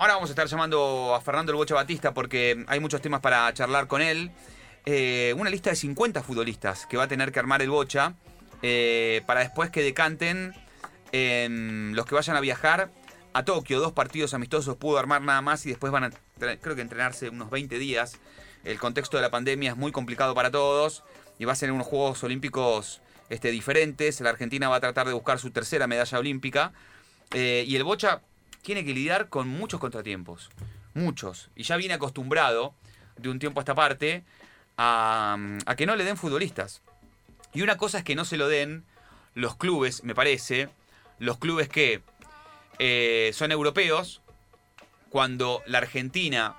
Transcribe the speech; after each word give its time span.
ahora 0.00 0.14
vamos 0.14 0.30
a 0.30 0.32
estar 0.32 0.46
llamando 0.46 1.14
a 1.14 1.20
Fernando 1.20 1.52
el 1.52 1.56
Bocha 1.56 1.74
Batista 1.74 2.14
porque 2.14 2.64
hay 2.68 2.80
muchos 2.80 3.02
temas 3.02 3.20
para 3.20 3.52
charlar 3.52 3.86
con 3.86 4.00
él. 4.00 4.30
Eh, 4.86 5.34
una 5.36 5.50
lista 5.50 5.68
de 5.68 5.76
50 5.76 6.22
futbolistas 6.22 6.86
que 6.86 6.96
va 6.96 7.02
a 7.02 7.08
tener 7.08 7.32
que 7.32 7.38
armar 7.38 7.60
el 7.60 7.68
Bocha 7.68 8.14
eh, 8.62 9.20
para 9.26 9.40
después 9.40 9.68
que 9.68 9.82
decanten 9.82 10.54
los 11.12 12.06
que 12.06 12.14
vayan 12.14 12.34
a 12.34 12.40
viajar 12.40 12.90
a 13.34 13.44
Tokio. 13.44 13.78
Dos 13.78 13.92
partidos 13.92 14.32
amistosos 14.32 14.76
pudo 14.76 14.98
armar 14.98 15.20
nada 15.20 15.42
más 15.42 15.66
y 15.66 15.68
después 15.68 15.92
van 15.92 16.04
a, 16.04 16.10
creo 16.38 16.74
que 16.74 16.80
entrenarse 16.80 17.28
unos 17.28 17.50
20 17.50 17.78
días. 17.78 18.16
El 18.64 18.78
contexto 18.78 19.18
de 19.18 19.22
la 19.22 19.30
pandemia 19.30 19.72
es 19.72 19.76
muy 19.76 19.92
complicado 19.92 20.34
para 20.34 20.50
todos 20.50 21.04
y 21.38 21.44
va 21.44 21.52
a 21.52 21.56
ser 21.56 21.72
unos 21.72 21.86
Juegos 21.86 22.24
Olímpicos 22.24 23.02
este, 23.28 23.50
diferentes. 23.50 24.22
La 24.22 24.30
Argentina 24.30 24.70
va 24.70 24.76
a 24.76 24.80
tratar 24.80 25.06
de 25.06 25.12
buscar 25.12 25.38
su 25.38 25.50
tercera 25.50 25.86
medalla 25.86 26.18
olímpica. 26.18 26.72
Eh, 27.32 27.64
y 27.66 27.76
el 27.76 27.84
Bocha 27.84 28.22
tiene 28.62 28.84
que 28.84 28.94
lidiar 28.94 29.28
con 29.28 29.48
muchos 29.48 29.80
contratiempos. 29.80 30.50
Muchos. 30.94 31.50
Y 31.54 31.62
ya 31.62 31.76
viene 31.76 31.94
acostumbrado 31.94 32.74
de 33.16 33.28
un 33.28 33.38
tiempo 33.38 33.60
a 33.60 33.62
esta 33.62 33.74
parte 33.74 34.24
a, 34.76 35.36
que 35.76 35.86
no 35.86 35.96
le 35.96 36.04
den 36.04 36.16
futbolistas. 36.16 36.82
Y 37.52 37.62
una 37.62 37.76
cosa 37.76 37.98
es 37.98 38.04
que 38.04 38.14
no 38.14 38.24
se 38.24 38.36
lo 38.36 38.48
den 38.48 38.84
los 39.34 39.56
clubes, 39.56 40.04
me 40.04 40.14
parece, 40.14 40.68
los 41.18 41.38
clubes 41.38 41.68
que 41.68 42.02
eh, 42.78 43.30
son 43.34 43.52
europeos, 43.52 44.22
cuando 45.10 45.62
la 45.66 45.78
Argentina, 45.78 46.56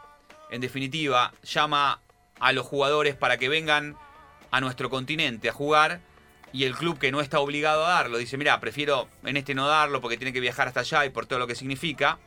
en 0.50 0.62
definitiva, 0.62 1.34
llama 1.44 2.00
a 2.40 2.52
los 2.52 2.66
jugadores 2.66 3.16
para 3.16 3.38
que 3.38 3.50
vengan 3.50 3.96
a 4.52 4.62
nuestro 4.62 4.90
continente 4.90 5.50
a 5.50 5.54
jugar, 5.54 6.02
y 6.54 6.66
el 6.66 6.76
club 6.76 7.00
que 7.00 7.12
no 7.12 7.22
está 7.22 7.40
obligado 7.40 7.86
a 7.86 7.90
darlo 7.92 8.18
dice, 8.18 8.38
mira, 8.38 8.60
prefiero 8.60 9.08
en 9.24 9.38
este 9.38 9.56
no 9.56 9.68
darlo 9.68 10.02
porque 10.02 10.18
tiene 10.18 10.34
que 10.34 10.40
viajar 10.40 10.68
hasta 10.68 10.82
allá 10.82 11.06
y 11.06 11.10
por 11.10 11.26
todo 11.26 11.40
lo 11.40 11.48
que 11.48 11.56
significa. 11.56 12.20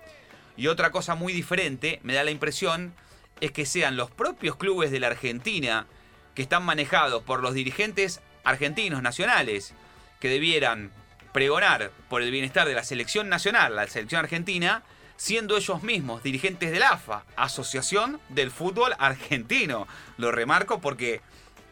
Y 0.56 0.68
otra 0.68 0.90
cosa 0.90 1.14
muy 1.14 1.32
diferente, 1.32 2.00
me 2.02 2.14
da 2.14 2.24
la 2.24 2.30
impresión, 2.30 2.94
es 3.40 3.50
que 3.50 3.66
sean 3.66 3.96
los 3.96 4.10
propios 4.10 4.56
clubes 4.56 4.90
de 4.90 5.00
la 5.00 5.08
Argentina 5.08 5.86
que 6.34 6.42
están 6.42 6.64
manejados 6.64 7.22
por 7.22 7.42
los 7.42 7.54
dirigentes 7.54 8.20
argentinos 8.44 9.02
nacionales 9.02 9.74
que 10.20 10.28
debieran 10.28 10.90
pregonar 11.32 11.90
por 12.08 12.22
el 12.22 12.30
bienestar 12.30 12.66
de 12.68 12.74
la 12.74 12.84
selección 12.84 13.28
nacional, 13.28 13.74
la 13.74 13.86
selección 13.88 14.20
argentina, 14.20 14.84
siendo 15.16 15.56
ellos 15.56 15.82
mismos 15.82 16.22
dirigentes 16.22 16.70
del 16.70 16.82
AFA, 16.82 17.24
Asociación 17.36 18.20
del 18.28 18.50
Fútbol 18.50 18.94
Argentino. 18.98 19.86
Lo 20.16 20.30
remarco 20.32 20.80
porque 20.80 21.20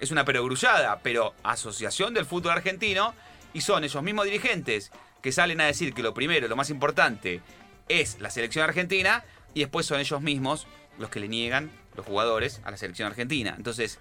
es 0.02 0.10
una 0.10 0.24
perogrullada, 0.24 0.98
pero 1.04 1.32
Asociación 1.44 2.12
del 2.12 2.26
Fútbol 2.26 2.50
Argentino, 2.50 3.14
y 3.54 3.60
son 3.60 3.84
esos 3.84 4.02
mismos 4.02 4.24
dirigentes 4.24 4.90
que 5.22 5.30
salen 5.30 5.60
a 5.60 5.66
decir 5.66 5.94
que 5.94 6.02
lo 6.02 6.12
primero, 6.12 6.48
lo 6.48 6.56
más 6.56 6.70
importante, 6.70 7.40
es 7.88 8.18
la 8.18 8.28
selección 8.28 8.64
argentina, 8.64 9.24
y 9.54 9.60
después 9.60 9.86
son 9.86 10.00
ellos 10.00 10.20
mismos 10.20 10.66
los 10.98 11.08
que 11.08 11.20
le 11.20 11.28
niegan, 11.28 11.70
los 11.94 12.04
jugadores, 12.04 12.60
a 12.64 12.72
la 12.72 12.76
selección 12.78 13.06
argentina. 13.06 13.54
Entonces, 13.56 14.00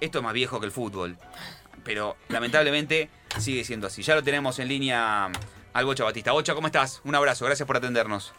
esto 0.00 0.18
es 0.18 0.24
más 0.24 0.34
viejo 0.34 0.60
que 0.60 0.66
el 0.66 0.72
fútbol, 0.72 1.18
pero 1.82 2.16
lamentablemente 2.28 3.10
sigue 3.40 3.64
siendo 3.64 3.88
así. 3.88 4.02
Ya 4.02 4.14
lo 4.14 4.22
tenemos 4.22 4.60
en 4.60 4.68
línea 4.68 5.32
al 5.72 5.84
Bocha 5.84 6.04
Batista. 6.04 6.30
Bocha, 6.30 6.54
¿cómo 6.54 6.68
estás? 6.68 7.00
Un 7.02 7.16
abrazo, 7.16 7.44
gracias 7.44 7.66
por 7.66 7.76
atendernos. 7.76 8.32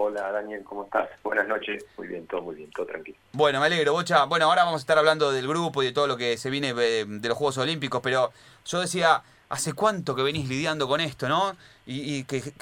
Hola 0.00 0.30
Daniel, 0.30 0.62
¿cómo 0.62 0.84
estás? 0.84 1.08
Buenas 1.24 1.48
noches. 1.48 1.84
Muy 1.96 2.06
bien, 2.06 2.24
todo 2.28 2.40
muy 2.40 2.54
bien, 2.54 2.70
todo 2.70 2.86
tranquilo. 2.86 3.18
Bueno, 3.32 3.58
me 3.58 3.66
alegro, 3.66 3.94
Bocha. 3.94 4.26
Bueno, 4.26 4.44
ahora 4.44 4.62
vamos 4.62 4.78
a 4.78 4.82
estar 4.82 4.96
hablando 4.96 5.32
del 5.32 5.48
grupo 5.48 5.82
y 5.82 5.86
de 5.86 5.92
todo 5.92 6.06
lo 6.06 6.16
que 6.16 6.36
se 6.36 6.50
viene 6.50 6.72
eh, 6.78 7.04
de 7.04 7.28
los 7.28 7.36
Juegos 7.36 7.58
Olímpicos, 7.58 8.00
pero 8.00 8.30
yo 8.64 8.78
decía, 8.78 9.24
¿hace 9.48 9.72
cuánto 9.72 10.14
que 10.14 10.22
venís 10.22 10.48
lidiando 10.48 10.86
con 10.86 11.00
esto, 11.00 11.28
no? 11.28 11.56
Y, 11.84 12.22
que, 12.22 12.52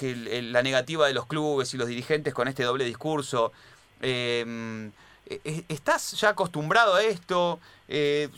la 0.44 0.62
negativa 0.62 1.08
de 1.08 1.12
los 1.12 1.26
clubes 1.26 1.74
y 1.74 1.76
los 1.76 1.88
dirigentes 1.88 2.32
con 2.32 2.48
este 2.48 2.62
doble 2.62 2.86
discurso. 2.86 3.52
Em, 4.00 4.86
e, 5.26 5.40
e, 5.44 5.64
¿Estás 5.68 6.12
ya 6.12 6.30
acostumbrado 6.30 6.94
a 6.94 7.02
esto? 7.02 7.60
Eh, 7.86 8.30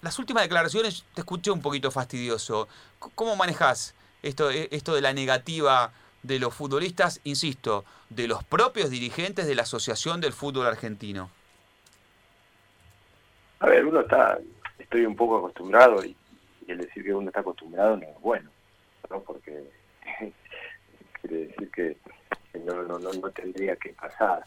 las 0.00 0.18
últimas 0.18 0.42
declaraciones 0.42 1.04
te 1.14 1.20
escuché 1.20 1.52
un 1.52 1.62
poquito 1.62 1.92
fastidioso. 1.92 2.66
¿Cómo 3.14 3.36
manejas 3.36 3.94
esto, 4.20 4.50
e, 4.50 4.66
esto 4.72 4.96
de 4.96 5.00
la 5.00 5.12
negativa 5.12 5.92
de 6.22 6.38
los 6.38 6.54
futbolistas, 6.54 7.20
insisto, 7.24 7.84
de 8.08 8.28
los 8.28 8.44
propios 8.44 8.90
dirigentes 8.90 9.46
de 9.46 9.54
la 9.54 9.62
Asociación 9.62 10.20
del 10.20 10.32
Fútbol 10.32 10.66
Argentino? 10.66 11.30
A 13.60 13.66
ver, 13.66 13.86
uno 13.86 14.00
está, 14.00 14.38
estoy 14.78 15.04
un 15.04 15.16
poco 15.16 15.38
acostumbrado 15.38 16.04
y, 16.04 16.16
el 16.68 16.78
decir 16.78 17.02
que 17.02 17.12
uno 17.12 17.28
está 17.28 17.40
acostumbrado 17.40 17.96
no 17.96 18.04
es 18.04 18.20
bueno, 18.20 18.50
¿no? 19.10 19.20
Porque 19.20 19.64
quiere 21.20 21.46
decir 21.48 21.70
que 21.70 21.96
no, 22.64 22.82
no, 22.84 22.98
no, 22.98 23.30
tendría 23.30 23.76
que 23.76 23.90
pasar. 23.90 24.44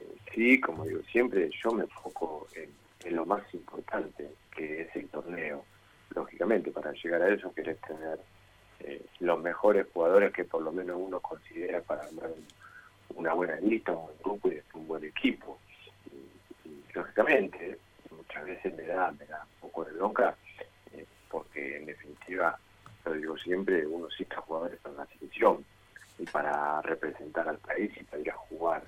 Eh, 0.00 0.16
sí, 0.32 0.60
como 0.60 0.84
digo 0.84 1.02
siempre, 1.10 1.50
yo 1.62 1.72
me 1.72 1.82
enfoco 1.82 2.46
en, 2.54 2.70
en, 3.04 3.16
lo 3.16 3.26
más 3.26 3.42
importante, 3.52 4.30
que 4.54 4.82
es 4.82 4.96
el 4.96 5.08
torneo. 5.08 5.64
Lógicamente, 6.14 6.70
para 6.70 6.92
llegar 6.92 7.22
a 7.22 7.28
eso 7.34 7.52
querés 7.52 7.78
tener 7.80 8.18
eh, 8.80 9.04
los 9.20 9.40
mejores 9.40 9.86
jugadores 9.92 10.32
que 10.32 10.44
por 10.44 10.62
lo 10.62 10.72
menos 10.72 10.96
uno 11.00 11.20
considera 11.20 11.80
para 11.80 12.04
armar 12.04 12.30
una 13.14 13.32
buena 13.32 13.56
lista, 13.56 13.92
un 13.92 14.10
grupo 14.22 14.48
y 14.48 14.60
un 14.74 14.86
buen 14.86 15.04
equipo. 15.04 15.58
Y, 16.64 16.82
lógicamente, 16.94 17.78
muchas 18.10 18.44
veces 18.44 18.76
me 18.76 18.84
da, 18.84 19.10
me 19.12 19.26
da 19.26 19.42
un 19.42 19.68
poco 19.68 19.84
de 19.84 19.92
bronca, 19.92 20.36
eh, 20.92 21.04
porque 21.28 21.78
en 21.78 21.86
definitiva, 21.86 22.58
lo 23.04 23.12
digo 23.14 23.36
siempre, 23.38 23.86
uno 23.86 24.08
cita 24.10 24.40
jugadores 24.40 24.78
para 24.80 24.96
la 24.96 25.06
selección 25.06 25.64
y 26.18 26.24
para 26.26 26.80
representar 26.82 27.48
al 27.48 27.58
país 27.58 27.90
y 28.00 28.04
para 28.04 28.22
ir 28.22 28.30
a 28.30 28.36
jugar. 28.36 28.82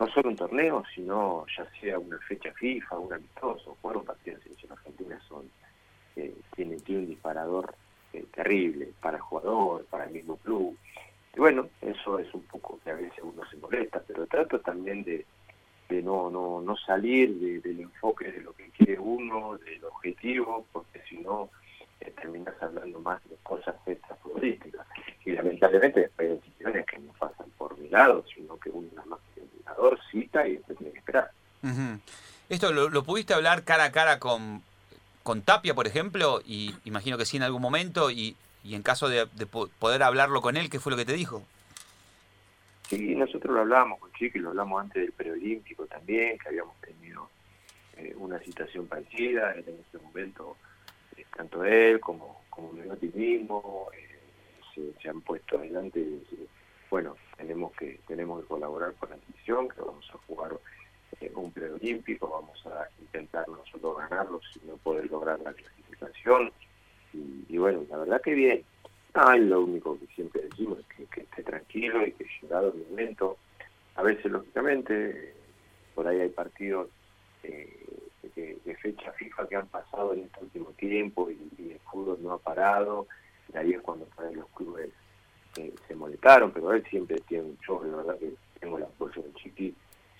No 0.00 0.08
solo 0.08 0.30
un 0.30 0.36
torneo, 0.36 0.82
sino 0.92 1.46
ya 1.56 1.66
sea 1.80 1.98
una 1.98 2.18
fecha 2.18 2.52
FIFA, 2.52 2.98
un 2.98 3.12
amistoso, 3.12 3.76
jugar 3.80 3.98
un 3.98 4.04
partido 4.04 4.36
de 4.36 4.42
selección 4.42 4.72
argentina 4.72 5.20
son, 5.28 5.48
eh, 6.16 6.34
tiene, 6.56 6.76
tiene 6.78 7.02
un 7.02 7.06
disparador 7.06 7.74
terrible 8.22 8.88
para 9.00 9.16
el 9.16 9.22
jugador, 9.22 9.84
para 9.86 10.04
el 10.04 10.12
mismo 10.12 10.36
club. 10.36 10.76
Y 11.34 11.40
bueno, 11.40 11.68
eso 11.80 12.18
es 12.18 12.32
un 12.32 12.42
poco 12.42 12.78
que 12.84 12.90
a 12.90 12.94
veces 12.94 13.18
uno 13.22 13.42
se 13.50 13.56
molesta, 13.56 14.02
pero 14.06 14.26
trato 14.26 14.60
también 14.60 15.02
de, 15.04 15.24
no, 16.02 16.30
no, 16.30 16.60
no 16.60 16.76
salir 16.76 17.62
del 17.62 17.80
enfoque 17.80 18.30
de 18.30 18.40
lo 18.40 18.52
que 18.52 18.68
quiere 18.70 18.98
uno, 18.98 19.58
del 19.58 19.84
objetivo, 19.84 20.66
porque 20.72 21.00
si 21.08 21.18
no 21.18 21.50
eh, 22.00 22.12
terminas 22.20 22.54
hablando 22.60 23.00
más 23.00 23.22
de 23.28 23.36
cosas 23.42 23.76
extra 23.86 24.16
futbolísticas. 24.16 24.86
Y 25.24 25.32
lamentablemente 25.32 26.10
hay 26.18 26.28
decisiones 26.28 26.86
que 26.86 26.98
no 26.98 27.12
pasan 27.12 27.48
por 27.56 27.78
mi 27.78 27.88
lado, 27.88 28.24
sino 28.34 28.56
que 28.58 28.70
uno 28.70 28.88
nada 28.94 29.06
más 29.06 29.20
que 29.34 29.40
el 29.40 29.98
cita 30.10 30.46
y 30.46 30.56
después 30.56 30.78
tiene 30.78 30.92
que 30.92 30.98
esperar. 30.98 31.30
¿Esto 32.48 32.72
lo, 32.72 32.90
lo, 32.90 33.04
pudiste 33.04 33.32
hablar 33.32 33.64
cara 33.64 33.84
a 33.84 33.92
cara 33.92 34.18
con, 34.18 34.62
con 35.24 35.42
Tapia, 35.42 35.74
por 35.74 35.88
ejemplo, 35.88 36.40
y 36.46 36.74
imagino 36.84 37.18
que 37.18 37.24
sí 37.24 37.38
en 37.38 37.42
algún 37.42 37.62
momento, 37.62 38.10
y, 38.10 38.36
y 38.62 38.74
en 38.74 38.82
caso 38.82 39.08
de, 39.08 39.26
poder 39.26 40.02
hablarlo 40.02 40.40
con 40.42 40.56
él, 40.56 40.70
¿qué 40.70 40.78
fue 40.78 40.92
lo 40.92 40.98
que 40.98 41.06
te 41.06 41.14
dijo? 41.14 41.42
Sí, 42.88 43.16
nosotros 43.16 43.54
lo 43.54 43.62
hablábamos 43.62 43.98
con 43.98 44.12
Chiqui, 44.12 44.38
lo 44.38 44.50
hablamos 44.50 44.82
antes 44.82 45.02
del 45.02 45.12
preolímpico 45.12 45.86
también, 45.86 46.38
que 46.38 46.48
habíamos 46.48 46.78
tenido 46.82 47.28
eh, 47.96 48.14
una 48.16 48.38
situación 48.40 48.86
parecida, 48.86 49.54
en 49.54 49.60
ese 49.60 49.98
momento 50.04 50.58
eh, 51.16 51.24
tanto 51.34 51.64
él 51.64 51.98
como, 52.00 52.42
como 52.50 52.72
Menotti 52.72 53.10
mismo 53.14 53.88
eh, 53.96 54.92
se, 55.00 55.08
han 55.08 55.22
puesto 55.22 55.58
adelante 55.58 56.04
bueno, 56.90 57.16
tenemos 57.36 57.72
que, 57.72 57.98
tenemos 58.06 58.42
que 58.42 58.48
colaborar 58.48 58.92
con 58.94 59.08
la 59.08 59.16
selección, 59.16 59.68
que 59.70 59.80
vamos 59.80 60.08
a 60.12 60.18
jugar 60.26 60.52
un 61.34 61.52
preolímpico, 61.52 62.28
vamos 62.28 62.66
a 62.66 62.88
intentar 63.00 63.48
nosotros 63.48 63.98
ganarlo, 63.98 64.40
no 64.66 64.76
poder 64.78 65.10
lograr 65.10 65.40
la 65.40 65.52
clasificación. 65.52 66.52
Y, 67.12 67.56
bueno, 67.58 67.84
la 67.88 67.98
verdad 67.98 68.20
que 68.20 68.34
bien. 68.34 68.64
Ah, 69.14 69.36
lo 69.36 69.60
único 69.60 69.98
que 69.98 70.06
siempre 70.08 70.42
decimos 70.42 70.78
es 70.80 71.08
que, 71.08 71.20
esté 71.20 71.42
tranquilo 71.44 72.04
y 72.04 72.12
que 72.12 72.26
llegado 72.42 72.72
el 72.72 72.84
momento, 72.90 73.36
a 73.94 74.02
veces 74.02 74.30
lógicamente, 74.30 75.34
por 75.94 76.08
ahí 76.08 76.20
hay 76.20 76.30
partidos 76.30 76.88
eh, 77.44 77.70
de, 78.34 78.76
fecha 78.82 79.12
FIFA 79.12 79.48
que 79.48 79.56
han 79.56 79.68
pasado 79.68 80.12
en 80.12 80.24
este 80.24 80.40
último 80.40 80.70
tiempo 80.72 81.30
y, 81.30 81.70
el 81.70 81.78
fútbol 81.90 82.18
no 82.20 82.32
ha 82.32 82.38
parado, 82.38 83.06
y 83.52 83.56
ahí 83.56 83.72
es 83.72 83.80
cuando 83.82 84.06
los 84.34 84.48
clubes 84.48 84.90
eh, 85.56 85.72
se 85.86 85.94
molestaron, 85.94 86.50
pero 86.50 86.72
él 86.72 86.84
siempre 86.90 87.16
tiene 87.28 87.54
show, 87.64 87.82
de 87.82 87.90
verdad 87.90 88.18
que 88.18 88.34
tengo 88.58 88.78
la 88.78 88.86
apoyo 88.86 89.22
del 89.22 89.34
Chiqui 89.34 89.74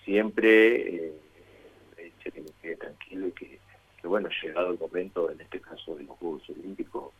siempre 0.05 1.07
eh, 1.07 2.11
que 2.23 2.41
me 2.41 2.49
quede 2.61 2.75
tranquilo 2.77 3.27
y 3.27 3.31
que, 3.31 3.59
bueno, 4.03 4.29
llegado 4.41 4.71
el 4.71 4.79
momento, 4.79 5.31
en 5.31 5.41
este 5.41 5.59
caso 5.59 5.95
de 5.95 6.03
los 6.03 6.17
Juegos 6.17 6.47
Olímpicos, 6.49 7.11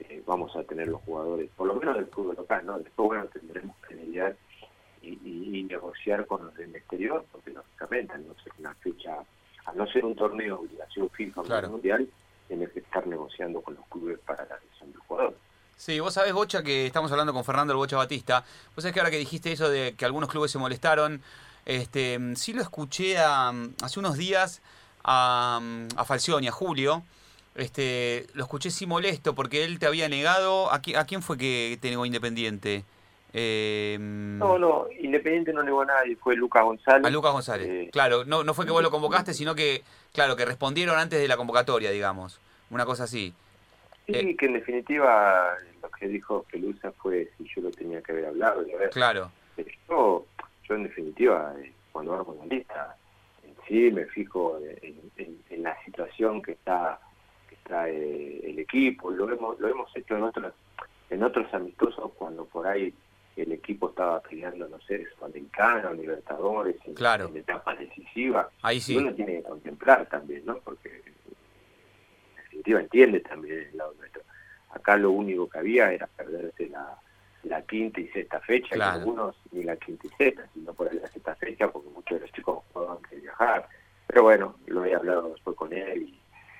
eh, 0.00 0.22
vamos 0.26 0.56
a 0.56 0.64
tener 0.64 0.88
los 0.88 1.02
jugadores, 1.02 1.50
por 1.54 1.68
lo 1.68 1.74
menos 1.74 1.96
del 1.96 2.06
fútbol 2.06 2.36
local, 2.36 2.64
¿no? 2.64 2.78
Después, 2.78 3.08
bueno, 3.08 3.26
tendremos 3.26 3.76
que 3.86 3.94
lidiar 3.94 4.36
y, 5.02 5.66
negociar 5.68 6.26
con 6.26 6.46
los 6.46 6.54
del 6.56 6.74
exterior, 6.74 7.24
porque 7.30 7.50
lógicamente 7.50 8.12
al 8.12 8.26
no 8.26 8.34
ser 8.42 8.52
una 8.58 8.74
fecha, 8.74 9.18
al 9.66 9.76
no 9.76 9.86
ser 9.86 10.04
un 10.04 10.16
torneo 10.16 10.56
de 10.56 10.66
obligación 10.66 11.08
FIFA 11.10 11.68
mundial, 11.68 12.08
tiene 12.48 12.66
que 12.66 12.80
estar 12.80 13.06
negociando 13.06 13.60
con 13.60 13.74
los 13.74 13.86
clubes 13.86 14.18
para 14.26 14.44
la 14.46 14.56
elección 14.56 14.90
del 14.90 15.00
jugador. 15.02 15.36
Sí, 15.76 16.00
vos 16.00 16.12
sabés, 16.12 16.32
Bocha, 16.32 16.64
que 16.64 16.86
estamos 16.86 17.12
hablando 17.12 17.32
con 17.32 17.44
Fernando 17.44 17.72
el 17.72 17.76
Bocha 17.76 17.96
Batista. 17.96 18.44
Vos 18.74 18.82
sabés 18.82 18.92
que 18.92 19.00
ahora 19.00 19.12
que 19.12 19.18
dijiste 19.18 19.52
eso 19.52 19.70
de 19.70 19.94
que 19.96 20.04
algunos 20.04 20.28
clubes 20.28 20.50
se 20.50 20.58
molestaron, 20.58 21.22
este, 21.66 22.18
sí 22.36 22.52
lo 22.52 22.62
escuché 22.62 23.18
hace 23.18 23.98
unos 23.98 24.16
días 24.16 24.62
a, 25.04 25.60
a 25.96 26.04
Falcioni, 26.04 26.48
a 26.48 26.52
Julio. 26.52 27.02
Este, 27.54 28.26
lo 28.34 28.44
escuché 28.44 28.70
sí 28.70 28.86
molesto 28.86 29.34
porque 29.34 29.64
él 29.64 29.78
te 29.78 29.86
había 29.86 30.08
negado. 30.08 30.72
¿A, 30.72 30.80
quién 30.80 31.22
fue 31.22 31.36
que 31.36 31.78
te 31.80 31.90
negó 31.90 32.06
Independiente? 32.06 32.84
Eh, 33.32 33.96
no, 34.00 34.58
no, 34.58 34.86
Independiente 35.00 35.52
no 35.52 35.62
negó 35.62 35.82
a 35.82 35.86
nadie, 35.86 36.16
fue 36.16 36.34
Lucas 36.36 36.64
González. 36.64 37.06
A 37.06 37.10
Lucas 37.10 37.32
González, 37.32 37.68
eh, 37.68 37.90
claro, 37.92 38.24
no, 38.24 38.42
no 38.42 38.54
fue 38.54 38.66
que 38.66 38.72
vos 38.72 38.82
lo 38.82 38.90
convocaste, 38.90 39.34
sino 39.34 39.54
que, 39.54 39.84
claro, 40.12 40.34
que 40.34 40.44
respondieron 40.44 40.98
antes 40.98 41.20
de 41.20 41.28
la 41.28 41.36
convocatoria, 41.36 41.92
digamos, 41.92 42.40
una 42.70 42.84
cosa 42.84 43.04
así. 43.04 43.32
Sí, 44.06 44.14
eh, 44.14 44.36
que 44.36 44.46
en 44.46 44.54
definitiva 44.54 45.54
lo 45.80 45.90
que 45.90 46.08
dijo 46.08 46.44
Pelusa 46.50 46.92
fue 46.92 47.30
si 47.38 47.46
yo 47.54 47.62
lo 47.62 47.70
tenía 47.70 48.02
que 48.02 48.12
haber 48.12 48.26
hablado. 48.26 48.64
claro. 48.90 49.30
Yo, 49.88 50.24
yo 50.70 50.76
en 50.76 50.84
definitiva, 50.84 51.52
eh, 51.60 51.72
cuando 51.90 52.14
hago 52.14 52.36
la 52.38 52.46
lista, 52.46 52.96
en 53.42 53.54
sí 53.66 53.90
me 53.90 54.06
fijo 54.06 54.58
en, 54.58 55.62
la 55.62 55.76
situación 55.84 56.40
que 56.40 56.52
está 56.52 56.98
que 57.46 57.54
está 57.56 57.90
eh, 57.90 58.40
el 58.44 58.58
equipo, 58.58 59.10
lo 59.10 59.30
hemos 59.30 59.60
lo 59.60 59.68
hemos 59.68 59.94
hecho 59.94 60.16
en 60.16 60.22
otros 60.22 60.54
en 61.10 61.22
otros 61.22 61.52
amistosos 61.52 62.12
cuando 62.16 62.46
por 62.46 62.66
ahí 62.66 62.94
el 63.36 63.52
equipo 63.52 63.90
estaba 63.90 64.20
peleando, 64.20 64.68
no 64.68 64.80
sé, 64.80 65.06
Sudamericana, 65.16 65.92
Libertadores, 65.92 66.76
en, 66.84 66.94
claro. 66.94 67.28
en 67.28 67.36
etapas 67.38 67.78
decisivas. 67.78 68.46
Ahí 68.62 68.80
sí. 68.80 68.96
uno 68.96 69.12
tiene 69.14 69.36
que 69.36 69.42
contemplar 69.42 70.06
también, 70.08 70.44
¿no? 70.46 70.58
Porque 70.58 71.02
entiende 72.64 73.20
también 73.20 73.68
el 73.70 73.76
lado 73.76 73.94
nuestro. 73.98 74.22
Acá 74.70 74.96
lo 74.96 75.10
único 75.10 75.48
que 75.48 75.58
había 75.58 75.92
era 75.92 76.06
perderse 76.06 76.68
la 76.68 76.99
quinta 77.70 78.00
y 78.00 78.08
sexta 78.08 78.40
fecha, 78.40 78.76
y 78.76 78.80
algunos 78.80 79.36
ni 79.52 79.62
la 79.62 79.76
quinta 79.76 80.08
y 80.08 80.10
sexta, 80.10 80.44
sino 80.52 80.74
por 80.74 80.92
la 80.92 81.06
sexta 81.08 81.36
fecha, 81.36 81.68
porque 81.68 81.88
muchos 81.90 82.18
de 82.18 82.26
los 82.26 82.32
chicos 82.32 82.64
jugaban 82.72 82.98
que 83.08 83.16
viajar. 83.16 83.68
Pero 84.08 84.24
bueno, 84.24 84.56
lo 84.66 84.84
he 84.84 84.92
hablado 84.92 85.30
después 85.30 85.56
con 85.56 85.72
él 85.72 86.02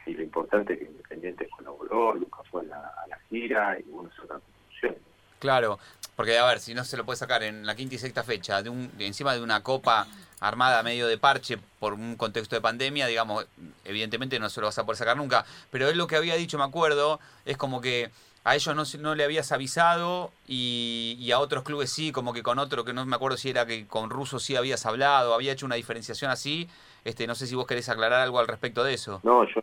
y, 0.07 0.15
lo 0.15 0.23
importante 0.23 0.73
es 0.73 0.81
que 0.81 0.85
Independiente 0.87 1.49
colaboró, 1.57 2.15
Lucas 2.15 2.45
fue 2.51 2.63
a 2.63 2.65
la, 2.65 2.95
a 3.05 3.07
la 3.07 3.19
gira 3.29 3.79
y 3.79 3.85
uno 3.91 4.09
hizo 4.13 4.25
otra 4.25 4.41
conclusión. 4.41 4.97
Claro, 5.39 5.79
porque 6.17 6.37
a 6.37 6.45
ver, 6.47 6.59
si 6.59 6.75
no 6.75 6.85
se 6.85 6.97
lo 6.97 7.05
puede 7.05 7.17
sacar 7.17 7.45
en 7.45 7.65
la 7.65 7.77
quinta 7.77 7.95
y 7.95 7.99
sexta 7.99 8.25
fecha, 8.25 8.63
de 8.63 8.71
un, 8.71 8.91
encima 8.99 9.35
de 9.35 9.41
una 9.41 9.63
copa 9.63 10.09
armada 10.41 10.83
medio 10.83 11.07
de 11.07 11.19
parche 11.19 11.59
por 11.79 11.93
un 11.93 12.17
contexto 12.17 12.57
de 12.57 12.61
pandemia, 12.61 13.07
digamos, 13.07 13.47
evidentemente 13.85 14.39
no 14.39 14.49
se 14.49 14.61
lo 14.61 14.67
vas 14.67 14.79
a 14.79 14.85
poder 14.85 14.97
sacar 14.97 15.17
nunca. 15.17 15.45
Pero 15.71 15.89
él 15.89 15.97
lo 15.97 16.07
que 16.07 16.17
había 16.17 16.35
dicho, 16.35 16.59
me 16.59 16.65
acuerdo, 16.65 17.21
es 17.45 17.57
como 17.57 17.81
que 17.81 18.11
a 18.45 18.55
ellos 18.55 18.75
no, 18.75 19.03
no 19.03 19.15
le 19.15 19.25
habías 19.25 19.53
avisado 19.53 20.31
y, 20.47 21.31
a 21.33 21.39
otros 21.39 21.63
clubes 21.63 21.91
sí, 21.91 22.13
como 22.13 22.33
que 22.33 22.43
con 22.43 22.59
otro, 22.59 22.85
que 22.85 22.93
no 22.93 23.05
me 23.07 23.17
acuerdo 23.17 23.37
si 23.37 23.51
era 23.51 23.67
que 23.67 23.87
con 23.87 24.11
Russo 24.11 24.39
sí 24.39 24.57
habías 24.57 24.87
hablado, 24.87 25.35
había 25.35 25.53
hecho 25.53 25.67
una 25.67 25.77
diferenciación 25.77 26.31
así. 26.31 26.69
Este, 27.05 27.27
no 27.27 27.35
sé 27.35 27.47
si 27.47 27.55
vos 27.55 27.67
querés 27.67 27.89
aclarar 27.89 28.21
algo 28.21 28.39
al 28.39 28.49
respecto 28.49 28.85
de 28.85 28.95
eso. 28.95 29.21
No, 29.23 29.45
yo, 29.45 29.61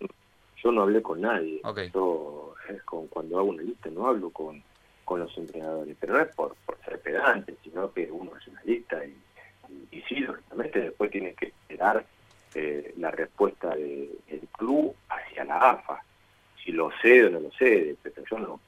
yo 0.64 0.72
no 0.72 0.84
hablé 0.84 1.02
con 1.02 1.22
nadie. 1.22 1.62
Yo, 1.94 2.54
con, 2.86 3.08
cuando 3.08 3.40
hago 3.40 3.50
una 3.50 3.64
lista 3.64 3.90
no 3.90 4.08
hablo 4.08 4.30
con, 4.30 4.62
con 5.06 5.20
los 5.20 5.38
entrenadores, 5.38 5.96
pero 6.00 6.14
no 6.14 6.22
es 6.22 6.34
por, 6.36 6.56
por 6.66 6.78
ser 6.84 7.00
pedante, 7.02 7.56
sino 7.64 7.92
que 7.92 8.10
uno 8.12 8.32
es 8.38 8.48
una 8.48 8.62
lista 8.64 9.04
y 9.06 9.16
y, 9.92 10.02
sí, 10.02 10.16
lógicamente 10.16 10.82
después 10.82 11.12
tiene 11.12 11.34
que 11.34 11.48
esperar 11.48 12.06
eh, 12.56 12.94
la 12.98 13.12
respuesta 13.12 13.76
del 13.76 14.48
club 14.58 14.96
hacia 15.10 15.46
la 15.46 15.72
AFA. 15.72 16.02
Si 16.64 16.72
lo 16.72 16.92
sé 17.02 17.26
o 17.26 17.30
no 17.30 17.40
lo 17.40 17.52
sé, 17.52 17.96
pero 18.02 18.24
yo 18.30 18.40
no 18.40 18.60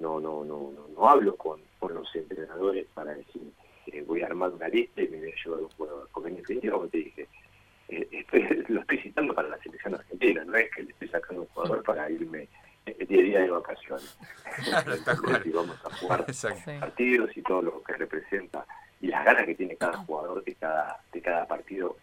no 0.00 0.20
no 0.20 0.44
no 0.44 0.72
no, 0.94 1.08
hablo 1.08 1.36
con, 1.36 1.60
con 1.78 1.94
los 1.94 2.14
entrenadores 2.14 2.86
para 2.94 3.14
decir 3.14 3.42
eh, 3.86 4.02
voy 4.06 4.22
a 4.22 4.26
armar 4.26 4.50
una 4.50 4.68
lista 4.68 5.02
y 5.02 5.08
me 5.08 5.18
voy 5.18 5.32
a 5.32 5.44
llevar 5.44 5.60
un 5.60 5.68
jugador. 5.70 6.08
Porque 6.12 6.28
en 6.28 6.36
definitiva, 6.36 6.74
como 6.74 6.88
te 6.88 6.98
dije, 6.98 7.28
eh, 7.88 8.64
lo 8.68 8.80
estoy 8.80 8.98
citando 8.98 9.34
para 9.34 9.48
la 9.48 9.58
selección 9.58 9.94
argentina, 9.94 10.44
no 10.44 10.56
es 10.56 10.70
que 10.74 10.82
le 10.82 10.90
estoy 10.90 11.08
sacando 11.08 11.42
un 11.42 11.48
jugador 11.48 11.82
para 11.82 12.10
irme 12.10 12.48
10 12.96 13.08
días 13.08 13.42
de 13.42 13.50
vacaciones. 13.50 14.18
y 15.44 15.50
vamos 15.50 15.76
a 15.84 15.96
jugar 15.96 16.26
partidos 16.80 17.36
y 17.36 17.42
todo 17.42 17.62
lo 17.62 17.82
que 17.82 17.94
representa 17.94 18.66
y 19.00 19.08
las 19.08 19.24
ganas 19.24 19.44
que 19.46 19.54
tiene 19.54 19.76
cada 19.76 19.98
jugador 19.98 20.42
de 20.44 20.54
cada 20.54 21.00
de 21.12 21.20
cada 21.22 21.46
partido, 21.46 21.96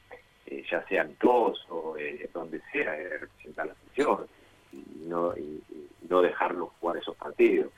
eh, 0.45 0.63
ya 0.69 0.85
sea 0.87 1.01
amistoso, 1.01 1.97
eh, 1.97 2.29
donde 2.33 2.61
sea, 2.71 2.91
de 2.93 3.17
representar 3.17 3.67
la 3.67 3.75
selección 3.75 4.27
y 4.71 5.07
no, 5.07 5.35
y, 5.35 5.61
no 6.07 6.21
dejarlo 6.21 6.71
jugar 6.79 6.97
esos 6.97 7.15
partidos. 7.15 7.71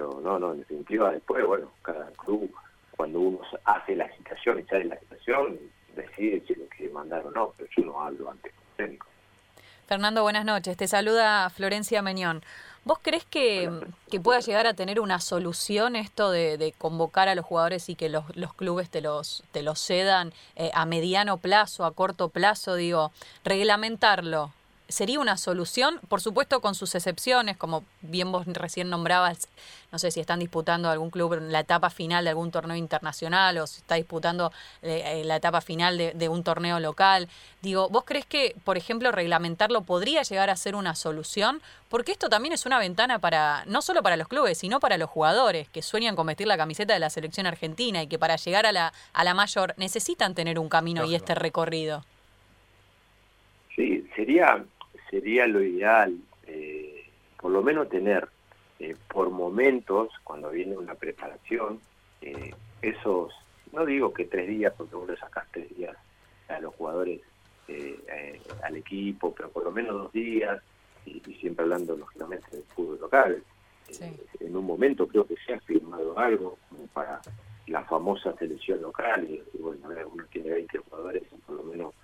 Pero 0.00 0.18
no, 0.22 0.38
no, 0.38 0.52
en 0.52 0.60
definitiva 0.60 1.10
después, 1.10 1.44
bueno, 1.46 1.70
cada 1.82 2.06
club, 2.12 2.50
cuando 2.96 3.20
uno 3.20 3.40
hace 3.66 3.94
la 3.94 4.10
citación 4.16 4.58
y 4.58 4.62
sale 4.62 4.86
la 4.86 4.96
citación, 4.96 5.58
decide 5.94 6.42
si 6.46 6.54
lo 6.54 6.64
quiere 6.68 6.90
mandar 6.90 7.26
o 7.26 7.30
no, 7.30 7.52
pero 7.54 7.68
yo 7.76 7.84
no 7.84 8.00
hablo 8.00 8.30
antes 8.30 8.50
con 8.54 8.64
técnico. 8.78 9.06
Fernando, 9.86 10.22
buenas 10.22 10.46
noches. 10.46 10.74
Te 10.78 10.88
saluda 10.88 11.50
Florencia 11.50 12.00
Meñón. 12.00 12.42
¿Vos 12.86 12.98
crees 13.02 13.26
que, 13.26 13.70
pueda 14.22 14.40
llegar 14.40 14.66
a 14.66 14.72
tener 14.72 15.00
una 15.00 15.20
solución 15.20 15.96
esto 15.96 16.30
de, 16.30 16.72
convocar 16.78 17.28
a 17.28 17.34
los 17.34 17.44
jugadores 17.44 17.90
y 17.90 17.94
que 17.94 18.08
los, 18.08 18.24
clubes 18.56 18.88
te 18.88 19.02
los, 19.02 19.44
te 19.52 19.62
los 19.62 19.78
cedan 19.78 20.32
eh, 20.56 20.70
a 20.72 20.86
mediano 20.86 21.36
plazo, 21.36 21.84
a 21.84 21.92
corto 21.92 22.30
plazo? 22.30 22.74
Digo, 22.74 23.12
reglamentarlo, 23.44 24.54
sería 24.90 25.20
una 25.20 25.36
solución, 25.36 26.00
por 26.08 26.20
supuesto 26.20 26.60
con 26.60 26.74
sus 26.74 26.94
excepciones, 26.94 27.56
como 27.56 27.84
bien 28.02 28.30
vos 28.32 28.46
recién 28.46 28.90
nombrabas, 28.90 29.48
no 29.92 29.98
sé 29.98 30.10
si 30.10 30.20
están 30.20 30.38
disputando 30.38 30.88
algún 30.88 31.10
club 31.10 31.34
en 31.34 31.52
la 31.52 31.60
etapa 31.60 31.90
final 31.90 32.24
de 32.24 32.30
algún 32.30 32.50
torneo 32.50 32.76
internacional 32.76 33.58
o 33.58 33.66
si 33.66 33.78
está 33.78 33.96
disputando 33.96 34.52
eh, 34.82 35.02
eh, 35.04 35.24
la 35.24 35.36
etapa 35.36 35.60
final 35.60 35.98
de, 35.98 36.28
un 36.28 36.44
torneo 36.44 36.78
local. 36.78 37.28
Digo, 37.60 37.88
¿vos 37.88 38.04
crees 38.04 38.24
que, 38.24 38.54
por 38.64 38.76
ejemplo, 38.76 39.10
reglamentarlo 39.10 39.82
podría 39.82 40.22
llegar 40.22 40.48
a 40.48 40.56
ser 40.56 40.76
una 40.76 40.94
solución? 40.94 41.60
Porque 41.88 42.12
esto 42.12 42.28
también 42.28 42.52
es 42.52 42.66
una 42.66 42.78
ventana 42.78 43.18
para, 43.18 43.64
no 43.66 43.82
solo 43.82 44.02
para 44.02 44.16
los 44.16 44.28
clubes, 44.28 44.58
sino 44.58 44.78
para 44.78 44.96
los 44.96 45.10
jugadores 45.10 45.68
que 45.68 45.82
sueñan 45.82 46.14
con 46.14 46.26
vestir 46.26 46.46
la 46.46 46.56
camiseta 46.56 46.94
de 46.94 47.00
la 47.00 47.10
selección 47.10 47.46
argentina 47.46 48.02
y 48.02 48.06
que 48.06 48.18
para 48.18 48.36
llegar 48.36 48.66
a 48.66 48.72
la, 48.72 48.92
a 49.12 49.24
la 49.24 49.34
mayor 49.34 49.74
necesitan 49.76 50.34
tener 50.34 50.58
un 50.58 50.68
camino 50.68 51.04
y 51.04 51.16
este 51.16 51.34
recorrido. 51.34 52.04
Sí, 53.74 54.06
sería 54.14 54.64
sería 55.10 55.46
lo 55.46 55.62
ideal, 55.62 56.16
eh, 56.46 57.04
por 57.38 57.50
lo 57.50 57.62
menos 57.62 57.88
tener 57.88 58.28
eh, 58.78 58.96
por 59.08 59.28
momentos, 59.30 60.08
cuando 60.24 60.50
viene 60.50 60.76
una 60.76 60.94
preparación, 60.94 61.80
eh, 62.22 62.54
esos, 62.80 63.34
no 63.72 63.84
digo 63.84 64.14
que 64.14 64.24
tres 64.24 64.48
días, 64.48 64.72
porque 64.76 64.94
vos 64.94 65.08
le 65.08 65.16
sacás 65.16 65.46
tres 65.50 65.76
días 65.76 65.96
a 66.48 66.60
los 66.60 66.74
jugadores, 66.76 67.20
al 68.64 68.76
equipo, 68.76 69.32
pero 69.32 69.48
por 69.48 69.62
lo 69.62 69.70
menos 69.70 69.92
dos 69.94 70.12
días, 70.12 70.60
y, 71.06 71.20
siempre 71.34 71.62
hablando 71.62 71.96
lógicamente 71.96 72.44
del 72.50 72.64
fútbol 72.64 72.98
local. 73.00 73.42
en 74.40 74.56
un 74.56 74.64
momento 74.64 75.06
creo 75.06 75.24
que 75.24 75.36
se 75.46 75.54
ha 75.54 75.60
firmado 75.60 76.18
algo 76.18 76.58
como 76.68 76.88
para 76.88 77.20
la 77.68 77.84
famosa 77.84 78.34
selección 78.36 78.82
local, 78.82 79.24
y, 79.24 79.40
bueno, 79.58 79.88
uno 80.12 80.24
tiene 80.32 80.50
20 80.50 80.78
jugadores 80.78 81.22
y 81.30 81.36
por 81.42 81.56
lo 81.56 81.62
menos 81.62 81.94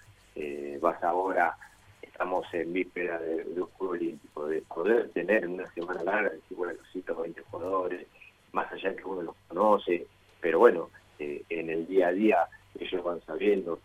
vas 0.80 1.02
ahora 1.02 1.56
estamos 2.02 2.46
en 2.54 2.72
víspera 2.72 3.18
de, 3.18 3.44
un 3.60 3.66
juego 3.66 3.92
olímpico, 3.92 4.46
de 4.46 4.62
poder 4.62 5.10
tener 5.10 5.44
en 5.44 5.52
una 5.52 5.70
semana 5.72 6.02
larga, 6.02 6.30
decir, 6.30 6.56
bueno, 6.56 6.74
los 6.74 7.18
20 7.18 7.42
jugadores, 7.42 8.06
más 8.52 8.72
allá 8.72 8.90
de 8.90 8.96
que 8.96 9.04
uno 9.04 9.22
los 9.22 9.36
conoce, 9.48 10.06
pero 10.40 10.58
bueno, 10.58 10.90
eh, 11.18 11.42
en 11.48 11.70
el 11.70 11.86
día 11.86 12.08
a 12.08 12.12
día 12.12 12.48
ellos 12.78 13.04
van 13.04 13.20
sabiendo. 13.26 13.80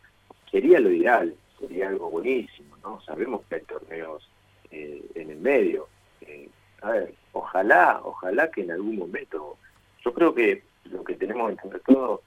Sería 0.50 0.80
lo 0.80 0.92
ideal, 0.92 1.36
sería 1.60 1.90
algo 1.90 2.10
buenísimo, 2.10 2.78
¿no? 2.84 3.02
Sabemos 3.02 3.42
que 3.48 3.56
hay 3.56 3.62
torneos 3.62 4.30
eh, 4.72 5.04
en 5.16 5.32
el 5.32 5.38
medio. 5.38 5.88
Eh, 6.22 6.50
a 6.82 6.92
ver, 6.92 7.14
ojalá, 7.34 8.02
ojalá 8.04 8.50
que 8.52 8.62
en 8.62 8.72
algún 8.72 8.98
momento, 8.98 9.58
yo 10.04 10.14
creo 10.14 10.34
que 10.34 10.64
lo 10.86 11.04
que 11.04 11.16
tenemos 11.16 11.48
que 11.48 11.54
entender 11.54 11.82
todo 11.86 12.22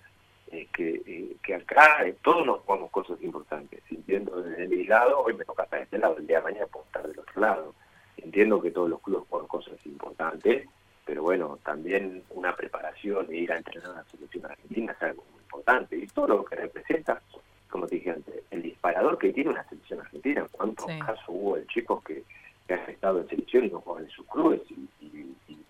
eh, 0.51 0.69
que, 0.73 1.03
eh, 1.07 1.37
que, 1.43 1.55
acá 1.55 2.05
eh, 2.05 2.17
todos 2.23 2.47
nos 2.47 2.61
jugamos 2.61 2.91
cosas 2.91 3.21
importantes. 3.23 3.81
Entiendo 3.91 4.43
desde 4.43 4.69
mi 4.69 4.85
lado, 4.85 5.21
hoy 5.23 5.35
me 5.35 5.45
toca 5.45 5.65
estar 5.65 5.79
de 5.79 5.85
este 5.85 5.99
lado, 5.99 6.17
el 6.19 6.27
día 6.27 6.39
de 6.39 6.45
mañana 6.45 6.67
puedo 6.67 6.85
estar 6.87 7.07
del 7.07 7.19
otro 7.19 7.41
lado. 7.41 7.75
Entiendo 8.17 8.61
que 8.61 8.71
todos 8.71 8.89
los 8.89 9.01
clubes 9.01 9.27
juegan 9.29 9.49
cosas 9.49 9.75
importantes, 9.85 10.69
pero 11.05 11.23
bueno, 11.23 11.59
también 11.65 12.23
una 12.31 12.55
preparación 12.55 13.27
e 13.31 13.37
ir 13.37 13.53
a 13.53 13.59
entrenar 13.59 13.91
a 13.91 13.95
la 13.97 14.05
selección 14.05 14.47
argentina 14.47 14.93
es 14.93 15.03
algo 15.03 15.25
muy 15.33 15.43
importante. 15.43 15.97
Y 15.97 16.07
todo 16.07 16.29
lo 16.29 16.45
que 16.45 16.57
representa, 16.57 17.21
como 17.69 17.87
te 17.87 17.97
dije 17.97 18.11
antes, 18.11 18.35
el 18.51 18.63
disparador 18.63 19.19
que 19.19 19.33
tiene 19.33 19.51
una 19.51 19.69
selección 19.69 20.01
argentina. 20.01 20.47
¿Cuántos 20.53 20.87
casos 21.05 21.25
hubo 21.29 21.57
de 21.57 21.67
chicos 21.67 22.03
que, 22.05 22.23
que 22.67 22.75
han 22.75 22.91
estado 22.91 23.21
en 23.21 23.29
selección 23.29 23.65
y 23.65 23.71
no 23.71 23.81
juegan 23.81 24.05
en 24.05 24.11
sus 24.11 24.27
clubes 24.27 24.61
y, 24.71 24.89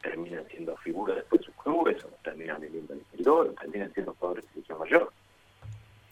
terminan 0.04 0.46
siendo 0.48 0.76
figuras 0.76 1.16
después 1.16 1.40
de 1.40 1.46
sus 1.46 1.54
clubes 1.56 2.04
o 2.04 2.08
terminan 2.22 2.60
viviendo 2.60 2.92
el 2.92 3.00
exterior 3.00 3.48
o 3.48 3.52
terminan 3.52 3.92
siendo 3.94 4.14
jugadores 4.14 4.44
de 4.44 4.50
selección 4.52 4.78
mayor? 4.78 5.12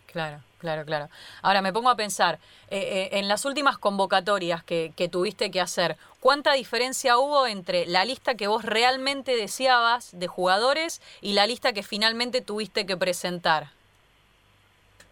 Claro, 0.06 0.40
claro, 0.58 0.84
claro. 0.84 1.08
Ahora 1.42 1.62
me 1.62 1.72
pongo 1.72 1.88
a 1.88 1.96
pensar, 1.96 2.38
eh, 2.68 2.78
eh, 3.12 3.18
en 3.18 3.28
las 3.28 3.44
últimas 3.44 3.78
convocatorias 3.78 4.64
que, 4.64 4.92
que, 4.96 5.08
tuviste 5.08 5.50
que 5.50 5.60
hacer, 5.60 5.96
¿cuánta 6.20 6.52
diferencia 6.52 7.18
hubo 7.18 7.46
entre 7.46 7.86
la 7.86 8.04
lista 8.04 8.34
que 8.34 8.46
vos 8.46 8.64
realmente 8.64 9.36
deseabas 9.36 10.18
de 10.18 10.26
jugadores 10.26 11.00
y 11.20 11.34
la 11.34 11.46
lista 11.46 11.72
que 11.72 11.82
finalmente 11.82 12.40
tuviste 12.40 12.84
que 12.84 12.96
presentar? 12.96 13.70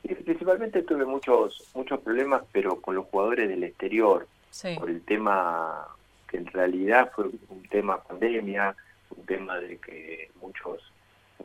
Principalmente 0.03 0.83
tuve 0.83 1.05
muchos 1.05 1.65
muchos 1.75 2.01
problemas, 2.01 2.43
pero 2.53 2.81
con 2.81 2.95
los 2.95 3.07
jugadores 3.07 3.49
del 3.49 3.63
exterior, 3.65 4.27
por 4.79 4.91
el 4.91 5.03
tema 5.03 5.87
que 6.31 6.37
en 6.37 6.47
realidad 6.47 7.11
fue 7.15 7.27
un 7.49 7.63
tema 7.71 8.03
pandemia, 8.03 8.75
un 9.17 9.27
tema 9.27 9.59
de 9.59 9.79
que 9.79 10.31
muchos 10.41 10.81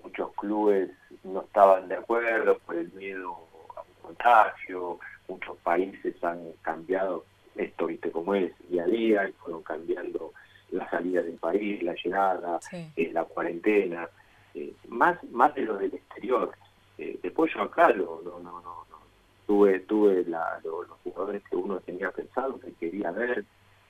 muchos 0.04 0.32
clubes 0.36 0.92
no 1.24 1.42
estaban 1.42 1.88
de 1.88 1.96
acuerdo 1.96 2.58
por 2.60 2.76
el 2.76 2.92
miedo 2.94 3.36
a 3.76 3.82
un 3.82 3.96
contagio, 4.02 5.00
muchos 5.28 5.58
países 5.58 6.22
han 6.24 6.52
cambiado 6.62 7.26
esto, 7.56 7.88
viste 7.88 8.12
cómo 8.12 8.36
es, 8.36 8.52
día 8.70 8.84
a 8.84 8.88
día, 8.88 9.30
y 9.30 9.32
fueron 9.34 9.64
cambiando 9.64 10.34
la 10.72 10.88
salida 10.90 11.22
del 11.22 11.38
país, 11.38 11.82
la 11.82 11.96
llegada, 11.96 12.60
eh, 12.72 13.10
la 13.14 13.24
cuarentena, 13.24 14.08
eh, 14.54 14.74
más 14.90 15.24
más 15.32 15.56
de 15.56 15.62
lo 15.62 15.78
del 15.78 15.94
exterior. 15.94 16.52
Eh, 16.98 17.18
después 17.24 17.52
yo 17.54 17.62
acá 17.62 17.90
lo, 17.90 18.22
no, 18.24 18.40
no, 18.40 18.62
no, 18.62 18.86
tuve 19.48 19.80
tuve 19.80 20.24
la, 20.26 20.60
los 20.64 20.88
jugadores 21.04 21.42
que 21.50 21.56
uno 21.56 21.80
tenía 21.80 22.12
pensado, 22.12 22.60
que 22.60 22.74
quería 22.74 23.12
ver, 23.12 23.46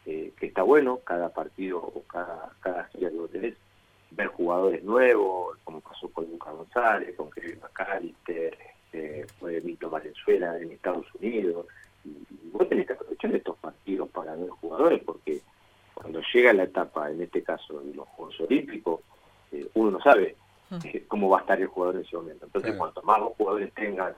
que 0.05 0.45
está 0.45 0.61
bueno, 0.61 0.99
cada 1.03 1.29
partido 1.29 1.79
o 1.79 2.03
cada, 2.03 2.51
cada 2.61 2.89
día 2.93 3.09
lo 3.09 3.27
tenés, 3.27 3.55
ver 4.11 4.27
jugadores 4.27 4.83
nuevos, 4.83 5.57
como 5.63 5.81
pasó 5.81 6.09
con 6.09 6.25
Lucas 6.29 6.53
González, 6.53 7.15
con 7.15 7.29
Kevin 7.31 7.59
McAllister, 7.61 8.57
eh, 8.93 9.25
fue 9.39 9.59
Mito 9.61 9.89
Valenzuela 9.89 10.57
en 10.57 10.71
Estados 10.71 11.05
Unidos. 11.15 11.65
Y, 12.05 12.49
vos 12.51 12.69
tenés 12.69 12.87
que 12.87 12.93
aprovechar 12.93 13.35
estos 13.35 13.57
partidos 13.57 14.09
para 14.09 14.35
ver 14.35 14.49
jugadores, 14.49 15.01
porque 15.03 15.41
cuando 15.93 16.21
llega 16.33 16.53
la 16.53 16.63
etapa, 16.63 17.11
en 17.11 17.21
este 17.21 17.43
caso 17.43 17.79
de 17.81 17.93
los 17.93 18.07
Juegos 18.09 18.39
Olímpicos, 18.39 19.01
eh, 19.51 19.67
uno 19.73 19.91
no 19.91 20.01
sabe 20.01 20.35
eh, 20.83 21.05
cómo 21.07 21.29
va 21.29 21.39
a 21.39 21.41
estar 21.41 21.59
el 21.59 21.67
jugador 21.67 21.95
en 21.95 22.01
ese 22.01 22.15
momento. 22.15 22.45
Entonces, 22.45 22.75
cuanto 22.75 23.01
más 23.01 23.19
los 23.19 23.33
jugadores 23.33 23.73
tengan 23.73 24.13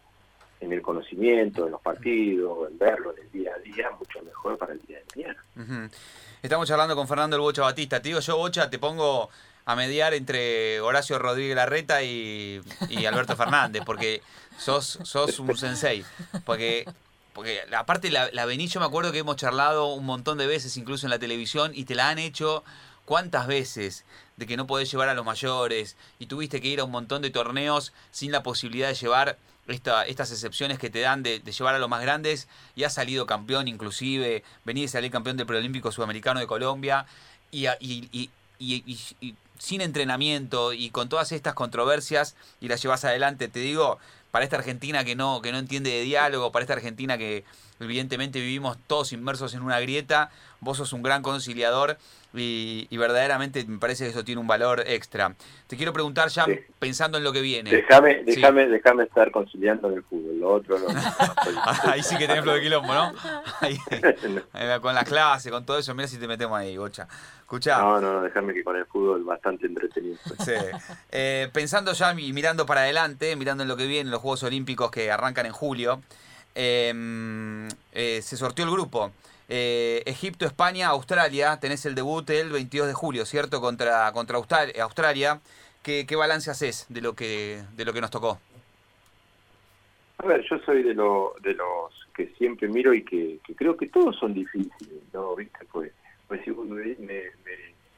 en 0.60 0.74
el 0.74 0.82
conocimiento, 0.82 1.66
en 1.66 1.72
los 1.72 1.82
partidos, 1.82 2.70
en 2.70 2.78
verlo 2.78 3.14
en 3.16 3.24
el 3.24 3.32
día 3.32 3.54
a 3.56 3.60
día, 3.60 3.92
mucho 3.98 4.22
mejor 4.24 4.58
para 4.58 4.74
el 4.74 4.82
Estamos 6.42 6.68
charlando 6.68 6.96
con 6.96 7.08
Fernando 7.08 7.36
el 7.36 7.42
Bocha 7.42 7.64
Batista. 7.64 8.02
Te 8.02 8.10
digo 8.10 8.20
yo, 8.20 8.38
Bocha, 8.38 8.70
te 8.70 8.80
pongo 8.80 9.30
a 9.66 9.76
mediar 9.76 10.14
entre 10.14 10.80
Horacio 10.82 11.20
Rodríguez 11.20 11.56
Larreta 11.56 12.04
y, 12.04 12.62
Alberto 13.08 13.36
Fernández, 13.38 13.84
porque 13.86 14.22
sos, 14.58 15.00
sos 15.04 15.40
un 15.40 15.58
sensei. 15.58 16.06
Porque, 16.46 16.86
porque 17.34 17.62
aparte 17.76 18.10
la, 18.10 18.30
la 18.32 18.46
vení, 18.46 18.68
yo 18.68 18.80
me 18.80 18.86
acuerdo 18.86 19.12
que 19.12 19.20
hemos 19.20 19.36
charlado 19.36 19.94
un 19.94 20.06
montón 20.06 20.38
de 20.38 20.48
veces, 20.48 20.78
incluso 20.78 21.06
en 21.06 21.10
la 21.10 21.20
televisión, 21.20 21.72
y 21.74 21.86
te 21.86 21.96
la 21.96 22.10
han 22.10 22.20
hecho 22.20 22.64
cuántas 23.08 23.48
veces 23.48 24.06
de 24.36 24.46
que 24.46 24.58
no 24.58 24.68
podés 24.68 24.92
llevar 24.92 25.10
a 25.10 25.14
los 25.14 25.26
mayores 25.26 25.96
y 26.20 26.28
tuviste 26.28 26.62
que 26.62 26.68
ir 26.68 26.82
a 26.82 26.84
un 26.84 26.92
montón 26.92 27.22
de 27.22 27.30
torneos 27.30 27.94
sin 28.12 28.32
la 28.32 28.44
posibilidad 28.44 28.90
de 28.90 28.96
llevar 28.96 29.38
esta, 29.68 30.04
estas 30.04 30.32
excepciones 30.32 30.80
que 30.80 30.90
te 30.90 31.00
dan 31.00 31.24
de, 31.24 31.40
llevar 31.40 31.76
a 31.76 31.80
los 31.80 31.90
más 31.90 32.02
grandes 32.02 32.48
y 32.76 32.84
has 32.84 32.94
salido 32.94 33.26
campeón 33.26 33.68
inclusive, 33.68 34.44
vení 34.66 34.82
de 34.82 34.88
salir 34.88 35.12
campeón 35.12 35.38
del 35.38 35.46
preolímpico 35.46 35.92
sudamericano 35.92 36.40
de 36.40 36.48
Colombia 36.48 37.06
y, 37.52 37.68
y, 37.80 38.30
y, 38.60 39.36
sin 39.60 39.82
entrenamiento 39.82 40.74
y 40.74 40.90
con 40.92 41.10
todas 41.10 41.32
estas 41.32 41.54
controversias 41.54 42.36
y 42.62 42.68
las 42.68 42.82
llevas 42.82 43.06
adelante, 43.06 43.48
te 43.48 43.60
digo, 43.60 43.98
para 44.32 44.46
esta 44.46 44.58
Argentina 44.58 45.04
que 45.04 45.16
no, 45.16 45.42
que 45.42 45.52
no 45.52 45.58
entiende 45.58 45.90
de 45.90 46.02
diálogo, 46.02 46.52
para 46.52 46.64
esta 46.64 46.74
Argentina 46.74 47.18
que 47.18 47.44
evidentemente 47.80 48.40
vivimos 48.40 48.78
todos 48.88 49.14
inmersos 49.14 49.54
en 49.54 49.62
una 49.62 49.80
grieta, 49.80 50.32
vos 50.60 50.78
sos 50.78 50.94
un 50.94 51.04
gran 51.04 51.22
conciliador 51.22 51.98
y, 52.34 52.98
verdaderamente 52.98 53.64
me 53.66 53.80
parece 53.80 54.06
que 54.06 54.12
eso 54.12 54.24
tiene 54.24 54.42
un 54.42 54.48
valor 54.48 54.84
extra. 54.86 55.34
Te 55.68 55.76
quiero 55.78 55.94
preguntar 55.94 56.30
ya 56.30 56.46
pensando 56.80 57.18
en 57.18 57.24
lo 57.24 57.32
que 57.32 57.42
viene. 57.42 57.72
Déjame, 57.72 58.24
déjame, 58.24 58.68
déjame 58.68 59.04
estar 59.04 59.32
conciliando 59.32 59.90
en 59.90 59.96
el 59.96 60.04
fútbol, 60.04 60.40
lo 60.40 60.54
otro 60.54 60.78
ahí 61.84 62.04
sí 62.04 62.18
que 62.18 62.28
tenés 62.28 62.46
lo 62.46 62.54
de 62.54 62.62
quilombo, 62.62 62.94
¿no? 62.94 63.14
con 64.82 64.94
las 64.94 65.06
clases, 65.06 65.52
con 65.52 65.66
todo 65.66 65.80
eso, 65.80 65.94
mira 65.96 66.08
si 66.08 66.18
te 66.18 66.28
metemos 66.28 66.58
ahí, 66.58 66.78
bocha. 66.78 67.08
Escuchá. 67.48 67.78
No, 67.78 68.02
no, 68.02 68.22
déjame 68.24 68.54
que 68.54 68.62
con 68.62 68.76
el 68.76 68.86
fútbol 68.86 69.24
bastante 69.24 69.68
entretenido. 69.68 70.18
Sí. 70.46 70.52
Eh, 71.12 71.50
pensando 71.54 71.94
ya 71.94 72.14
y 72.14 72.34
mirando 72.34 72.66
para 72.66 72.82
adelante, 72.82 73.36
mirando 73.36 73.64
en 73.64 73.70
lo 73.70 73.78
que 73.78 73.88
viene, 73.88 74.10
los 74.10 74.22
Juegos 74.22 74.44
Olímpicos 74.44 74.92
que 74.92 75.10
arrancan 75.12 75.46
en 75.46 75.54
julio, 75.54 76.02
em, 76.56 77.68
eh, 77.94 78.22
se 78.22 78.36
sortió 78.36 78.66
el 78.66 78.72
grupo. 78.72 79.12
Eh, 79.50 80.04
Egipto, 80.06 80.46
España, 80.46 80.88
Australia, 80.88 81.58
tenés 81.60 81.86
el 81.86 81.96
debut 81.96 82.30
el 82.30 82.50
22 82.52 82.88
de 82.88 82.94
julio, 82.94 83.26
¿cierto? 83.26 83.62
Contra, 83.62 84.12
contra 84.12 84.38
Australia. 84.38 85.40
¿Qué, 85.84 86.06
¿Qué, 86.06 86.16
balance 86.18 86.52
haces 86.52 86.86
de 86.90 87.02
lo 87.02 87.14
que 87.14 87.64
de 87.76 87.86
lo 87.86 87.94
que 87.94 88.02
nos 88.02 88.12
tocó? 88.12 88.40
A 90.18 90.26
ver, 90.26 90.44
yo 90.50 90.58
soy 90.60 90.84
de, 90.84 90.94
lo, 90.94 91.36
de 91.42 91.54
los 91.54 91.94
que 92.14 92.28
siempre 92.38 92.68
miro 92.68 92.94
y 92.94 93.04
que, 93.04 93.40
creo 93.56 93.78
que 93.78 93.88
todos 93.88 94.18
son 94.18 94.34
difíciles, 94.34 95.04
¿no? 95.14 95.36
¿Viste? 95.36 95.60
Pues, 95.72 95.92
pues 96.28 96.42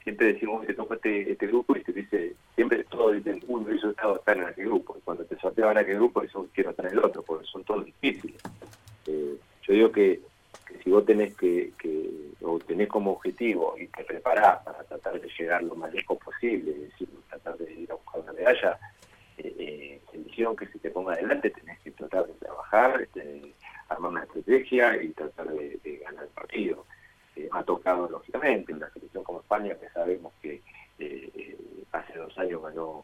siempre 0.03 0.33
decimos 0.33 0.65
que 0.65 0.73
tocó 0.73 0.95
este, 0.95 1.31
este 1.31 1.47
grupo 1.47 1.77
y 1.77 1.83
te 1.83 1.93
dice, 1.93 2.35
siempre 2.55 2.83
todos 2.83 3.15
dicen, 3.15 3.41
uy, 3.47 3.61
me 3.61 3.71
hubiese 3.71 3.89
estar 3.89 4.37
en 4.37 4.43
aquel 4.43 4.65
grupo. 4.65 4.95
Y 4.97 5.01
cuando 5.01 5.23
te 5.23 5.37
sorteaban 5.37 5.77
aquel 5.77 5.95
grupo, 5.95 6.21
eso 6.21 6.47
quiero 6.53 6.71
estar 6.71 6.85
en 6.87 6.93
el 6.93 7.05
otro, 7.05 7.23
porque 7.23 7.45
son 7.47 7.63
todos 7.63 7.85
difíciles. 7.85 8.41
Eh, 9.07 9.37
yo 9.63 9.73
digo 9.73 9.91
que 9.91 10.19
si 10.83 10.89
vos 10.89 11.05
tenés 11.05 11.35
que, 11.35 11.71
tenés 12.67 12.88
como 12.88 13.11
objetivo 13.11 13.75
y 13.77 13.88
te 13.88 14.03
preparás 14.03 14.63
para 14.63 14.83
tratar 14.83 15.19
de 15.19 15.29
llegar 15.38 15.63
lo 15.63 15.75
más 15.75 15.93
lejos 15.93 16.17
posible, 16.17 16.71
es 16.71 16.81
decir, 16.91 17.09
tratar 17.29 17.57
de 17.57 17.73
ir 17.73 17.91
a 17.91 17.95
buscar 17.95 18.21
una 18.21 18.33
medalla, 18.33 18.79
eh, 19.38 19.55
eh 19.57 20.01
que 20.57 20.67
se 20.67 20.79
te 20.79 20.89
ponga 20.89 21.13
adelante 21.13 21.49
tenés 21.49 21.77
que 21.79 21.91
tratar 21.91 22.25
de 22.25 22.33
trabajar, 22.33 23.01
este, 23.01 23.53
armar 23.89 24.11
una 24.11 24.23
estrategia 24.23 25.01
y 25.03 25.09
tratar 25.09 25.49
de, 25.49 26.01
ganar 26.01 26.23
el 26.23 26.29
partido. 26.29 26.85
Eh, 27.35 27.49
ha 27.51 27.61
tocado, 27.63 28.07
lógicamente, 28.09 28.71
en 28.71 28.77
una 28.77 28.89
selección 28.91 29.25
como 29.25 29.41
España, 29.41 29.75
que 29.75 29.89
sabemos 29.89 30.31
que 30.41 30.61
eh, 30.99 31.57
hace 31.91 32.17
dos 32.17 32.38
años 32.38 32.61
ganó, 32.63 33.03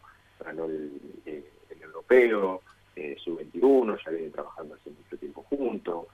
el, 0.70 1.02
el 1.26 1.82
europeo, 1.82 2.62
su 3.18 3.36
21, 3.36 3.98
ya 3.98 4.12
viene 4.12 4.30
trabajando 4.30 4.76
hace 4.76 4.92
mucho 4.92 5.18
tiempo 5.18 5.44
juntos 5.44 6.05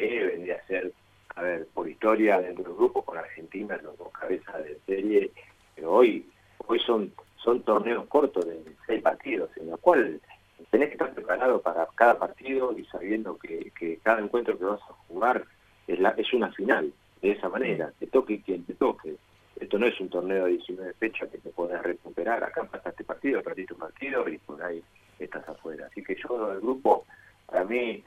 que 0.00 0.24
vendría 0.24 0.56
a 0.56 0.66
ser, 0.66 0.92
a 1.34 1.42
ver, 1.42 1.66
por 1.74 1.88
historia 1.88 2.40
dentro 2.40 2.64
del 2.64 2.74
grupo 2.74 3.02
con 3.02 3.18
Argentina, 3.18 3.78
los 3.82 3.96
dos 3.98 4.10
cabezas 4.12 4.64
de 4.64 4.78
serie, 4.86 5.30
pero 5.74 5.92
hoy 5.92 6.26
hoy 6.66 6.80
son 6.80 7.12
son 7.46 7.62
torneos 7.62 8.06
cortos 8.08 8.44
de 8.44 8.60
seis 8.88 9.00
partidos, 9.00 9.50
en 9.56 9.70
los 9.70 9.78
cuales 9.78 10.20
tenés 10.70 10.88
que 10.88 10.94
estar 10.94 11.14
preparado 11.14 11.62
para 11.62 11.86
cada 11.94 12.18
partido 12.18 12.76
y 12.76 12.84
sabiendo 12.86 13.38
que, 13.38 13.70
que 13.78 13.98
cada 14.02 14.20
encuentro 14.20 14.58
que 14.58 14.64
vas 14.64 14.80
a 14.82 14.94
jugar 15.06 15.44
es, 15.86 16.00
la, 16.00 16.10
es 16.10 16.32
una 16.32 16.50
final, 16.50 16.92
de 17.22 17.30
esa 17.30 17.48
manera, 17.48 17.92
te 18.00 18.08
toque 18.08 18.42
quien 18.42 18.64
te 18.64 18.74
toque. 18.74 19.14
Esto 19.60 19.78
no 19.78 19.86
es 19.86 19.98
un 20.00 20.10
torneo 20.10 20.46
de 20.46 20.52
19 20.52 20.92
fechas 20.94 21.30
que 21.30 21.38
te 21.38 21.50
podés 21.50 21.80
recuperar, 21.82 22.42
acá 22.42 22.64
pasaste 22.64 23.04
partido, 23.04 23.40
perdiste 23.42 23.74
un 23.74 23.80
partido 23.80 24.28
y 24.28 24.38
por 24.38 24.60
ahí 24.60 24.82
estás 25.20 25.48
afuera. 25.48 25.86
Así 25.86 26.02
que 26.02 26.16
yo, 26.16 26.52
el 26.52 26.60
grupo, 26.60 27.06
para 27.46 27.64
mí, 27.64 28.02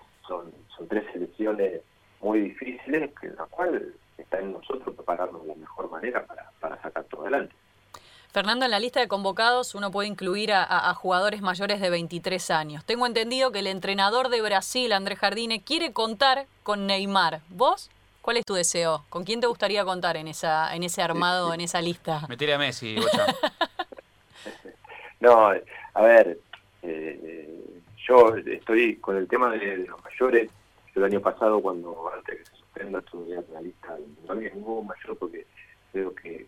muy 2.22 2.42
difíciles, 2.42 3.12
en 3.22 3.36
las 3.36 3.50
cuales 3.50 3.84
está 4.18 4.40
en 4.40 4.54
nosotros 4.54 4.96
prepararnos 4.96 5.42
de 5.44 5.50
la 5.50 5.56
mejor 5.56 5.90
manera 5.90 6.26
para, 6.26 6.52
para 6.60 6.82
sacar 6.82 7.04
todo 7.06 7.22
adelante. 7.22 7.54
Fernando, 8.32 8.66
en 8.66 8.72
la 8.72 8.80
lista 8.80 9.00
de 9.00 9.08
convocados 9.08 9.74
uno 9.74 9.90
puede 9.90 10.08
incluir 10.08 10.52
a, 10.54 10.94
jugadores 10.94 11.42
mayores 11.42 11.82
de 11.82 11.90
23 11.90 12.52
años. 12.52 12.86
Tengo 12.86 13.08
entendido 13.08 13.52
que 13.52 13.60
el 13.60 13.68
entrenador 13.68 14.30
de 14.30 14.42
Brasil, 14.42 14.92
Andrés 14.92 15.18
Jardine, 15.18 15.64
quiere 15.64 15.94
contar 15.94 16.46
con 16.62 16.86
Neymar. 16.86 17.42
¿Vos? 17.50 17.90
¿Cuál 18.22 18.38
es 18.38 18.46
tu 18.46 18.54
deseo? 18.54 19.04
¿Con 19.10 19.24
quién 19.24 19.42
te 19.42 19.48
gustaría 19.48 19.84
contar 19.84 20.16
en 20.16 20.28
esa 20.28 20.76
en 20.76 20.84
ese 20.84 21.02
armado, 21.02 21.56
en 21.56 21.62
esa 21.62 21.82
lista? 21.82 22.22
Metele 22.30 22.54
a 22.54 22.60
Messi, 22.60 22.98
no, 25.20 25.52
a 25.94 26.02
ver, 26.02 26.38
eh, 26.84 27.82
yo 28.08 28.36
estoy 28.36 28.98
con 28.98 29.18
el 29.18 29.28
tema 29.28 29.50
de, 29.50 29.78
los 29.78 30.04
mayores. 30.04 30.52
El 31.00 31.06
año 31.06 31.22
pasado, 31.22 31.62
cuando 31.62 32.12
antes 32.14 32.40
que 32.40 32.46
se 32.46 32.56
suspenda, 32.56 33.00
estuve 33.00 33.44
la 33.52 33.62
lista. 33.62 33.98
No 34.28 34.34
había 34.34 34.54
ningún 34.54 34.88
mayor 34.88 35.18
porque 35.18 35.46
creo 35.92 36.14
que, 36.14 36.48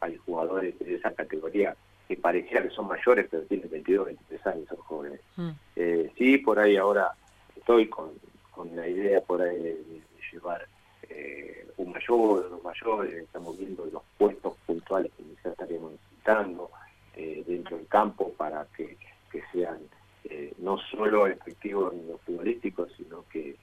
hay 0.00 0.16
jugadores 0.18 0.78
de 0.78 0.94
esa 0.94 1.12
categoría 1.12 1.74
que 2.06 2.16
pareciera 2.16 2.62
que 2.62 2.70
son 2.70 2.88
mayores, 2.88 3.26
pero 3.30 3.44
tienen 3.44 3.70
22, 3.70 4.06
23 4.06 4.46
años, 4.46 4.68
son 4.68 4.78
jóvenes. 4.78 5.20
Mm. 5.36 5.50
Eh, 5.76 6.12
sí, 6.16 6.38
por 6.38 6.58
ahí 6.58 6.76
ahora 6.76 7.12
estoy 7.56 7.88
con, 7.88 8.10
la 8.74 8.86
idea 8.86 9.20
por 9.20 9.42
ahí 9.42 9.58
de, 9.58 10.02
llevar 10.32 10.66
eh, 11.08 11.66
un 11.76 11.92
mayor, 11.92 12.48
dos 12.48 12.62
mayores, 12.62 13.14
estamos 13.14 13.58
viendo 13.58 13.84
los 13.86 14.02
puestos 14.16 14.54
puntuales 14.66 15.12
que 15.16 15.24
quizás 15.24 15.52
estaríamos 15.52 15.92
necesitando 15.92 16.70
eh, 17.14 17.44
dentro 17.46 17.76
del 17.76 17.86
campo 17.88 18.32
para 18.32 18.66
que, 18.76 18.96
sean 19.52 19.78
eh, 20.24 20.52
no 20.58 20.78
solo 20.78 21.26
efectivo 21.26 21.92
en 21.92 22.08
lo 22.08 22.18
futbolístico, 22.18 22.86
sino 22.96 23.24
que, 23.28 23.56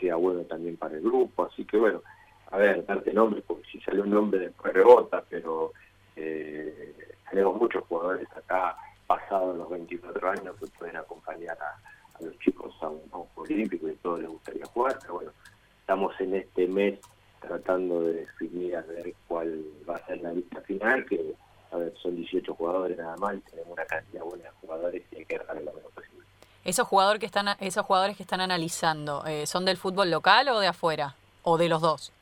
sea 0.00 0.16
bueno 0.16 0.42
también 0.42 0.76
para 0.76 0.96
el 0.96 1.02
grupo. 1.02 1.44
Así 1.44 1.64
que 1.64 1.78
bueno, 1.78 2.02
a 2.50 2.58
ver, 2.58 2.84
darte 2.84 3.12
nombre, 3.12 3.42
porque 3.46 3.66
si 3.70 3.80
sale 3.80 4.02
un 4.02 4.10
nombre 4.10 4.38
después 4.38 4.74
rebota, 4.74 5.24
pero 5.30 5.72
eh, 6.14 6.94
tenemos 7.30 7.58
muchos 7.58 7.84
jugadores 7.84 8.28
acá 8.36 8.76
pasados 9.06 9.56
los 9.56 9.70
24 9.70 10.30
años 10.30 10.56
que 10.60 10.66
pueden 10.78 10.96
acompañar 10.96 11.56
a, 11.60 12.22
los 12.22 12.38
chicos 12.40 12.74
a 12.82 12.88
un, 12.88 13.00
Juego 13.08 13.30
Olímpico 13.36 13.88
y 13.88 13.94
todos 13.96 14.20
les 14.20 14.28
gustaría 14.28 14.66
jugar, 14.66 14.98
pero 15.00 15.14
bueno, 15.14 15.32
estamos 15.80 16.20
en 16.20 16.34
este 16.34 16.66
mes 16.66 16.98
tratando 17.40 18.02
de 18.02 18.12
definir 18.12 18.76
a 18.76 18.82
ver 18.82 19.14
cuál 19.26 19.64
va 19.88 19.96
a 19.96 20.06
ser 20.06 20.20
la 20.20 20.32
lista 20.32 20.60
final, 20.62 21.06
que 21.06 21.34
a 21.70 21.76
ver, 21.76 21.94
son 22.02 22.16
18 22.16 22.54
jugadores 22.54 22.96
nada 22.96 23.16
más 23.16 23.36
y 23.36 23.40
tenemos 23.40 23.72
una 23.72 23.84
cantidad 23.84 24.22
buena 24.24 24.44
de 24.44 24.50
jugadores 24.60 25.02
y 25.12 25.16
hay 25.16 25.24
que 25.24 25.38
darle 25.38 25.64
lo 25.64 25.72
menos 25.72 25.92
posible. 25.92 26.24
¿Esos, 26.64 26.86
jugadores 26.86 27.20
que 27.20 27.26
están, 27.26 27.48
esos 27.60 27.84
jugadores 27.84 28.16
que 28.16 28.22
están 28.22 28.40
analizando, 28.40 29.24
eh, 29.26 29.46
¿son 29.46 29.64
del 29.64 29.76
fútbol 29.76 30.10
local 30.10 30.48
o 30.48 30.60
de 30.60 30.66
afuera? 30.66 31.14
¿O 31.42 31.56
de 31.56 31.68
los 31.68 31.80
dos? 31.80 32.12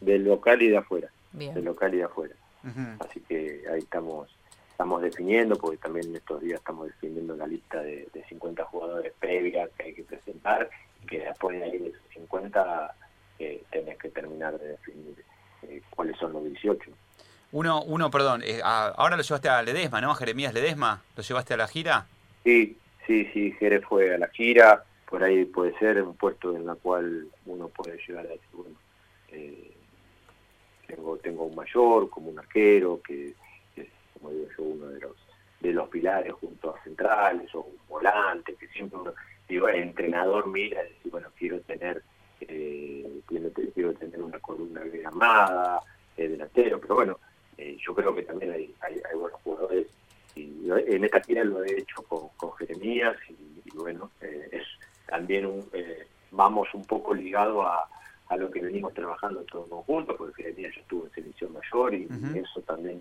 Del, 0.00 0.24
local 0.24 0.60
y 0.60 0.68
de 0.68 0.76
afuera. 0.76 1.08
Del 1.32 1.64
local 1.64 1.94
y 1.94 1.98
de 1.98 2.04
afuera. 2.04 2.34
Así 3.00 3.20
que 3.20 3.64
ahí 3.70 3.78
estamos 3.78 4.28
estamos 4.80 5.02
definiendo, 5.02 5.56
porque 5.56 5.76
también 5.76 6.06
en 6.08 6.16
estos 6.16 6.40
días 6.40 6.58
estamos 6.58 6.86
definiendo 6.86 7.36
la 7.36 7.46
lista 7.46 7.82
de, 7.82 8.08
50 8.30 8.64
jugadores 8.64 9.12
previas 9.20 9.68
que 9.76 9.82
hay 9.84 9.92
que 9.92 10.04
presentar, 10.04 10.70
y 11.02 11.06
que 11.06 11.18
después 11.18 11.58
de 11.58 11.64
ahí 11.64 11.76
de 11.76 11.88
esos 11.88 12.00
50 12.14 12.94
eh, 13.40 13.62
tenés 13.70 13.98
que 13.98 14.08
terminar 14.08 14.58
de 14.58 14.68
definir 14.68 15.22
eh, 15.64 15.82
cuáles 15.90 16.16
son 16.16 16.32
los 16.32 16.44
18. 16.44 16.90
Uno, 17.52 17.82
uno 17.82 18.10
perdón, 18.10 18.42
eh, 18.44 18.60
ahora 18.62 19.16
lo 19.16 19.22
llevaste 19.22 19.48
a 19.48 19.62
Ledesma, 19.62 20.00
¿no? 20.00 20.12
A 20.12 20.14
Jeremías 20.14 20.54
Ledesma, 20.54 21.02
¿lo 21.16 21.22
llevaste 21.22 21.54
a 21.54 21.56
la 21.56 21.66
gira? 21.66 22.06
Sí, 22.44 22.76
sí, 23.06 23.28
sí, 23.32 23.52
Jerez 23.58 23.84
fue 23.84 24.14
a 24.14 24.18
la 24.18 24.28
gira, 24.28 24.84
por 25.08 25.24
ahí 25.24 25.44
puede 25.44 25.76
ser 25.78 26.00
un 26.02 26.14
puesto 26.14 26.54
en 26.54 26.68
el 26.68 26.76
cual 26.76 27.26
uno 27.46 27.68
puede 27.68 27.98
llegar 28.06 28.26
a 28.26 28.28
decir, 28.28 28.48
bueno, 28.52 28.76
eh, 29.32 29.72
tengo, 30.86 31.16
tengo 31.18 31.44
un 31.44 31.56
mayor 31.56 32.08
como 32.08 32.30
un 32.30 32.38
arquero, 32.38 33.00
que 33.02 33.34
es, 33.76 33.86
como 34.14 34.30
digo 34.30 34.46
yo, 34.56 34.62
uno 34.62 34.86
de 34.86 35.00
los 35.00 35.16
de 35.60 35.72
los 35.72 35.88
pilares 35.88 36.32
junto 36.32 36.74
a 36.74 36.82
centrales 36.82 37.54
o 37.54 37.60
un 37.60 37.76
volante, 37.88 38.54
que 38.54 38.66
siempre 38.68 38.98
uno, 38.98 39.12
digo, 39.48 39.68
el 39.68 39.82
entrenador 39.82 40.46
mira 40.46 40.82
y 40.82 40.88
dice, 40.94 41.10
bueno, 41.10 41.28
quiero 41.38 41.60
tener, 41.60 42.02
eh, 42.40 43.20
quiero, 43.26 43.92
tener 43.94 44.22
una 44.22 44.38
columna 44.38 44.80
bien 44.82 45.06
armada, 45.06 45.80
eh, 46.16 46.28
delantero, 46.28 46.80
pero 46.80 46.94
bueno, 46.94 47.18
eh, 47.60 47.76
yo 47.86 47.94
creo 47.94 48.14
que 48.14 48.22
también 48.22 48.52
hay, 48.52 48.74
hay, 48.80 49.18
buenos 49.18 49.38
jugadores 49.42 49.86
y 50.34 50.70
en 50.70 51.04
esta 51.04 51.20
gira 51.20 51.44
lo 51.44 51.62
he 51.62 51.80
hecho 51.80 52.02
con, 52.04 52.28
con 52.38 52.52
Jeremías 52.54 53.14
y, 53.28 53.76
bueno, 53.76 54.10
eh, 54.22 54.48
es 54.52 54.62
también 55.06 55.44
un, 55.44 55.68
eh, 55.74 56.06
vamos 56.30 56.68
un 56.72 56.86
poco 56.86 57.12
ligado 57.12 57.62
a, 57.62 57.86
a, 58.28 58.36
lo 58.38 58.50
que 58.50 58.62
venimos 58.62 58.94
trabajando 58.94 59.42
todos 59.42 59.68
conjunto, 59.68 60.16
porque 60.16 60.42
Jeremías 60.42 60.74
yo 60.74 60.80
estuve 60.80 61.08
en 61.08 61.14
selección 61.14 61.52
mayor 61.52 61.94
y, 61.94 62.08
eso 62.34 62.62
también 62.62 62.98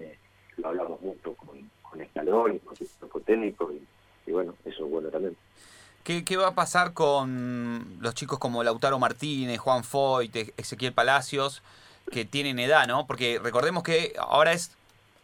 lo 0.58 0.68
hablamos 0.68 1.02
mucho 1.02 1.34
con, 1.36 1.72
con 1.82 2.02
Escalón 2.02 2.56
y 2.56 2.60
con 2.60 2.76
el 2.78 2.88
grupo 3.00 3.22
técnico 3.22 3.72
y, 4.28 4.32
bueno, 4.32 4.56
eso 4.66 4.84
es 4.84 4.92
bueno 4.92 5.08
también. 5.08 5.38
¿Qué, 6.04 6.26
¿Qué, 6.26 6.36
va 6.36 6.48
a 6.48 6.56
pasar 6.56 6.92
con 6.92 7.98
los 8.02 8.14
chicos 8.14 8.40
como 8.40 8.62
Lautaro 8.62 9.00
Martínez, 9.00 9.58
Juan 9.60 9.86
Foyt, 9.86 10.36
Ezequiel 10.58 10.92
Palacios? 10.92 11.64
Que 12.10 12.26
tienen 12.26 12.60
edad, 12.60 12.88
¿no? 12.88 13.08
Porque 13.08 13.40
recordemos 13.42 13.84
que 13.84 14.14
ahora 14.20 14.54
es 14.54 14.72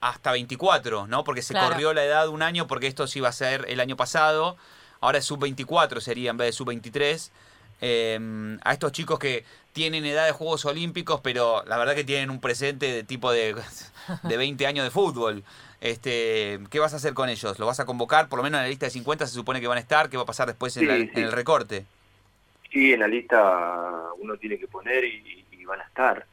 hasta 0.01 0.31
24, 0.31 1.07
¿no? 1.07 1.23
Porque 1.23 1.41
se 1.41 1.53
corrió 1.53 1.93
la 1.93 2.03
edad 2.03 2.27
un 2.29 2.41
año 2.41 2.67
porque 2.67 2.87
esto 2.87 3.07
sí 3.07 3.19
iba 3.19 3.29
a 3.29 3.33
ser 3.33 3.65
el 3.67 3.79
año 3.79 3.95
pasado. 3.95 4.55
Ahora 5.01 5.17
es 5.17 5.25
sub-24 5.25 5.99
sería 5.99 6.31
en 6.31 6.37
vez 6.37 6.47
de 6.47 6.53
sub-23. 6.53 7.31
Em, 7.81 8.57
a 8.63 8.71
estos 8.71 8.93
chicos 8.93 9.19
que 9.19 9.43
tienen 9.73 10.05
edad 10.05 10.25
de 10.25 10.31
Juegos 10.31 10.63
Olímpicos, 10.65 11.19
pero 11.21 11.63
la 11.65 11.77
verdad 11.77 11.93
que 11.93 12.05
tienen 12.05 12.29
un 12.29 12.39
presente 12.39 12.91
de 12.91 13.03
tipo 13.03 13.31
de, 13.31 13.53
de 14.23 14.37
20 14.37 14.65
años 14.65 14.85
de 14.85 14.91
fútbol. 14.91 15.43
Este, 15.81 16.59
¿Qué 16.69 16.79
vas 16.79 16.93
a 16.93 16.97
hacer 16.97 17.13
con 17.13 17.27
ellos? 17.29 17.59
¿Lo 17.59 17.65
vas 17.65 17.79
a 17.79 17.85
convocar? 17.85 18.29
Por 18.29 18.37
lo 18.37 18.43
menos 18.43 18.59
en 18.59 18.63
la 18.63 18.69
lista 18.69 18.85
de 18.85 18.91
50 18.91 19.27
se 19.27 19.33
supone 19.33 19.59
que 19.59 19.67
van 19.67 19.77
a 19.77 19.81
estar. 19.81 20.09
¿Qué 20.09 20.17
va 20.17 20.23
a 20.23 20.27
pasar 20.27 20.47
después 20.47 20.77
en, 20.77 20.89
el 20.89 21.31
recorte? 21.31 21.85
Sí, 22.71 22.93
en 22.93 23.01
la 23.01 23.07
lista 23.07 24.11
uno 24.19 24.37
tiene 24.37 24.57
que 24.57 24.67
poner 24.67 25.03
y 25.03 25.65
van 25.65 25.81
a 25.81 25.83
estar 25.83 26.25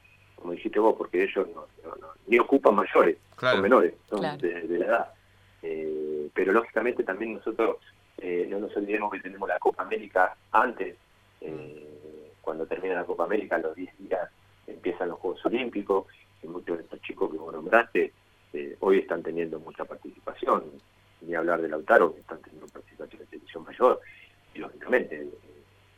como 0.43 0.55
dijiste 0.55 0.81
vos, 0.81 0.97
porque 0.99 1.23
ellos 1.23 1.47
no, 1.55 1.67
ni 2.27 2.39
ocupan 2.39 2.75
mayores, 2.75 3.17
son 3.39 3.63
menores, 3.63 3.95
son 4.11 4.21
de, 4.39 4.79
la 4.79 4.85
edad. 4.85 5.15
Eh, 5.63 6.29
pero 6.35 6.53
lógicamente 6.53 7.05
también 7.05 7.35
nosotros 7.35 7.77
eh, 8.19 8.49
no 8.51 8.59
nos 8.59 8.77
olvidemos 8.77 9.13
que 9.13 9.21
tenemos 9.21 9.49
la 9.49 9.61
Copa 9.61 9.85
América 9.85 10.37
antes, 10.51 10.97
eh, 11.41 12.33
cuando 12.41 12.67
termina 12.67 12.97
la 12.97 13.05
Copa 13.05 13.25
América, 13.25 13.57
los 13.59 13.77
10 13.77 13.99
días 13.99 14.29
empiezan 14.67 15.11
los 15.11 15.21
Juegos 15.21 15.47
Olímpicos, 15.47 16.07
y 16.43 16.49
muchos 16.49 16.77
de 16.77 16.83
estos 16.83 17.01
chicos 17.03 17.31
que 17.31 17.39
vos 17.39 17.55
nombraste 17.55 18.13
hoy 18.81 18.99
están 18.99 19.23
teniendo 19.23 19.59
mucha 19.61 19.85
participación, 19.85 20.65
ni 21.23 21.35
hablar 21.35 21.63
de 21.63 21.69
Lautaro, 21.69 22.13
que 22.13 22.21
están 22.21 22.43
teniendo 22.43 22.67
participación 22.67 23.23
en 23.23 23.31
selección 23.31 23.65
mayor, 23.65 24.01
y 24.55 24.59
lógicamente 24.59 25.27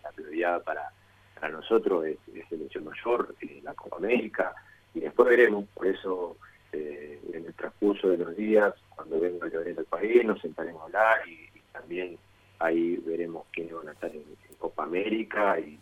la 0.03 0.13
prioridad 0.13 0.63
para 0.63 0.93
para 1.35 1.53
nosotros 1.53 2.07
es, 2.07 2.19
selección 2.49 2.85
mayor, 2.85 3.35
eh, 3.41 3.61
la 3.63 3.75
Copa 3.75 3.97
América, 3.97 4.55
y 4.95 5.01
después 5.01 5.29
veremos, 5.29 5.67
por 5.75 5.87
eso 5.87 6.37
eh, 6.73 7.21
en 7.33 7.47
el 7.47 7.55
transcurso 7.55 8.09
de 8.09 8.19
los 8.19 8.37
días, 8.37 8.75
cuando 8.95 9.21
venga 9.21 9.47
el 9.47 9.79
al 9.79 9.85
país, 9.85 10.25
nos 10.25 10.41
sentaremos 10.41 10.83
a 10.83 10.85
hablar 10.87 11.29
y, 11.29 11.51
también 11.73 12.17
ahí 12.61 12.97
veremos 13.05 13.47
quiénes 13.53 13.75
van 13.75 13.89
a 13.89 13.93
estar 13.93 14.11
en, 14.11 14.25
Copa 14.59 14.85
América, 14.85 15.59
y, 15.61 15.79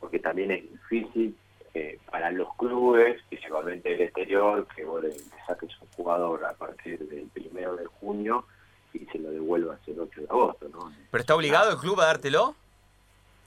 porque 0.00 0.18
también 0.18 0.50
es 0.50 0.62
difícil 0.70 1.36
eh, 1.74 1.98
para 2.10 2.30
los 2.30 2.48
clubes, 2.54 3.20
principalmente 3.28 3.90
del 3.90 4.00
exterior, 4.02 4.66
que 4.74 4.84
vos 4.86 5.02
le, 5.02 5.12
saques 5.46 5.70
un 5.82 5.88
jugador 5.88 6.42
a 6.46 6.54
partir 6.54 6.98
del 7.06 7.26
primero 7.26 7.76
de 7.76 7.84
junio 7.84 8.46
y 8.94 9.04
se 9.06 9.18
lo 9.18 9.30
devuelvas 9.30 9.78
el 9.86 10.00
8 10.00 10.20
de 10.22 10.26
agosto. 10.26 10.68
¿no? 10.70 10.90
¿Pero 11.10 11.20
está 11.20 11.34
obligado 11.34 11.72
el 11.72 11.76
club 11.76 12.00
a 12.00 12.06
dártelo? 12.06 12.54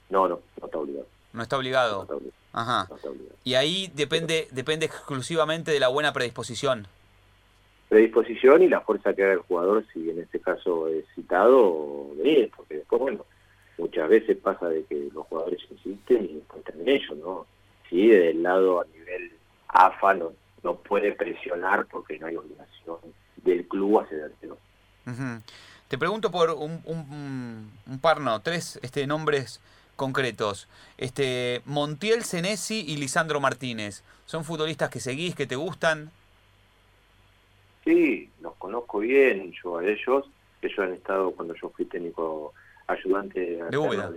No, 0.09 0.27
no, 0.27 0.39
no 0.59 0.65
está 0.65 0.77
obligado. 0.77 1.07
No 1.33 1.43
está 1.43 1.57
obligado. 1.57 2.07
Ajá. 2.53 2.87
Y 3.43 3.53
ahí 3.53 3.91
depende 3.93 4.47
depende 4.51 4.85
exclusivamente 4.85 5.71
de 5.71 5.79
la 5.79 5.87
buena 5.87 6.13
predisposición. 6.13 6.87
Predisposición 7.89 8.61
y 8.63 8.67
la 8.67 8.81
fuerza 8.81 9.13
que 9.13 9.23
haga 9.23 9.33
el 9.33 9.39
jugador, 9.39 9.83
si 9.93 10.09
en 10.09 10.19
este 10.19 10.39
caso 10.39 10.87
es 10.87 11.05
citado, 11.15 12.09
venir, 12.15 12.51
porque 12.55 12.75
después, 12.75 13.01
bueno, 13.01 13.25
muchas 13.77 14.07
veces 14.09 14.37
pasa 14.37 14.69
de 14.69 14.83
que 14.83 15.09
los 15.13 15.25
jugadores 15.25 15.59
insisten 15.71 16.25
y 16.25 16.33
después 16.35 16.63
ellos, 16.85 17.17
¿no? 17.17 17.45
Sí, 17.89 18.07
del 18.07 18.43
lado 18.43 18.81
a 18.81 18.85
nivel 18.85 19.31
AFA 19.67 20.13
no, 20.13 20.33
no 20.63 20.75
puede 20.75 21.13
presionar 21.13 21.85
porque 21.87 22.19
no 22.19 22.27
hay 22.27 22.35
obligación 22.35 22.97
del 23.37 23.67
club 23.67 23.99
a 23.99 24.05
cedértelo. 24.07 24.57
Te 25.87 25.97
pregunto 25.97 26.29
por 26.29 26.51
un, 26.51 26.81
un, 26.85 27.71
un 27.87 27.99
par, 27.99 28.21
no, 28.21 28.41
tres 28.41 28.79
este, 28.83 29.07
nombres 29.07 29.59
concretos. 29.99 30.67
Este, 30.97 31.61
Montiel 31.65 32.23
Senesi 32.23 32.85
y 32.87 32.95
Lisandro 32.95 33.39
Martínez. 33.39 34.01
¿Son 34.25 34.45
futbolistas 34.45 34.89
que 34.89 35.01
seguís, 35.01 35.35
que 35.35 35.45
te 35.45 35.57
gustan? 35.57 36.09
Sí, 37.83 38.29
los 38.41 38.55
conozco 38.55 38.99
bien 38.99 39.53
yo 39.61 39.77
a 39.77 39.85
ellos. 39.85 40.25
Ellos 40.61 40.79
han 40.79 40.93
estado 40.93 41.31
cuando 41.31 41.53
yo 41.55 41.69
fui 41.69 41.85
técnico 41.85 42.53
ayudante 42.87 43.39
de, 43.39 43.57
de, 43.57 44.13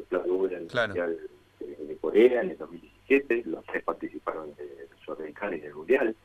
de, 1.87 1.97
Corea 2.01 2.43
en 2.43 2.51
el 2.51 2.59
2017. 2.59 3.43
Los 3.47 3.65
tres 3.65 3.83
participaron 3.83 4.55
de 4.55 4.89
Sudamericana 5.05 5.57
y 5.57 5.61
del 5.61 5.75
Mundial. 5.75 6.17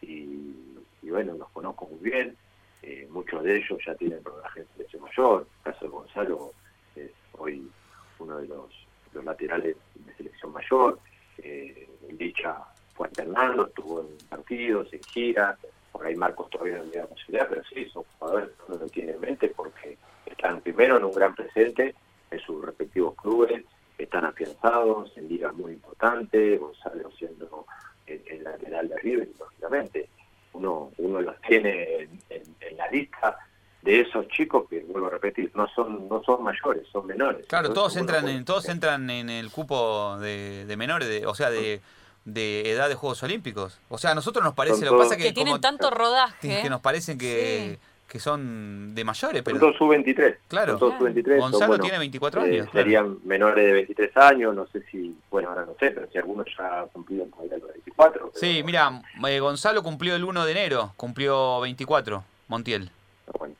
Y, 0.00 0.54
bueno, 1.02 1.34
los 1.34 1.50
conozco 1.50 1.86
muy 1.86 2.10
bien. 2.10 2.36
Eh, 2.82 3.06
muchos 3.10 3.44
de 3.44 3.58
ellos 3.58 3.78
ya 3.86 3.94
tienen 3.94 4.24
rodaje 4.24 4.60
en 4.60 4.66
selección 4.74 5.02
mayor. 5.02 5.46
El 5.58 5.72
caso 5.72 5.84
de 5.84 5.90
Gonzalo 5.90 6.52
es 6.96 7.10
hoy 7.32 7.70
uno 8.18 8.38
de 8.38 8.48
los 8.48 8.70
los 9.12 9.24
laterales 9.24 9.76
de 9.94 10.14
selección 10.14 10.52
mayor. 10.52 10.98
Eh, 11.38 11.88
Dicha 12.12 12.56
fue 12.94 13.08
alternando, 13.08 13.66
estuvo 13.66 14.00
en 14.00 14.28
partidos, 14.28 14.92
en 14.92 15.02
giras. 15.02 15.58
Por 15.90 16.06
ahí 16.06 16.14
Marcos 16.14 16.50
todavía 16.50 16.78
no 16.78 16.84
tiene 16.84 17.06
posibilidad, 17.06 17.48
pero 17.48 17.62
sí, 17.64 17.84
son 17.86 18.04
jugadores 18.18 18.50
que 18.50 18.72
uno 18.72 18.86
tiene 18.86 19.12
en 19.12 19.20
mente 19.20 19.48
porque 19.48 19.98
están 20.26 20.60
primero 20.60 20.96
en 20.96 21.04
un 21.04 21.12
gran 21.12 21.34
presente 21.34 21.94
en 22.30 22.40
sus 22.40 22.64
respectivos 22.64 23.14
clubes, 23.16 23.64
están 23.98 24.24
afianzados 24.24 25.16
en 25.16 25.28
ligas 25.28 25.54
muy 25.54 25.72
importantes, 25.72 26.58
Gonzalo 26.58 27.10
siendo 27.12 27.66
el, 28.06 28.42
lateral 28.42 28.88
de 28.88 28.98
River, 28.98 29.28
lógicamente. 29.38 30.08
Uno, 30.54 30.90
uno 30.98 31.20
los 31.20 31.40
tiene 31.42 32.08
en 32.28 32.76
la 32.76 32.88
lista 32.88 33.38
de 33.82 34.00
esos 34.00 34.28
chicos 34.28 34.68
que 34.70 34.80
vuelvo 34.80 35.08
a 35.08 35.10
repetir 35.10 35.50
no 35.54 35.68
son 35.74 36.08
no 36.08 36.22
son 36.24 36.42
mayores 36.42 36.86
son 36.92 37.06
menores 37.06 37.46
claro 37.46 37.72
todos 37.72 37.96
entran 37.96 38.28
en 38.28 38.44
todos 38.44 38.68
entran 38.68 39.10
en 39.10 39.28
el 39.28 39.50
cupo 39.50 40.16
de, 40.18 40.72
menores 40.78 41.08
de, 41.08 41.26
o 41.26 41.34
sea 41.34 41.50
de, 41.50 41.80
de 42.24 42.70
edad 42.70 42.88
de 42.88 42.94
Juegos 42.94 43.22
Olímpicos 43.22 43.80
o 43.88 43.98
sea 43.98 44.12
a 44.12 44.14
nosotros 44.14 44.44
nos 44.44 44.54
parece 44.54 44.84
lo 44.84 44.92
que 44.92 44.98
pasa 44.98 45.16
que, 45.16 45.24
que 45.24 45.32
tienen 45.32 45.60
tanto 45.60 45.90
rodaje 45.90 46.62
que 46.62 46.70
nos 46.70 46.80
parecen 46.80 47.18
que, 47.18 47.78
que 48.12 48.18
son 48.18 48.94
de 48.94 49.04
mayores, 49.04 49.42
pero... 49.42 49.58
Son 49.58 49.72
todos 49.72 49.78
sub-23. 49.78 50.36
Claro. 50.46 50.72
Son 50.72 50.80
todos 50.80 50.98
sub-23. 50.98 51.38
Gonzalo 51.38 51.58
son, 51.58 51.68
bueno, 51.68 51.82
tiene 51.82 51.98
24 51.98 52.40
eh, 52.40 52.44
años. 52.44 52.68
claro. 52.68 52.84
Serían 52.84 53.18
menores 53.24 53.64
de 53.64 53.72
23 53.72 54.16
años, 54.18 54.54
no 54.54 54.66
sé 54.66 54.82
si, 54.90 55.16
bueno, 55.30 55.48
ahora 55.48 55.64
no 55.64 55.72
sé, 55.80 55.92
pero 55.92 56.06
si 56.12 56.18
algunos 56.18 56.46
ya 56.54 56.84
cumplieron 56.92 57.30
todavía 57.30 57.56
los 57.56 57.68
24. 57.68 58.12
pero 58.12 58.32
Sí, 58.34 58.62
mira, 58.66 59.00
eh, 59.26 59.40
Gonzalo 59.40 59.82
cumplió 59.82 60.14
el 60.14 60.24
1 60.24 60.44
de 60.44 60.52
enero, 60.52 60.92
cumplió 60.98 61.60
24, 61.60 62.22
Montiel. 62.48 62.90
Bueno, 63.38 63.54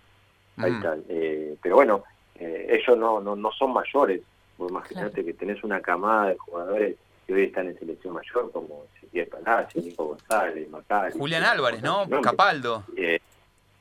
ahí 0.56 0.70
Mm. 0.72 0.84
Eh, 1.08 1.56
pero 1.62 1.76
bueno, 1.76 2.04
eh, 2.36 2.66
ellos 2.70 2.98
no, 2.98 3.20
no, 3.20 3.36
no 3.36 3.50
son 3.52 3.72
mayores. 3.72 4.20
Vos 4.58 4.70
imaginate 4.70 5.24
que 5.24 5.32
tenés 5.34 5.62
una 5.64 5.80
camada 5.80 6.28
de 6.28 6.36
jugadores 6.38 6.96
que 7.26 7.34
hoy 7.34 7.44
están 7.44 7.68
en 7.68 7.78
selección 7.78 8.14
mayor, 8.14 8.50
como 8.52 8.84
Ezequiel 8.96 9.28
Palacio, 9.28 9.80
Nico 9.82 10.04
González, 10.06 10.68
Macari. 10.70 11.18
Julián 11.18 11.44
Álvarez, 11.44 11.82
¿no? 11.82 11.98
Nombre. 12.00 12.20
Capaldo. 12.20 12.84
Eh, 12.96 13.20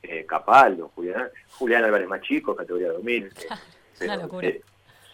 eh, 0.02 0.24
Capaldo, 0.26 0.90
Julián, 0.94 1.28
Julián 1.58 1.84
Álvarez 1.84 2.08
más 2.08 2.20
chico, 2.22 2.54
categoría 2.56 2.92
2000. 2.92 3.24
eh, 3.26 3.30
Una 4.04 4.16
locura. 4.16 4.48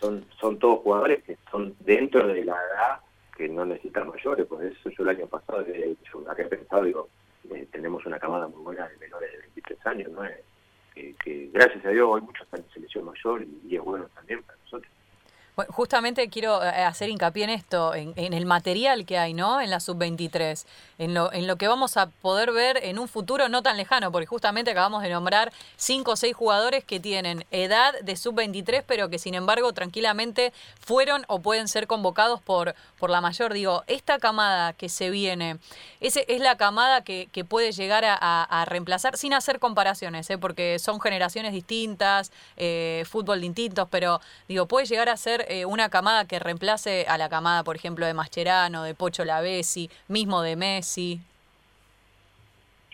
son, 0.01 0.25
son 0.40 0.59
todos 0.59 0.81
jugadores 0.81 1.23
que 1.25 1.37
son 1.51 1.75
dentro 1.81 2.27
de 2.27 2.44
la 2.44 2.53
edad 2.55 3.01
que 3.37 3.49
no 3.49 3.64
necesitan 3.64 4.09
mayores, 4.09 4.47
por 4.47 4.64
eso 4.64 4.90
yo 4.90 5.03
el 5.05 5.11
año 5.11 5.27
pasado 5.27 5.62
dicho, 5.62 6.25
acá 6.29 6.42
he 6.42 6.47
pensado, 6.47 6.83
digo, 6.83 7.09
tenemos 7.71 8.05
una 8.05 8.18
camada 8.18 8.49
muy 8.49 8.62
buena 8.62 8.88
de 8.88 8.97
menores 8.97 9.31
de 9.31 9.38
23 9.38 9.87
años, 9.87 10.11
¿no? 10.11 10.25
Eh, 10.25 10.42
que, 11.23 11.51
gracias 11.53 11.85
a 11.85 11.91
Dios 11.91 12.09
hoy 12.11 12.21
muchos 12.21 12.47
en 12.53 12.69
selección 12.71 13.05
mayor 13.05 13.43
y, 13.43 13.69
y 13.69 13.77
es 13.77 13.83
bueno 13.83 14.07
también 14.15 14.43
para. 14.43 14.58
Justamente 15.68 16.29
quiero 16.29 16.62
eh, 16.62 16.68
hacer 16.68 17.09
hincapié 17.09 17.44
en 17.44 17.51
esto, 17.51 17.94
en, 17.94 18.14
el 18.16 18.47
material 18.47 19.05
que 19.07 19.18
hay, 19.18 19.35
¿no? 19.35 19.61
En 19.61 19.71
la 19.71 19.81
sub-23, 19.81 20.64
en 20.99 21.14
lo, 21.14 21.33
en 21.33 21.47
lo 21.47 21.57
que 21.57 21.68
vamos 21.68 21.97
a 21.97 22.07
poder 22.07 22.53
ver 22.53 22.79
en 22.83 22.99
un 22.99 23.09
futuro 23.09 23.49
no 23.49 23.62
tan 23.62 23.77
lejano, 23.77 24.12
porque 24.12 24.27
justamente 24.27 24.71
acabamos 24.71 25.03
de 25.03 25.11
nombrar 25.11 25.53
cinco 25.77 26.12
o 26.12 26.16
seis 26.16 26.35
jugadores 26.35 26.85
que 26.85 27.01
tienen 27.01 27.44
edad 27.51 27.94
de 28.01 28.16
sub-23, 28.16 28.85
pero 28.87 29.09
que 29.09 29.18
sin 29.18 29.35
embargo 29.35 29.73
tranquilamente 29.73 30.53
fueron 30.81 31.25
o 31.29 31.40
pueden 31.40 31.68
ser 31.68 31.87
convocados 31.87 32.40
por, 32.40 32.75
por 32.99 33.11
la 33.11 33.21
mayor. 33.21 33.53
Digo, 33.53 33.85
esta 33.87 34.18
camada 34.18 34.73
que 34.73 34.88
se 34.88 35.11
viene, 35.11 35.59
ese 36.01 36.25
es 36.29 36.40
la 36.40 36.57
camada 36.57 37.03
que, 37.03 37.29
que 37.33 37.44
puede 37.44 37.73
llegar 37.73 38.05
a 38.07 38.64
reemplazar, 38.66 39.16
sin 39.16 39.35
hacer 39.35 39.59
comparaciones, 39.59 40.29
¿eh? 40.31 40.38
porque 40.38 40.79
son 40.79 41.01
generaciones 41.01 41.53
distintas, 41.53 42.33
eh, 42.57 43.05
fútbol 43.09 43.40
distintos, 43.40 43.88
pero 43.90 44.21
digo, 44.49 44.66
puede 44.66 44.87
llegar 44.87 45.09
a 45.09 45.16
ser 45.16 45.47
eh, 45.49 45.65
una 45.65 45.89
camada 45.89 46.27
que 46.27 46.39
reemplace 46.39 47.07
a 47.09 47.19
la 47.19 47.29
camada, 47.29 47.65
por 47.65 47.77
ejemplo, 47.77 48.07
de 48.07 48.15
Mascherano, 48.15 48.83
de 48.85 48.95
Pocho 48.95 49.25
Lavesi, 49.25 49.91
mismo 50.09 50.43
de 50.43 50.57
Messi. 50.57 51.21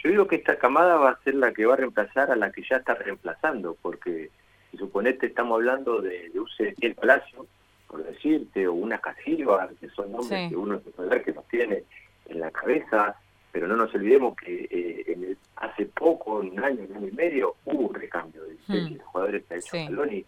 Yo 0.02 0.10
digo 0.10 0.26
que 0.26 0.36
esta 0.36 0.56
camada 0.58 0.96
va 0.96 1.10
a 1.10 1.18
ser 1.24 1.34
la 1.34 1.52
que 1.52 1.64
va 1.64 1.74
a 1.74 1.76
reemplazar 1.78 2.30
a 2.30 2.36
la 2.36 2.50
que 2.52 2.62
ya 2.68 2.76
está 2.76 2.94
reemplazando, 2.94 3.76
porque 3.80 4.30
si 4.70 4.76
suponete 4.76 5.26
estamos 5.26 5.54
hablando 5.56 6.00
de, 6.02 6.28
de 6.30 6.40
un 6.40 6.46
el 6.80 6.94
Palacio, 6.94 7.46
por 7.88 8.04
decirte, 8.04 8.66
o 8.68 8.74
una 8.74 8.98
Casilva, 8.98 9.68
que 9.80 9.88
son 9.90 10.12
nombres 10.12 10.42
Sí. 10.44 10.48
que 10.50 10.56
uno 10.56 10.78
puede 10.80 11.08
ver 11.08 11.24
que 11.24 11.32
los 11.32 11.46
tiene 11.48 11.84
en 12.28 12.40
la 12.40 12.50
cabeza, 12.50 13.16
pero 13.52 13.66
no 13.66 13.76
nos 13.76 13.94
olvidemos 13.94 14.36
que 14.36 14.64
eh, 14.70 15.04
en 15.12 15.24
el- 15.24 15.38
hace 15.56 15.86
poco, 15.86 16.38
un 16.40 16.62
año, 16.62 16.82
un 16.90 16.96
año 16.96 17.08
y 17.08 17.12
medio, 17.12 17.56
hubo 17.64 17.88
un 17.88 17.94
recambio 17.94 18.42
de, 18.44 18.54
Hmm. 18.66 18.94
de 18.94 18.98
jugadores 19.00 19.44
que 19.46 19.54
ha 19.54 19.56
hecho 19.58 19.70
Sí. 19.70 20.24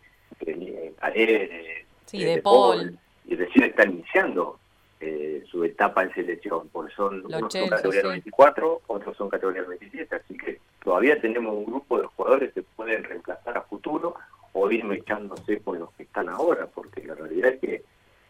Eh, 0.47 0.93
Paredes, 1.01 1.86
Sí, 2.07 2.23
eh, 2.23 2.27
de 2.27 2.37
De 2.37 2.42
Paul. 2.42 2.99
y 3.27 3.35
recién 3.37 3.64
están 3.64 3.92
iniciando 3.92 4.59
eh, 5.01 5.45
su 5.51 5.62
etapa 5.64 6.03
en 6.05 6.14
selección, 6.14 6.69
porque 6.73 6.95
son 6.95 7.21
Los 7.23 7.33
unos 7.35 7.53
son 7.53 7.69
categoría 7.69 8.01
sí. 8.03 8.09
24, 8.09 8.83
otros 8.87 9.16
son 9.16 9.29
categoría 9.29 9.62
27, 9.62 10.14
así 10.16 10.37
que 10.38 10.61
todavía 10.83 11.21
tenemos 11.21 11.55
un 11.55 11.66
grupo 11.66 12.01
de 12.01 12.07
jugadores 12.07 12.53
que 12.55 12.62
pueden 12.62 13.05
reemplazar 13.05 13.59
a 13.59 13.62
futuro 13.62 14.14
o 14.53 14.71
ir 14.71 14.85
mechándose 14.85 15.61
con 15.61 15.79
los 15.81 15.90
que 15.92 16.05
están 16.05 16.29
ahora, 16.31 16.66
porque 16.66 17.05
la 17.05 17.14
realidad 17.14 17.51
es 17.53 17.61
que 17.61 17.85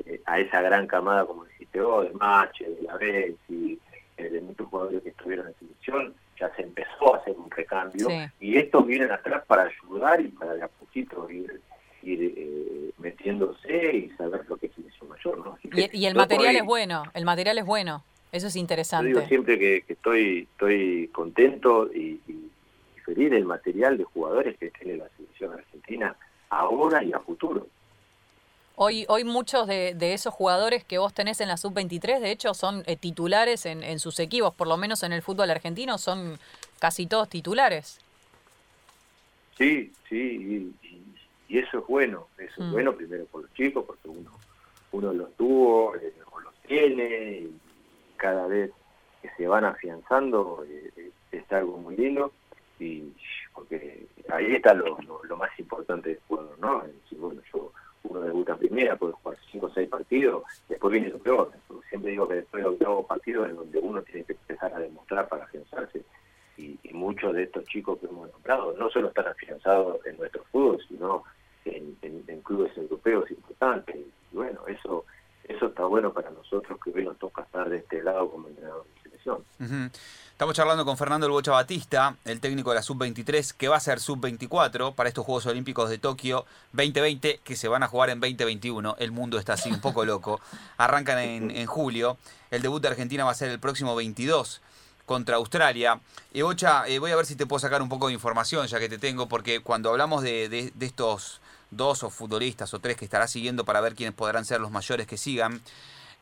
eh, 0.07 0.21
a 0.27 0.41
esa 0.41 0.61
gran 0.61 0.87
camada, 0.89 1.25
como 1.25 1.45
dijiste 1.45 1.81
vos, 1.81 2.09
de 2.09 2.15
Mache, 2.15 2.69
de 2.69 2.83
la 2.83 2.99
y 3.49 3.79
de 4.17 4.41
muchos 4.41 4.67
jugadores 4.69 5.03
que 5.03 5.11
estuvieron 5.11 5.47
en 5.49 5.55
selección, 5.59 6.15
ya 6.41 6.53
se 6.57 6.63
empezó 6.63 7.15
a 7.15 7.19
hacer 7.19 7.35
un 7.37 7.51
recambio 7.51 8.09
Sí. 8.09 8.17
y 8.41 8.57
estos 8.57 8.87
vienen 8.87 9.13
atrás 9.13 9.45
para 9.47 9.65
ayudar 9.65 10.21
y 10.21 10.29
para 10.29 10.55
de 10.55 10.63
a 10.63 10.69
poquito 10.69 11.29
ir, 11.31 11.61
ir 12.03 12.35
eh, 12.37 12.91
metiéndose 12.99 13.97
y 13.97 14.11
saber 14.17 14.45
lo 14.49 14.57
que 14.57 14.67
es 14.67 14.75
selección 14.75 15.09
mayor. 15.09 15.59
Y, 15.65 15.99
y 15.99 16.07
el 16.07 16.15
yo 16.15 16.19
material 16.21 16.57
es 16.57 16.65
bueno, 16.65 17.05
el 17.15 17.25
material 17.25 17.59
es 17.59 17.65
bueno, 17.67 18.03
eso 18.33 18.47
es 18.49 18.55
yo 18.55 18.61
interesante. 18.61 19.09
digo 19.09 19.27
siempre 19.27 19.59
que, 19.59 19.83
que 19.87 19.93
estoy 19.95 20.49
estoy 20.53 21.09
contento 21.13 21.91
y, 21.93 22.21
y- 22.27 22.51
y 22.97 23.01
feliz 23.01 23.31
del 23.31 23.45
material 23.45 23.97
de 23.99 24.05
jugadores 24.05 24.57
que 24.59 24.71
tiene 24.71 24.97
la 24.97 25.09
selección 25.17 25.53
argentina 25.53 26.17
ahora 26.51 27.03
y 27.05 27.13
a 27.13 27.21
futuro. 27.21 27.67
Hoy, 28.79 29.07
hoy 29.09 29.25
muchos 29.25 29.67
de, 29.67 29.95
de 29.95 30.13
esos 30.13 30.35
jugadores 30.35 30.85
que 30.85 30.99
vos 30.99 31.15
tenés 31.15 31.41
en 31.41 31.49
la 31.49 31.57
sub-23, 31.57 32.21
de 32.21 32.31
hecho, 32.31 32.53
son 32.53 32.83
eh, 32.87 32.97
titulares 32.97 33.65
en, 33.65 33.83
en 33.83 33.99
sus 33.99 34.19
equipos, 34.21 34.53
por 34.55 34.67
lo 34.67 34.77
menos 34.77 35.03
en 35.03 35.13
el 35.15 35.23
fútbol 35.23 35.51
argentino, 35.51 35.97
son 35.97 36.39
casi 36.79 37.07
todos 37.07 37.29
titulares. 37.31 37.99
Sí, 39.57 39.93
sí, 40.11 40.75
y, 40.83 40.96
y- 41.49 41.59
eso 41.59 41.79
es 41.79 41.87
bueno, 41.87 42.29
eso 42.39 42.61
Mm. 42.61 42.65
es 42.67 42.73
bueno 42.73 42.93
primero 42.95 43.25
por 43.27 43.43
los 43.43 43.53
chicos, 43.55 43.85
porque 43.87 44.09
uno 44.09 44.31
uno 44.93 45.13
los 45.13 45.35
tuvo, 45.37 45.95
eh, 45.97 46.15
o 46.33 46.41
los 46.41 46.55
tiene, 46.63 47.41
y 47.41 47.59
cada 48.17 48.47
vez 48.47 48.71
que 49.21 49.29
se 49.37 49.47
van 49.47 49.65
afianzando 49.65 50.65
eh, 50.67 50.91
eh, 50.97 51.11
es 51.33 51.53
algo 51.53 51.77
muy 51.77 51.97
lindo, 51.97 52.33
y 52.79 53.13
porque 53.53 54.07
ahí 54.31 54.55
está 54.55 54.73
lo, 54.75 54.97
lo, 55.03 55.23
lo 55.25 55.37
más 55.37 55.51
importante 55.59 56.11
del 56.11 56.21
jugador, 56.29 56.59
¿no? 56.61 56.83
Es 56.85 56.95
decir, 57.03 57.19
bueno, 57.19 57.43
yo, 57.53 57.73
uno 58.05 58.21
debuta 58.21 58.57
primera, 58.57 58.97
puede 58.97 59.13
jugar 59.15 59.37
cinco 59.51 59.67
o 59.67 59.71
seis 59.75 59.89
partidos, 59.89 60.45
después 60.69 60.93
viene 60.93 61.09
lo 61.09 61.19
peor, 61.19 61.51
siempre 61.91 62.13
digo 62.13 62.29
que 62.29 62.35
después 62.37 62.63
del 62.63 62.73
octavo 62.73 63.07
partido 63.07 63.45
es 63.45 63.55
donde 63.55 63.79
uno 63.81 64.01
tiene 64.03 64.25
que 64.25 64.33
empezar 64.33 64.73
a 64.73 64.79
demostrar 64.79 65.29
para 65.29 65.45
afianzarse, 65.45 66.03
y, 66.57 66.79
y 66.83 66.93
muchos 66.95 67.35
de 67.35 67.43
estos 67.43 67.67
chicos 67.67 67.99
que 67.99 68.07
hemos 68.07 68.31
nombrado 68.33 68.73
no 68.79 68.89
solo 68.89 69.09
están 69.09 69.27
afianzados 69.29 70.07
en 70.07 70.17
nuestro 70.17 70.43
fútbol, 70.45 70.81
sino 70.89 71.25
en, 71.67 71.97
en- 72.03 72.25
en 72.29 72.41
clubes 72.43 72.77
europeos 72.77 73.31
importantes. 73.31 73.97
Y 74.33 74.37
bueno, 74.37 74.61
eso 74.69 75.05
eso 75.49 75.67
está 75.67 75.85
bueno 75.85 76.13
para 76.13 76.31
nosotros 76.31 76.77
que 76.83 76.91
hoy 76.91 77.05
nos 77.05 77.17
toca 77.19 77.43
estar 77.43 77.69
de 77.69 77.77
este 77.79 78.03
lado 78.03 78.29
como 78.31 78.49
entrenador 78.49 78.85
de 78.97 79.03
selección. 79.03 79.45
Estamos 80.33 80.55
charlando 80.57 80.85
con 80.85 80.99
Fernando 80.99 81.27
El 81.27 81.33
Bocha 81.33 81.53
Batista, 81.53 82.17
el 82.25 82.41
técnico 82.41 82.71
de 82.71 82.77
la 82.77 82.83
Sub-23, 82.83 83.55
que 83.57 83.69
va 83.69 83.77
a 83.77 83.81
ser 83.81 84.01
Sub-24 84.01 84.95
para 84.95 85.09
estos 85.09 85.25
Juegos 85.25 85.47
Olímpicos 85.47 85.89
de 85.89 85.99
Tokio 85.99 86.45
2020, 86.73 87.41
que 87.45 87.55
se 87.57 87.69
van 87.69 87.83
a 87.85 87.89
jugar 87.89 88.11
en 88.11 88.21
2021. 88.21 88.97
El 88.99 89.13
mundo 89.13 89.39
está 89.39 89.53
así, 89.55 89.71
un 89.71 89.81
poco 89.81 90.05
loco. 90.05 90.41
Arrancan 90.79 91.19
en, 91.21 91.51
en 91.53 91.67
julio. 91.67 92.19
El 92.51 92.61
debut 92.63 92.83
de 92.83 92.89
Argentina 92.89 93.25
va 93.25 93.31
a 93.31 93.35
ser 93.35 93.51
el 93.51 93.61
próximo 93.61 93.95
22 93.95 94.61
contra 95.07 95.37
Australia. 95.37 96.01
Y 96.35 96.43
Bocha, 96.43 96.87
eh, 96.89 96.99
voy 96.99 97.13
a 97.13 97.17
ver 97.17 97.25
si 97.25 97.37
te 97.37 97.47
puedo 97.47 97.61
sacar 97.61 97.81
un 97.81 97.89
poco 97.89 98.09
de 98.09 98.13
información, 98.15 98.67
ya 98.67 98.79
que 98.81 98.89
te 98.89 98.99
tengo, 98.99 99.29
porque 99.29 99.61
cuando 99.61 99.91
hablamos 99.91 100.23
de, 100.23 100.49
de- 100.49 100.73
de 100.75 100.87
estos 100.87 101.41
dos 101.71 102.03
o 102.03 102.11
futbolistas 102.11 102.73
o 102.75 102.81
tres 102.81 102.97
que 102.97 103.05
estarás 103.05 103.31
siguiendo 103.31 103.65
para 103.65 103.81
ver 103.81 103.95
quiénes 103.95 104.15
podrán 104.15 104.45
ser 104.45 104.61
los 104.61 104.71
mayores 104.71 105.07
que 105.07 105.17
sigan, 105.17 105.61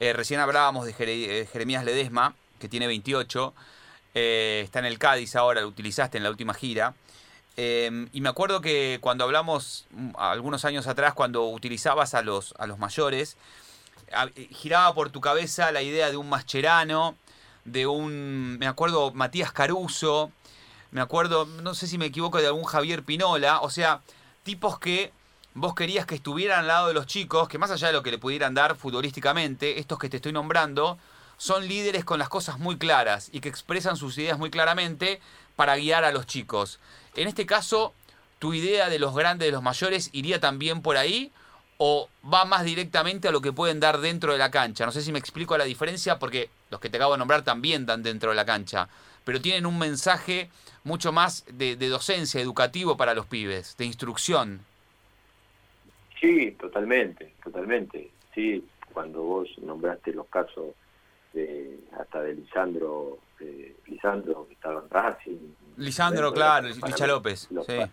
eh, 0.01 0.13
recién 0.13 0.41
hablábamos 0.41 0.87
de 0.87 0.95
eh, 0.99 1.47
Jeremías 1.51 1.85
Ledesma, 1.85 2.35
que 2.59 2.69
tiene 2.69 2.87
28, 2.87 3.55
eh, 4.15 4.63
está 4.65 4.81
en 4.81 4.87
el 4.87 4.99
Cádiz 4.99 5.37
ahora, 5.37 5.61
lo 5.61 5.69
utilizaste 5.69 6.19
en 6.19 6.25
la 6.25 6.31
última 6.31 6.55
gira. 6.55 6.95
Eh, 7.57 8.09
y 8.13 8.21
me 8.21 8.29
acuerdo 8.29 8.61
que 8.61 8.99
cuando 9.01 9.25
hablamos 9.25 9.87
mm, 9.91 10.11
algunos 10.19 10.65
años 10.65 10.87
atrás, 10.89 11.15
cuando 11.15 11.49
utilizabas 11.49 12.15
a 12.15 12.23
los, 12.23 12.55
a 12.59 12.67
los 12.67 12.79
mayores, 12.79 13.37
giraba 14.51 14.95
por 14.95 15.11
tu 15.11 15.21
cabeza 15.21 15.73
la 15.73 15.83
idea 15.83 16.11
de 16.11 16.17
un 16.17 16.29
Mascherano, 16.29 17.17
de 17.65 17.87
un, 17.87 18.59
me 18.59 18.67
acuerdo, 18.67 19.13
Matías 19.13 19.53
Caruso, 19.53 20.31
me 20.91 21.01
acuerdo, 21.01 21.47
no 21.47 21.75
sé 21.75 21.87
si 21.87 21.99
me 21.99 22.07
equivoco, 22.07 22.39
de 22.39 22.47
algún 22.47 22.65
Javier 22.65 23.03
Pinola, 23.03 23.61
o 23.61 23.71
sea, 23.71 24.03
tipos 24.43 24.79
que 24.79 25.13
vos 25.55 25.75
querías 25.75 26.05
que 26.05 26.17
estuvieran 26.17 26.61
al 26.61 26.67
lado 26.67 26.89
de 26.89 26.95
los 26.95 27.07
chicos, 27.07 27.49
que 27.49 27.59
más 27.59 27.71
allá 27.71 27.87
de 27.87 27.93
lo 27.93 28.03
que 28.03 28.11
le 28.11 28.19
pudieran 28.19 28.55
dar 28.55 28.77
futbolísticamente, 28.77 29.79
estos 29.79 29.99
que 29.99 30.09
te 30.09 30.17
estoy 30.17 30.33
nombrando, 30.33 30.99
son 31.37 31.67
líderes 31.67 32.05
con 32.05 32.19
las 32.19 32.29
cosas 32.29 32.59
muy 32.59 32.77
claras 32.77 33.29
y 33.33 33.41
que 33.41 33.49
expresan 33.49 33.97
sus 33.97 34.19
ideas 34.19 34.39
muy 34.39 34.51
claramente 34.51 35.21
para 35.57 35.77
guiar 35.77 36.05
a 36.05 36.13
los 36.13 36.27
chicos. 36.27 36.81
En 37.15 37.29
este 37.29 37.47
caso, 37.47 37.95
¿tu 38.41 38.53
idea 38.55 38.89
de 38.89 38.99
los 38.99 39.15
grandes, 39.15 39.47
de 39.47 39.53
los 39.53 39.63
mayores, 39.63 40.11
iría 40.13 40.41
también 40.41 40.83
por 40.83 40.97
ahí? 40.97 41.31
¿O 41.79 42.09
va 42.33 42.45
más 42.45 42.65
directamente 42.65 43.29
a 43.29 43.33
lo 43.33 43.41
que 43.41 43.53
pueden 43.53 43.81
dar 43.81 43.99
dentro 43.99 44.33
de 44.33 44.39
la 44.39 44.51
cancha? 44.51 44.87
No 44.87 44.93
sé 44.93 45.03
si 45.03 45.13
me 45.13 45.19
explico 45.19 45.57
la 45.57 45.65
diferencia, 45.65 46.19
porque 46.19 46.51
los 46.71 46.81
que 46.81 46.89
te 46.89 46.97
acabo 46.97 47.13
de 47.13 47.19
nombrar 47.19 47.43
también 47.43 47.87
dan 47.87 48.03
dentro 48.03 48.31
de 48.31 48.37
la 48.37 48.45
cancha, 48.45 48.89
pero 49.25 49.41
tienen 49.41 49.67
un 49.67 49.79
mensaje 49.79 50.51
mucho 50.85 51.13
más 51.13 51.45
de, 51.49 51.77
de 51.77 51.89
docencia, 51.89 52.41
educativo 52.41 52.97
para 52.97 53.15
los 53.15 53.27
pibes, 53.27 53.77
de 53.77 53.87
instrucción. 53.87 54.65
Sí, 56.25 56.53
totalmente, 56.53 57.35
totalmente. 57.45 58.11
Sí, 58.35 58.67
cuando 58.95 59.23
vos 59.23 59.49
nombraste 59.59 60.11
los 60.15 60.27
casos 60.29 60.69
de 61.35 61.79
hasta 62.01 62.23
de 62.23 62.33
Lisandro, 62.33 63.19
eh, 63.41 63.77
Lisandro 63.87 64.47
que 64.49 64.55
estaba 64.55 64.81
en 64.81 64.89
Racing, 64.89 65.37
Lisandro, 65.77 66.23
dentro 66.29 66.35
claro, 66.35 66.69
los 66.69 66.83
Licha 66.83 67.07
López, 67.07 67.49
Los, 67.51 67.67
sí. 67.67 67.77
pa- 67.77 67.91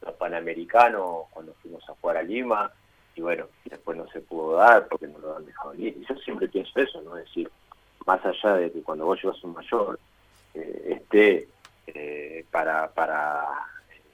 los 0.00 0.14
panamericanos, 0.14 1.26
cuando 1.30 1.52
fuimos 1.60 1.86
a 1.86 1.94
jugar 2.00 2.16
a 2.16 2.22
Lima, 2.22 2.72
y 3.16 3.20
bueno, 3.20 3.48
después 3.66 3.98
no 3.98 4.08
se 4.08 4.20
pudo 4.22 4.56
dar 4.56 4.88
porque 4.88 5.06
no 5.06 5.18
lo 5.18 5.36
han 5.36 5.44
dejado 5.44 5.74
ir. 5.74 5.94
Y 6.00 6.06
yo 6.08 6.16
siempre 6.20 6.48
pienso 6.48 6.80
eso, 6.80 7.02
¿no? 7.02 7.18
Es 7.18 7.26
decir, 7.26 7.50
más 8.06 8.24
allá 8.24 8.54
de 8.56 8.72
que 8.72 8.80
cuando 8.82 9.04
vos 9.04 9.20
llevas 9.22 9.44
un 9.44 9.52
mayor, 9.52 9.98
eh, 10.54 11.00
esté 11.02 11.48
eh, 11.88 12.46
para, 12.50 12.90
para 12.94 13.44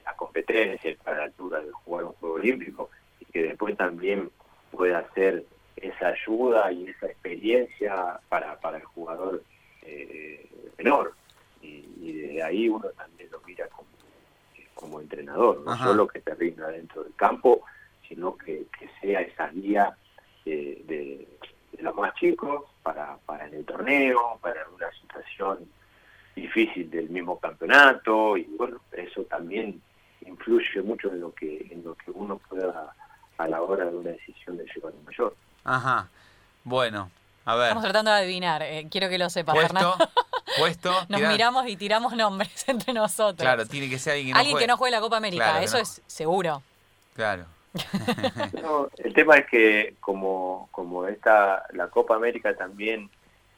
la 0.03 0.13
competencia, 0.17 0.93
para 1.05 1.19
la 1.19 1.23
altura 1.23 1.61
de 1.61 1.71
jugar 1.71 2.03
un 2.03 2.11
juego 2.13 2.35
olímpico, 2.35 2.89
y 3.21 3.25
que 3.25 3.43
después 3.43 3.77
también 3.77 4.29
pueda 4.71 4.99
hacer 4.99 5.45
esa 5.77 6.07
ayuda 6.09 6.71
y 6.71 6.87
esa 6.89 7.07
experiencia 7.07 8.19
para, 8.29 8.59
para 8.59 8.77
el 8.77 8.83
jugador 8.83 9.43
eh, 9.83 10.49
menor. 10.77 11.13
Y, 11.61 11.85
y 12.01 12.11
de 12.13 12.43
ahí 12.43 12.67
uno 12.69 12.89
también 12.89 13.29
lo 13.31 13.39
mira 13.41 13.67
como, 13.69 13.87
como 14.73 14.99
entrenador, 14.99 15.61
no 15.61 15.71
Ajá. 15.71 15.85
solo 15.85 16.07
que 16.07 16.19
te 16.21 16.33
rinda 16.35 16.67
dentro 16.69 17.03
del 17.03 17.15
campo, 17.15 17.63
sino 18.07 18.35
que, 18.37 18.65
que 18.77 18.89
sea 18.99 19.21
esa 19.21 19.47
guía 19.49 19.95
de, 20.45 20.81
de- 20.85 21.27
de 21.71 21.83
los 21.83 21.95
más 21.95 22.13
chicos 22.15 22.65
para, 22.83 23.17
para 23.25 23.47
en 23.47 23.53
el 23.53 23.65
torneo, 23.65 24.37
para 24.41 24.67
una 24.69 24.91
situación 24.91 25.69
difícil 26.35 26.89
del 26.89 27.09
mismo 27.09 27.39
campeonato 27.39 28.35
y 28.37 28.43
bueno, 28.57 28.81
eso 28.91 29.23
también 29.23 29.81
influye 30.25 30.81
mucho 30.81 31.09
en 31.11 31.21
lo 31.21 31.33
que 31.33 31.67
en 31.71 31.83
lo 31.83 31.95
que 31.95 32.11
uno 32.11 32.39
pueda 32.49 32.93
a 33.43 33.47
la 33.47 33.61
hora 33.61 33.85
de 33.85 33.95
una 33.95 34.09
decisión 34.11 34.57
de 34.57 34.65
llevar 34.73 34.93
un 34.93 35.05
mayor. 35.05 35.35
Ajá. 35.63 36.07
Bueno, 36.63 37.09
a 37.45 37.55
ver. 37.55 37.63
Estamos 37.67 37.83
tratando 37.83 38.11
de 38.11 38.17
adivinar, 38.17 38.61
eh, 38.63 38.87
quiero 38.91 39.09
que 39.09 39.17
lo 39.17 39.29
sepas, 39.29 39.55
Puesto, 39.55 39.73
Fernando. 39.73 40.09
puesto. 40.57 40.93
Nos 41.09 41.21
miramos 41.21 41.67
y 41.67 41.75
tiramos 41.77 42.15
nombres 42.15 42.63
entre 42.67 42.93
nosotros. 42.93 43.37
Claro, 43.41 43.65
tiene 43.65 43.89
que 43.89 43.97
ser 43.99 44.13
alguien 44.13 44.27
que 44.27 44.33
no 44.33 44.39
Alguien 44.39 44.53
juegue. 44.53 44.63
que 44.63 44.67
no 44.67 44.77
juegue 44.77 44.91
la 44.95 45.01
Copa 45.01 45.17
América, 45.17 45.43
Claro, 45.45 45.59
eso 45.65 45.77
no. 45.77 45.83
es 45.83 46.01
seguro. 46.07 46.61
Claro. 47.15 47.45
No, 48.61 48.89
el 48.97 49.13
tema 49.13 49.37
es 49.37 49.45
que 49.47 49.95
como, 50.01 50.67
como 50.71 51.07
esta, 51.07 51.63
la 51.73 51.87
Copa 51.87 52.15
América 52.15 52.53
también 52.55 53.09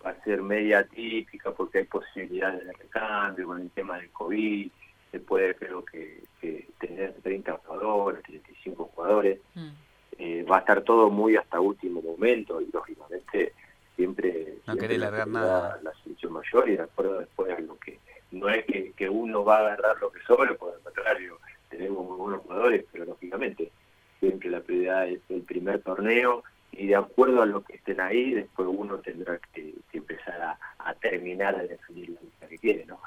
va 0.05 0.11
a 0.11 0.23
ser 0.23 0.41
media 0.41 0.85
típica 0.85 1.51
porque 1.51 1.79
hay 1.79 1.83
posibilidades 1.85 2.65
de 2.65 2.73
recambio 2.73 3.47
con 3.47 3.59
el 3.61 3.69
tema 3.71 3.97
del 3.97 4.09
COVID, 4.11 4.69
se 5.13 5.19
puede 5.19 5.53
creo 5.55 5.85
que, 5.85 6.23
que 6.41 6.67
tener 6.79 7.13
30 7.21 7.59
jugadores, 7.65 8.23
35 8.23 8.85
jugadores, 8.95 9.39
Mm. 9.55 9.69
eh, 10.17 10.43
va 10.51 10.57
a 10.57 10.59
estar 10.61 10.81
todo 10.81 11.09
muy 11.09 11.35
hasta 11.37 11.59
último 11.61 12.01
momento 12.01 12.59
y 12.59 12.67
lógicamente 12.73 13.53
siempre, 13.95 14.55
No 14.65 14.73
siempre 14.73 14.97
la 14.97 15.05
largar 15.05 15.27
prioridad 15.27 15.51
nada. 15.53 15.79
la 15.83 15.93
selección 16.03 16.33
mayor 16.33 16.67
y 16.69 16.75
de 16.77 16.83
acuerdo 16.83 17.19
después 17.19 17.51
a 17.55 17.59
lo 17.61 17.77
que 17.77 17.99
no 18.31 18.49
es 18.49 18.65
que, 18.65 18.91
que 18.93 19.07
uno 19.07 19.45
va 19.45 19.57
a 19.57 19.59
agarrar 19.59 19.97
lo 20.01 20.11
que 20.11 20.19
sobre, 20.21 20.55
por 20.55 20.73
el 20.75 20.79
contrario, 20.81 21.37
tenemos 21.69 22.03
muy 22.07 22.17
buenos 22.17 22.41
jugadores, 22.41 22.83
pero 22.91 23.05
lógicamente 23.05 23.71
siempre 24.19 24.49
la 24.49 24.61
prioridad 24.61 25.07
es 25.07 25.19
el 25.29 25.41
primer 25.43 25.81
torneo 25.83 26.43
y 26.71 26.87
de 26.87 26.95
acuerdo 26.95 27.43
a 27.43 27.45
lo 27.45 27.63
que 27.63 27.75
estén 27.75 28.01
ahí, 28.01 28.33
después 28.33 28.67
uno 28.71 28.97
tendrá 28.97 29.39
que, 29.53 29.75
que 29.91 29.97
empezar 29.99 30.41
a, 30.41 30.59
a 30.79 30.95
terminar 30.95 31.55
de 31.55 31.67
definir 31.67 32.09
la 32.09 32.21
lista 32.21 32.47
que 32.47 32.57
quiere, 32.57 32.85
¿no? 32.87 32.99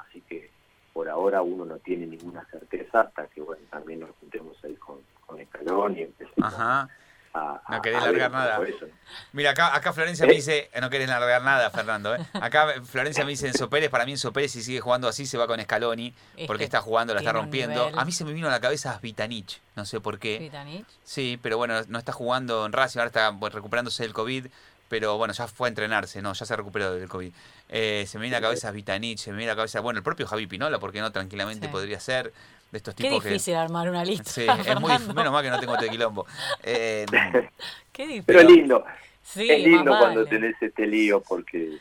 Ahora 1.27 1.41
uno 1.41 1.65
no 1.65 1.75
tiene 1.79 2.05
ninguna 2.07 2.45
certeza 2.49 3.01
hasta 3.01 3.27
que, 3.27 3.41
bueno, 3.41 3.61
también 3.69 3.99
nos 3.99 4.11
juntemos 4.21 4.55
ahí 4.63 4.75
con, 4.75 4.99
con 5.25 5.37
Escalón 5.41 5.97
y 5.97 6.03
empecemos 6.03 6.53
Ajá. 6.53 6.87
a, 7.33 7.61
a, 7.65 7.75
No 7.75 7.81
querés 7.81 7.99
a 8.01 8.05
ver 8.05 8.11
largar 8.17 8.31
nada. 8.31 8.65
eso, 8.65 8.85
¿no? 8.87 8.93
Mira, 9.33 9.49
acá, 9.51 9.75
acá 9.75 9.91
Florencia 9.91 10.23
¿Eh? 10.23 10.29
me 10.29 10.35
dice, 10.35 10.69
no 10.79 10.89
querés 10.89 11.09
largar 11.09 11.41
nada, 11.43 11.69
Fernando. 11.69 12.15
¿eh? 12.15 12.19
Acá 12.31 12.81
Florencia 12.85 13.25
me 13.25 13.31
dice 13.31 13.47
Enzo 13.47 13.69
Pérez, 13.69 13.89
para 13.89 14.05
mí 14.05 14.13
Enzo 14.13 14.31
Pérez 14.31 14.53
si 14.53 14.63
sigue 14.63 14.79
jugando 14.79 15.09
así 15.09 15.25
se 15.25 15.37
va 15.37 15.47
con 15.47 15.59
Scaloni, 15.61 16.13
Es 16.37 16.47
porque 16.47 16.59
que 16.59 16.63
está 16.63 16.79
jugando, 16.79 17.13
la 17.13 17.19
está 17.19 17.33
rompiendo. 17.33 17.91
A 17.93 18.05
mí 18.05 18.13
se 18.13 18.23
me 18.23 18.31
vino 18.31 18.47
a 18.47 18.51
la 18.51 18.61
cabeza 18.61 18.97
Vitanich, 19.01 19.59
no 19.75 19.83
sé 19.85 19.99
por 19.99 20.19
qué. 20.19 20.39
Vitanich. 20.39 20.87
Sí, 21.03 21.37
pero 21.43 21.57
bueno, 21.57 21.81
no 21.89 21.99
está 21.99 22.13
jugando 22.13 22.65
en 22.65 22.71
Racing, 22.71 22.99
ahora 22.99 23.07
está 23.07 23.35
recuperándose 23.51 24.03
del 24.03 24.13
COVID, 24.13 24.47
pero 24.89 25.17
bueno, 25.17 25.33
ya 25.33 25.47
fue 25.47 25.67
a 25.67 25.69
entrenarse, 25.69 26.21
no, 26.21 26.33
ya 26.33 26.45
se 26.45 26.55
recuperó 26.55 26.93
del 26.95 27.09
COVID. 27.09 27.31
Eh, 27.69 28.05
se 28.07 28.17
me 28.17 28.23
viene 28.23 28.37
a 28.37 28.39
la 28.39 28.47
cabeza 28.47 28.71
Vitanich, 28.71 29.19
se 29.19 29.31
me 29.31 29.37
viene 29.37 29.51
a 29.51 29.55
la 29.55 29.57
cabeza, 29.57 29.79
bueno, 29.81 29.97
el 29.99 30.03
propio 30.03 30.25
Javi 30.27 30.47
Pinola, 30.47 30.79
porque 30.79 31.01
no, 31.01 31.11
tranquilamente 31.11 31.67
Sí. 31.67 31.71
podría 31.71 31.99
ser, 31.99 32.31
de 32.71 32.77
estos 32.77 32.95
Qué 32.95 33.03
tipos 33.03 33.23
que... 33.23 33.29
difícil 33.29 33.55
armar 33.55 33.89
una 33.89 34.03
lista. 34.05 34.29
Sí, 34.29 34.45
es 34.65 34.79
muy 34.79 34.91
menos 35.13 35.31
mal 35.33 35.43
que 35.43 35.49
no 35.49 35.59
tengo 35.59 35.75
este 35.75 35.89
quilombo. 35.89 36.25
Eh, 36.63 37.05
Qué 37.91 38.03
difícil. 38.03 38.23
Pero 38.25 38.39
es 38.41 38.45
lindo, 38.49 38.85
Sí, 39.23 39.49
es 39.49 39.63
lindo 39.63 39.91
más 39.91 39.99
cuando 40.01 40.23
vale. 40.23 40.29
tenés 40.29 40.55
este 40.61 40.87
lío 40.87 41.21
porque 41.21 41.73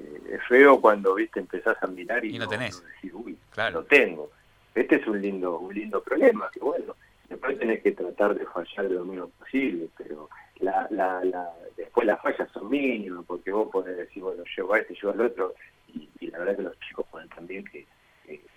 eh, 0.00 0.20
es 0.32 0.40
feo 0.48 0.80
cuando, 0.80 1.14
viste, 1.14 1.38
empezás 1.40 1.76
a 1.82 1.86
mirar 1.86 2.24
y, 2.24 2.34
Y 2.36 2.38
no 2.38 2.48
tenés. 2.48 2.82
decís, 2.94 3.10
uy, 3.14 3.36
Claro. 3.50 3.80
lo 3.80 3.84
tengo. 3.86 4.30
Este 4.74 4.96
es 4.96 5.06
un 5.06 5.20
lindo 5.20 5.58
un 5.58 5.74
lindo 5.74 6.02
problema, 6.02 6.48
que 6.50 6.60
bueno, 6.60 6.96
después 7.28 7.58
tenés 7.58 7.82
que 7.82 7.92
tratar 7.92 8.34
de 8.34 8.44
fallar 8.46 8.86
lo 8.86 9.04
menos 9.04 9.30
posible, 9.38 9.88
pero 9.96 10.28
la, 10.60 10.86
la, 10.90 11.24
la, 11.24 11.50
después 11.76 12.06
las 12.06 12.20
fallas 12.22 12.48
son 12.52 12.68
mínimas, 12.68 13.24
porque 13.26 13.50
vos 13.52 13.68
podés 13.70 13.96
decir, 13.96 14.22
bueno, 14.22 14.42
llevo 14.56 14.74
a 14.74 14.78
este, 14.78 14.94
llevo 14.94 15.10
al 15.12 15.20
otro, 15.22 15.54
y, 15.88 16.08
y 16.20 16.30
la 16.30 16.38
verdad 16.38 16.56
que 16.56 16.62
los 16.62 16.80
chicos 16.80 17.06
pueden 17.10 17.28
también 17.30 17.64
que, 17.64 17.86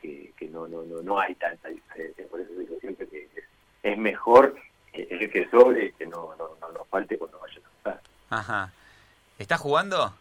que, 0.01 0.47
no, 0.49 0.67
no, 0.67 0.83
no, 0.83 1.01
no 1.01 1.19
hay 1.19 1.35
tanta 1.35 1.67
diferencia, 1.69 2.25
por 2.27 2.39
eso 2.41 2.51
digo 2.53 2.75
siempre 2.79 3.07
que 3.07 3.23
es, 3.23 3.43
es 3.83 3.97
mejor 3.97 4.55
el 4.93 5.29
que 5.31 5.47
sobre 5.49 5.91
que 5.93 6.05
no, 6.07 6.33
no, 6.37 6.49
no 6.61 6.71
nos 6.71 6.87
falte 6.87 7.17
cuando 7.17 7.39
vaya 7.39 7.57
a 7.59 7.69
jugar. 7.83 8.01
Ajá. 8.29 8.71
¿Está 9.37 9.57
jugando? 9.57 10.13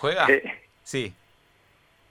¿Juega? 0.00 0.26
Eh, 0.28 0.42
Sí. 0.82 1.12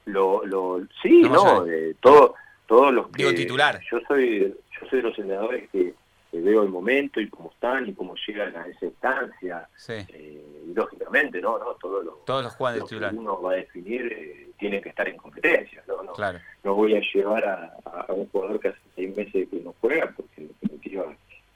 lo, 0.06 0.44
lo 0.46 0.82
sí 1.02 1.22
No, 1.22 1.64
no, 1.64 1.66
todo 2.02 2.34
todos 2.66 2.92
los 2.94 3.08
que 3.10 3.18
Digo, 3.24 3.34
titular. 3.36 3.80
yo 3.92 4.00
soy 4.08 4.40
yo 4.82 4.88
soy 4.90 5.02
de 5.02 5.08
los 5.10 5.18
entrenadores 5.20 5.70
que, 5.70 5.94
que 6.34 6.42
veo 6.42 6.64
el 6.64 6.70
momento 6.70 7.22
y 7.22 7.30
cómo 7.30 7.52
están 7.52 7.88
y 7.88 7.94
cómo 7.94 8.16
llegan 8.28 8.56
a 8.58 8.66
esa 8.66 8.86
instancia 8.88 9.70
Sí. 9.78 9.94
eh, 9.94 10.44
y 10.68 10.74
lógicamente 10.74 11.40
no 11.40 11.60
no 11.60 11.76
todos 11.76 12.04
los 12.04 12.26
Todos 12.26 12.44
los 12.44 12.58
de 12.58 12.80
lo 12.80 12.88
que 12.88 12.96
uno 13.16 13.40
va 13.40 13.52
a 13.52 13.56
definir 13.58 14.02
eh, 14.12 14.50
tiene 14.58 14.82
que 14.82 14.90
estar 14.90 15.08
en 15.08 15.16
competencia 15.18 15.84
no 15.88 16.02
no, 16.02 16.14
Claro. 16.14 16.40
no 16.64 16.74
voy 16.74 16.96
a 16.96 17.02
llevar 17.14 17.46
a, 17.46 17.78
a 17.86 18.12
un 18.12 18.28
jugador 18.30 18.60
que 18.60 18.70
hace 18.70 18.80
seis 18.96 19.16
meses 19.16 19.48
que 19.48 19.60
no 19.60 19.76
juega 19.80 20.12
porque 20.18 20.42
en 20.42 20.48
definitiva 20.48 21.06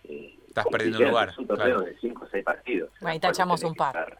eh, 0.03 0.35
Estás 0.47 0.65
perdiendo 0.67 0.97
compitiendo. 0.99 1.09
lugar, 1.09 1.29
es 1.29 1.37
un 1.39 1.47
torneo 1.47 1.65
claro. 1.65 1.81
de 1.81 1.97
cinco 1.99 2.25
o 2.25 2.27
seis 2.29 2.43
partidos 2.45 2.91
Ahí 3.01 3.19
tachamos 3.19 3.63
un 3.63 3.73
par. 3.73 4.19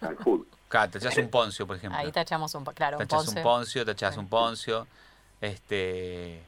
al 0.00 0.16
full 0.16 0.40
Claro, 0.68 0.90
te 0.90 0.98
echás 0.98 1.16
un 1.18 1.28
poncio, 1.28 1.66
por 1.68 1.76
ejemplo. 1.76 1.96
Ahí 2.00 2.10
tachamos 2.10 2.52
un, 2.56 2.64
claro, 2.64 2.96
un 2.98 3.06
Tachás 3.06 3.28
un 3.28 3.42
poncio, 3.44 3.84
tachás 3.84 4.14
Sí. 4.14 4.18
un 4.20 4.28
poncio. 4.28 4.88
Este. 5.40 6.40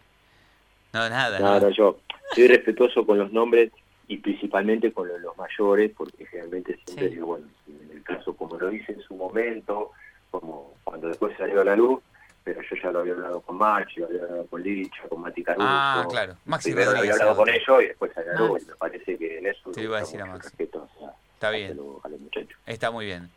No, 0.97 1.09
nada. 1.11 1.39
No, 1.39 1.61
No, 1.61 1.69
yo 1.71 1.99
soy 2.35 2.49
respetuoso 2.49 3.05
con 3.05 3.19
los 3.19 3.31
nombres 3.33 3.71
y 4.09 4.17
principalmente 4.17 4.93
con 4.93 5.09
los, 5.09 5.37
mayores, 5.37 5.93
porque 5.97 6.25
generalmente 6.27 6.79
siempre 6.87 7.09
Sí. 7.09 7.15
digo, 7.17 7.27
bueno, 7.27 7.47
en 7.69 7.97
el 7.97 8.03
caso 8.03 8.35
como 8.35 8.57
lo 8.59 8.73
hice 8.73 8.93
en 8.93 9.01
su 9.03 9.15
momento, 9.15 9.93
como 10.31 10.75
cuando 10.85 11.09
después 11.09 11.37
salió 11.37 11.61
a 11.61 11.65
la 11.65 11.77
luz, 11.77 12.01
pero 12.45 12.63
yo 12.63 12.77
ya 12.83 12.91
lo 12.93 13.01
había 13.01 13.13
hablado 13.13 13.41
con 13.43 13.57
Machi, 13.59 14.01
lo 14.01 14.07
había 14.07 14.23
hablado 14.23 14.47
con 14.47 14.63
Licha, 14.63 15.03
con 15.09 15.21
Mati 15.21 15.43
Caruso. 15.43 15.67
Ah, 15.69 16.07
claro. 16.09 16.37
Maxi 16.47 16.71
Primero 16.71 16.93
lo 16.93 16.99
había 16.99 17.13
hablado 17.13 17.37
con 17.37 17.49
ellos 17.49 17.83
y 17.83 17.87
después 17.89 18.13
salió 18.15 18.31
a 18.31 18.35
la 18.35 18.41
luz. 18.41 18.51
Maxi. 18.53 18.65
Y 18.65 18.69
me 18.71 18.77
parece 18.77 19.19
que 19.19 19.39
en 19.39 19.47
eso 19.47 19.71
Te 19.73 19.83
iba 19.83 19.99
a 19.99 20.01
gusta 20.01 20.13
decir 20.13 20.23
a 20.23 20.27
mucho 20.27 20.37
Maxi. 20.39 20.49
respeto 20.49 20.85
hacia- 20.95 21.13
Está 21.35 21.51
bien. 21.51 21.77
los- 21.77 22.05
a 22.05 22.09
los 22.09 22.21
muchachos. 22.21 22.59
Está 22.65 22.91
muy 22.91 23.05
bien. 23.07 23.29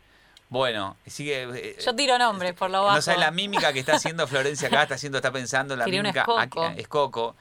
Bueno, 0.50 0.96
sigue. 1.06 1.44
eh, 1.54 1.76
Yo 1.84 1.94
tiro 1.94 2.18
nombres 2.18 2.52
por 2.54 2.70
lo 2.70 2.82
bajo. 2.82 2.96
No 2.96 3.02
sabes 3.02 3.20
la 3.20 3.30
mímica 3.30 3.72
que 3.72 3.78
está 3.80 3.94
haciendo 3.94 4.26
Florencia 4.26 4.68
acá, 4.68 4.82
está 4.82 4.96
haciendo, 4.96 5.18
está 5.18 5.30
pensando 5.32 5.74
la 5.76 5.84
Tiré 5.84 5.98
un 5.98 6.02
mímica. 6.02 6.20
Escoco. 6.20 6.38
Aquí- 6.64 6.80
Es 6.80 6.88
Coco. 6.88 7.36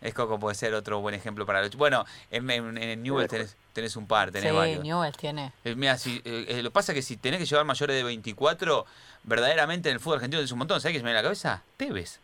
Es 0.00 0.12
Coco 0.12 0.38
puede 0.38 0.54
ser 0.54 0.74
otro 0.74 1.00
buen 1.00 1.14
ejemplo 1.14 1.46
para 1.46 1.62
los. 1.62 1.74
Bueno, 1.76 2.04
en, 2.30 2.50
en, 2.50 2.76
en 2.76 3.02
Newell 3.02 3.26
tenés, 3.28 3.56
tenés 3.72 3.96
un 3.96 4.06
par, 4.06 4.30
tenés 4.30 4.50
sí, 4.50 4.56
varios. 4.56 4.82
Newell 4.82 5.16
tiene. 5.16 5.52
Eh, 5.64 5.74
Mira, 5.74 5.96
si, 5.96 6.16
eh, 6.24 6.44
eh, 6.48 6.62
lo 6.62 6.70
que 6.70 6.74
pasa 6.74 6.92
es 6.92 6.96
que 6.96 7.02
si 7.02 7.16
tenés 7.16 7.38
que 7.40 7.46
llevar 7.46 7.64
mayores 7.64 7.96
de 7.96 8.02
24, 8.02 8.84
verdaderamente 9.22 9.88
en 9.88 9.94
el 9.94 10.00
fútbol 10.00 10.16
argentino 10.16 10.40
tenés 10.40 10.52
un 10.52 10.58
montón. 10.58 10.80
¿Sabés 10.80 10.94
qué 10.94 10.98
se 10.98 11.04
me 11.04 11.08
viene 11.10 11.18
a 11.20 11.22
la 11.22 11.26
cabeza? 11.26 11.62
Tevez. 11.78 12.18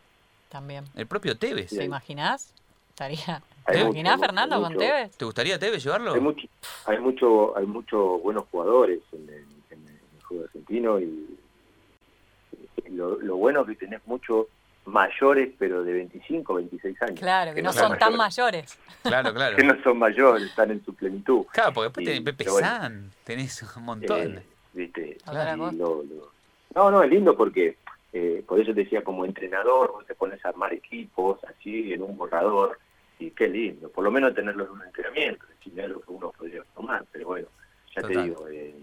También. 0.50 0.84
El 0.94 1.06
propio 1.06 1.36
Tevez. 1.38 1.70
¿Te 1.70 1.84
imaginás? 1.84 2.52
Estaría. 2.90 3.42
¿Te 3.66 3.80
imaginás, 3.80 4.16
mucho, 4.16 4.26
Fernando, 4.26 4.60
con. 4.60 4.76
Tevez? 4.76 5.16
¿Te 5.16 5.24
gustaría 5.24 5.58
Tevez 5.58 5.82
llevarlo? 5.82 6.12
Hay 6.14 6.20
mucho, 6.20 6.46
hay 6.86 6.98
mucho, 6.98 7.56
hay 7.56 7.64
muchos 7.66 8.22
buenos 8.22 8.44
jugadores 8.50 9.00
en 9.12 9.28
el 9.28 9.46
fútbol 10.30 10.44
argentino 10.44 11.00
y 11.00 11.36
lo, 12.90 13.20
lo 13.20 13.36
bueno 13.36 13.62
es 13.62 13.66
que 13.68 13.74
tenés 13.86 14.00
muchos 14.06 14.46
mayores, 14.86 15.50
pero 15.58 15.84
de 15.84 15.92
25, 15.92 16.54
26 16.54 17.02
años. 17.02 17.20
Claro, 17.20 17.54
que 17.54 17.62
no 17.62 17.72
son 17.72 17.98
tan 17.98 18.16
mayores. 18.16 18.78
Claro, 19.02 19.34
claro. 19.34 19.56
Que 19.58 19.64
no 19.64 19.80
son 19.82 19.98
mayores, 19.98 20.44
están 20.44 20.70
en 20.70 20.84
su 20.84 20.94
plenitud. 20.94 21.44
Claro, 21.52 21.72
porque 21.72 21.86
después 21.88 22.04
Y- 22.04 22.06
tenés 22.06 22.22
Pepe 22.22 22.50
bueno. 22.50 23.10
Tenés 23.24 23.62
un 23.76 23.82
montón. 23.84 24.38
Eh, 24.38 24.42
¿viste? 24.72 25.18
Lo- 25.26 26.02
lo- 26.02 26.32
No, 26.74 26.90
no, 26.90 27.02
es 27.02 27.10
lindo 27.10 27.36
porque, 27.36 27.76
eh, 28.12 28.42
por 28.46 28.60
eso 28.60 28.72
te 28.72 28.84
decía, 28.84 29.02
como 29.04 29.24
entrenador, 29.24 29.92
vos 29.92 30.06
te 30.06 30.14
pones 30.14 30.44
a 30.44 30.48
armar 30.50 30.72
equipos 30.72 31.38
así 31.44 31.92
en 31.92 32.02
un 32.02 32.16
borrador, 32.16 32.78
y 33.18 33.30
qué 33.32 33.48
lindo, 33.48 33.90
por 33.90 34.02
lo 34.04 34.10
menos 34.10 34.34
tenerlo 34.34 34.64
en 34.64 34.70
un 34.70 34.82
entrenamiento, 34.82 35.44
es 35.64 35.88
lo 35.88 36.00
que 36.00 36.10
uno 36.10 36.32
podría 36.32 36.62
tomar, 36.74 37.04
pero 37.12 37.26
bueno, 37.26 37.48
ya 37.94 38.02
te 38.02 38.22
digo, 38.22 38.48
eh, 38.48 38.74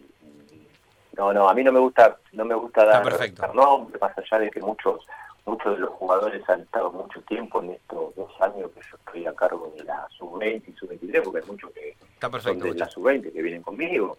no, 1.18 1.34
no, 1.34 1.50
a 1.50 1.54
mí 1.54 1.64
no 1.64 1.72
me 1.72 1.80
gusta, 1.80 2.18
no 2.34 2.46
me 2.46 2.56
gusta 2.56 2.86
dar, 2.86 3.34
dar 3.36 3.56
nombres, 3.56 4.00
más 4.02 4.18
allá 4.18 4.40
de 4.40 4.52
que 4.52 4.62
muchos 4.62 5.06
muchos 5.48 5.76
de 5.76 5.80
los 5.80 5.92
jugadores 5.92 6.48
han 6.50 6.62
estado 6.62 6.92
mucho 6.92 7.22
tiempo 7.22 7.64
en 7.64 7.72
estos 7.72 8.14
dos 8.16 8.30
años 8.42 8.70
que 8.76 8.82
yo 8.82 8.98
estoy 8.98 9.26
a 9.26 9.34
cargo 9.34 9.74
de 9.78 9.84
la 9.86 10.06
sub-20 10.18 10.64
y 10.68 10.74
sub-23, 10.74 11.24
porque 11.24 11.40
hay 11.40 11.46
muchos 11.48 11.72
que 11.72 11.96
Está 12.14 12.30
perfecto, 12.30 12.60
son 12.66 12.74
de 12.74 12.80
la 12.80 12.90
sub-20 12.90 13.32
que 13.32 13.42
vienen 13.42 13.62
conmigo. 13.62 14.18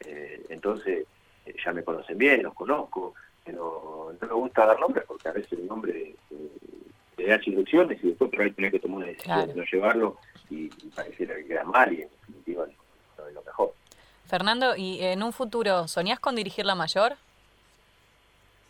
Eh, 0.00 0.46
entonces, 0.48 1.06
eh, 1.44 1.54
ya 1.62 1.72
me 1.74 1.84
conocen 1.84 2.16
bien, 2.16 2.42
los 2.42 2.54
conozco, 2.54 3.14
pero 3.44 4.14
no 4.18 4.26
me 4.26 4.32
gusta 4.34 4.64
dar 4.64 4.80
nombres 4.80 5.04
porque 5.06 5.28
a 5.28 5.32
veces 5.32 5.52
el 5.52 5.66
nombre 5.66 6.14
eh, 6.30 6.50
te 7.14 7.26
da 7.26 7.38
ilusiones 7.44 8.02
y 8.02 8.08
después 8.08 8.30
por 8.30 8.40
ahí 8.40 8.50
tenés 8.52 8.72
que 8.72 8.78
tomar 8.78 8.98
una 8.98 9.06
decisión 9.08 9.34
Claro. 9.36 9.52
de 9.52 9.54
no 9.60 9.64
llevarlo 9.70 10.16
y, 10.48 10.64
y 10.64 10.90
pareciera 10.96 11.34
que 11.36 11.44
queda 11.44 11.64
mal 11.64 11.92
y 11.92 12.02
en 12.02 12.08
definitiva 12.08 12.64
no, 12.66 12.72
no 13.22 13.28
es 13.28 13.34
lo 13.34 13.42
mejor. 13.42 13.74
Fernando, 14.30 14.76
¿y 14.76 15.02
en 15.02 15.24
un 15.24 15.32
futuro 15.32 15.88
soñás 15.88 16.20
con 16.20 16.36
dirigir 16.36 16.64
la 16.64 16.76
mayor? 16.76 17.16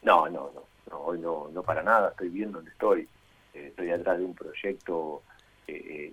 No, 0.03 0.27
no, 0.27 0.51
no, 0.55 0.63
no, 0.91 0.99
hoy 1.01 1.19
no, 1.19 1.51
no 1.53 1.63
para 1.63 1.83
nada, 1.83 2.09
estoy 2.09 2.31
bien 2.31 2.51
donde 2.51 2.71
estoy, 2.71 3.07
Eh, 3.53 3.67
estoy 3.67 3.91
atrás 3.91 4.17
de 4.17 4.25
un 4.25 4.35
proyecto 4.35 5.23
eh, 5.67 5.75
eh, 5.75 6.13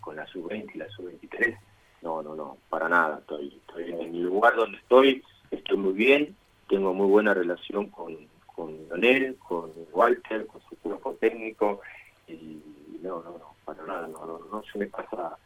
con 0.00 0.14
la 0.16 0.26
sub-20 0.26 0.70
y 0.74 0.78
la 0.78 0.88
sub-23, 0.90 1.58
no, 2.02 2.22
no, 2.22 2.36
no, 2.36 2.58
para 2.68 2.88
nada, 2.88 3.18
estoy, 3.18 3.60
estoy 3.66 3.90
en 3.90 4.14
el 4.14 4.22
lugar 4.22 4.54
donde 4.54 4.76
estoy, 4.78 5.24
estoy 5.50 5.78
muy 5.78 5.94
bien, 5.94 6.36
tengo 6.68 6.92
muy 6.92 7.08
buena 7.08 7.32
relación 7.34 7.88
con, 7.88 8.28
con 8.54 8.68
Leonel, 8.88 9.36
con 9.38 9.72
Walter, 9.92 10.46
con 10.46 10.60
su 10.68 10.76
cuerpo 10.76 11.14
técnico, 11.14 11.80
y 12.28 12.60
no, 13.02 13.22
no, 13.22 13.30
no, 13.38 13.54
para 13.64 13.82
nada, 13.86 14.06
no, 14.06 14.26
no, 14.26 14.38
no 14.52 14.62
se 14.70 14.78
me 14.78 14.86
pasa 14.86 15.36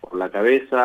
por 0.00 0.14
la 0.16 0.28
cabeza 0.28 0.78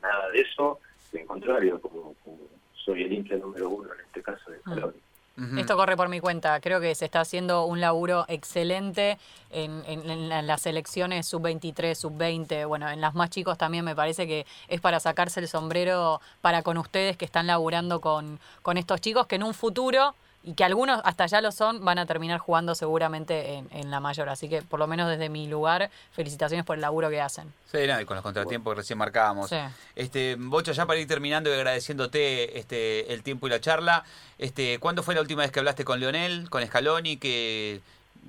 nada 0.00 0.30
de 0.32 0.40
eso, 0.40 0.80
al 1.20 1.26
contrario, 1.26 1.80
como, 1.80 2.14
como 2.24 2.38
soy 2.84 3.02
el 3.04 3.12
hincha 3.12 3.36
número 3.36 3.68
uno 3.68 3.92
en 3.94 4.00
este 4.00 4.22
caso 4.22 4.50
de 4.50 4.58
Scaloni. 4.60 4.98
Ujú. 5.38 5.58
Esto 5.58 5.76
corre 5.76 5.96
por 5.96 6.10
mi 6.10 6.20
cuenta. 6.20 6.60
Creo 6.60 6.78
que 6.78 6.94
se 6.94 7.06
está 7.06 7.20
haciendo 7.20 7.64
un 7.64 7.80
laburo 7.80 8.26
excelente 8.28 9.18
en, 9.50 9.82
en- 9.86 10.10
en 10.10 10.30
en 10.30 10.46
las 10.46 10.60
selecciones 10.60 11.26
sub-23, 11.26 11.94
sub-20. 11.94 12.66
Bueno, 12.68 12.90
en 12.90 13.00
las 13.00 13.14
más 13.14 13.30
chicos 13.30 13.56
también 13.56 13.82
me 13.84 13.94
parece 13.96 14.26
que 14.26 14.44
es 14.68 14.80
para 14.82 15.00
sacarse 15.00 15.40
el 15.40 15.48
sombrero 15.48 16.20
para 16.42 16.62
con 16.62 16.76
ustedes 16.76 17.16
que 17.16 17.24
están 17.24 17.46
laburando 17.46 18.00
con, 18.02 18.38
con 18.60 18.76
estos 18.76 19.00
chicos 19.00 19.26
que 19.26 19.36
en 19.36 19.42
un 19.42 19.54
futuro, 19.54 20.14
y 20.44 20.54
que 20.54 20.64
algunos 20.64 21.00
hasta 21.04 21.26
ya 21.26 21.40
lo 21.40 21.52
son, 21.52 21.84
van 21.84 21.98
a 21.98 22.06
terminar 22.06 22.38
jugando 22.38 22.74
seguramente 22.74 23.54
en, 23.54 23.68
en 23.70 23.90
la 23.90 24.00
mayor. 24.00 24.28
Así 24.28 24.48
que 24.48 24.62
por 24.62 24.80
lo 24.80 24.86
menos 24.86 25.08
desde 25.08 25.28
mi 25.28 25.46
lugar, 25.46 25.90
felicitaciones 26.12 26.66
por 26.66 26.76
el 26.76 26.82
laburo 26.82 27.10
que 27.10 27.20
hacen. 27.20 27.52
Sí, 27.70 27.78
y 27.78 28.04
con 28.04 28.16
los 28.16 28.22
contratiempos 28.22 28.72
que 28.74 28.80
recién 28.80 28.98
marcábamos. 28.98 29.50
Sí. 29.50 29.56
Este, 29.94 30.36
Bocha, 30.38 30.72
ya 30.72 30.84
para 30.86 30.98
ir 30.98 31.06
terminando 31.06 31.48
y 31.48 31.54
agradeciéndote 31.54 32.58
este, 32.58 33.12
el 33.12 33.22
tiempo 33.22 33.46
y 33.46 33.50
la 33.50 33.60
charla, 33.60 34.04
este, 34.38 34.78
¿cuándo 34.78 35.02
fue 35.02 35.14
la 35.14 35.20
última 35.20 35.42
vez 35.42 35.52
que 35.52 35.60
hablaste 35.60 35.84
con 35.84 36.00
Leonel, 36.00 36.50
con 36.50 36.66
Scaloni, 36.66 37.16
que 37.16 37.80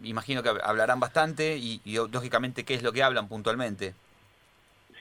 imagino 0.04 0.44
que 0.44 0.50
hablarán 0.50 1.00
bastante 1.00 1.58
y, 1.58 1.82
y, 1.84 1.96
lógicamente 1.96 2.64
qué 2.64 2.76
es 2.76 2.84
lo 2.84 2.94
que 2.94 3.04
hablan 3.04 3.28
puntualmente? 3.28 3.96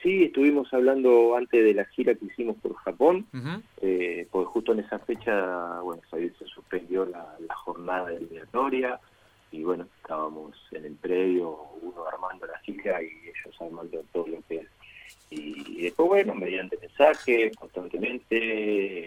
Sí, 0.03 0.25
estuvimos 0.25 0.71
hablando 0.73 1.35
antes 1.37 1.63
de 1.63 1.73
la 1.73 1.85
gira 1.85 2.13
que 2.13 2.25
hicimos 2.25 2.57
por 2.57 2.75
Japón, 2.75 3.25
Ujú. 3.33 3.61
eh, 3.81 4.27
porque 4.29 4.47
justo 4.47 4.73
en 4.73 4.79
esa 4.81 4.99
fecha, 4.99 5.79
bueno, 5.79 6.01
se, 6.11 6.29
se 6.31 6.45
suspendió 6.45 7.05
la, 7.05 7.35
la 7.39 7.55
jornada 7.55 8.11
eliminatoria 8.11 8.99
y 9.49 9.63
bueno, 9.63 9.87
estábamos 10.01 10.57
en 10.71 10.85
el 10.85 10.95
predio, 10.95 11.57
uno 11.81 12.05
armando 12.05 12.45
la 12.45 12.59
gira 12.59 13.01
y 13.01 13.07
ellos 13.07 13.61
armando 13.61 14.03
todo 14.11 14.27
lo 14.27 14.41
que 14.47 14.55
es. 14.57 14.67
Y, 15.29 15.79
y 15.79 15.83
después, 15.83 16.09
bueno, 16.09 16.35
mediante 16.35 16.77
mensajes, 16.77 17.55
constantemente, 17.55 19.05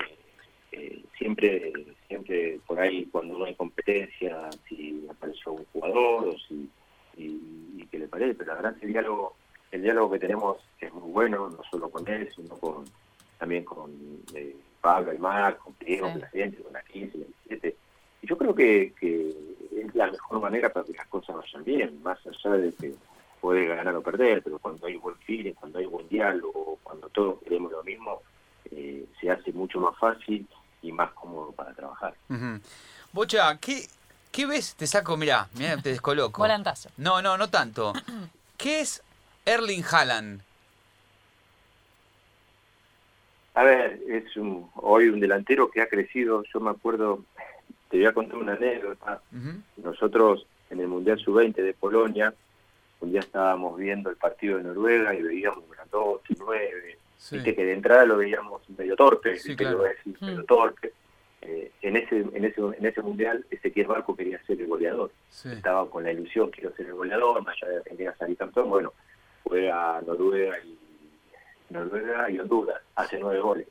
eh, 0.72 1.02
siempre 1.18 1.72
siempre 2.08 2.58
por 2.66 2.80
ahí 2.80 3.06
cuando 3.12 3.36
no 3.38 3.44
hay 3.44 3.54
competencia, 3.54 4.48
si 4.68 5.04
apareció 5.10 5.52
un 5.52 5.64
jugador 5.72 6.28
o 6.28 6.38
si 6.38 6.70
y, 7.18 7.40
y 7.76 7.86
qué 7.90 7.98
le 7.98 8.08
parece, 8.08 8.34
pero 8.34 8.52
la 8.54 8.62
verdad 8.62 8.76
que 8.78 8.86
el 8.86 8.92
diálogo, 8.92 9.36
el 9.70 9.82
diálogo 9.82 10.12
que 10.12 10.18
tenemos 10.18 10.58
es 10.80 10.92
muy 10.92 11.10
bueno, 11.12 11.48
no 11.50 11.62
solo 11.70 11.88
con 11.90 12.06
él, 12.08 12.28
sino 12.34 12.56
con 12.56 12.84
también 13.38 13.64
con 13.64 13.90
eh, 14.34 14.56
Pablo 14.80 15.10
Aymar, 15.10 15.58
con 15.58 15.74
Diego, 15.80 16.06
Sí. 16.06 16.12
con 16.12 16.20
la 16.22 16.28
gente, 16.28 16.62
con 16.62 16.72
la 16.72 16.82
15, 16.82 17.18
la 17.18 17.24
17. 17.48 17.76
Y 18.22 18.26
yo 18.26 18.38
creo 18.38 18.54
que, 18.54 18.92
que 18.98 19.28
es 19.76 19.94
la 19.94 20.10
mejor 20.10 20.40
manera 20.40 20.72
para 20.72 20.86
que 20.86 20.92
las 20.94 21.06
cosas 21.08 21.36
vayan 21.36 21.64
bien, 21.64 22.02
más 22.02 22.18
allá 22.26 22.56
de 22.56 22.72
que 22.74 22.94
puede 23.40 23.66
ganar 23.66 23.94
o 23.94 24.02
perder, 24.02 24.42
pero 24.42 24.58
cuando 24.58 24.86
hay 24.86 24.96
buen 24.96 25.16
feeling, 25.18 25.52
cuando 25.52 25.78
hay 25.78 25.86
buen 25.86 26.08
diálogo, 26.08 26.78
cuando 26.82 27.08
todos 27.10 27.42
queremos 27.42 27.70
lo 27.72 27.82
mismo, 27.84 28.22
eh, 28.70 29.04
se 29.20 29.30
hace 29.30 29.52
mucho 29.52 29.78
más 29.80 29.96
fácil 29.98 30.46
y 30.82 30.90
más 30.92 31.12
cómodo 31.12 31.52
para 31.52 31.74
trabajar. 31.74 32.14
Bocha, 33.12 33.58
¿qué, 33.58 33.86
¿qué 34.32 34.46
ves? 34.46 34.74
Te 34.74 34.86
saco, 34.86 35.16
mirá, 35.16 35.48
mirá, 35.54 35.76
te 35.76 35.90
descoloco. 35.90 36.40
Volantazo. 36.42 36.88
No, 36.96 37.20
no, 37.22 37.36
no 37.36 37.48
tanto. 37.48 37.92
¿Qué 38.56 38.80
es 38.80 39.02
Erling 39.46 39.84
Haaland? 39.90 40.40
A 43.54 43.62
ver, 43.62 43.98
es 44.08 44.36
un, 44.36 44.68
hoy 44.74 45.08
un 45.08 45.18
delantero 45.20 45.70
que 45.70 45.80
ha 45.80 45.88
crecido, 45.88 46.42
yo 46.52 46.60
me 46.60 46.70
acuerdo, 46.70 47.24
te 47.88 47.96
voy 47.96 48.06
a 48.06 48.12
contar 48.12 48.36
una 48.36 48.52
anécdota, 48.54 49.22
nosotros 49.78 50.46
en 50.68 50.80
el 50.80 50.88
Mundial 50.88 51.18
Sub-20 51.18 51.54
de 51.54 51.72
Polonia, 51.72 52.34
un 53.00 53.12
día 53.12 53.20
estábamos 53.20 53.78
viendo 53.78 54.10
el 54.10 54.16
partido 54.16 54.58
de 54.58 54.64
Noruega 54.64 55.14
y 55.14 55.22
veíamos 55.22 55.64
grandote, 55.70 56.34
nueve, 56.38 56.98
Sí. 57.18 57.36
viste 57.36 57.54
que 57.54 57.64
de 57.64 57.72
entrada 57.72 58.04
lo 58.04 58.18
veíamos 58.18 58.68
medio 58.76 58.94
torpe, 58.94 59.38
Sí, 59.38 59.56
claro. 59.56 59.72
lo 59.72 59.78
voy 59.84 59.88
a 59.88 59.92
decir, 59.94 60.16
Mm. 60.20 60.24
medio 60.26 60.44
torpe. 60.44 60.92
Eh, 61.40 61.70
en 61.82 61.96
ese 61.96 62.18
en 62.20 62.44
ese 62.44 62.60
en 62.60 62.86
ese 62.86 63.02
mundial 63.02 63.44
Ezequiel 63.50 63.86
Barco 63.86 64.16
quería 64.16 64.42
ser 64.46 64.60
el 64.60 64.66
goleador 64.66 65.12
Sí. 65.30 65.48
estaba 65.52 65.88
con 65.88 66.02
la 66.02 66.10
ilusión 66.10 66.50
quiero 66.50 66.74
ser 66.74 66.86
el 66.86 66.94
goleador 66.94 67.40
más 67.44 67.54
allá 67.62 67.70
de 67.72 67.76
Argentina 67.78 68.14
salir 68.18 68.36
campeón 68.36 68.68
bueno 68.70 68.92
fue 69.46 69.70
a 69.70 70.00
Noruega 70.06 70.58
y 70.64 70.76
Noruega 71.70 72.30
y 72.30 72.38
Honduras 72.38 72.80
hace 72.96 73.18
nueve 73.18 73.40
goles 73.40 73.68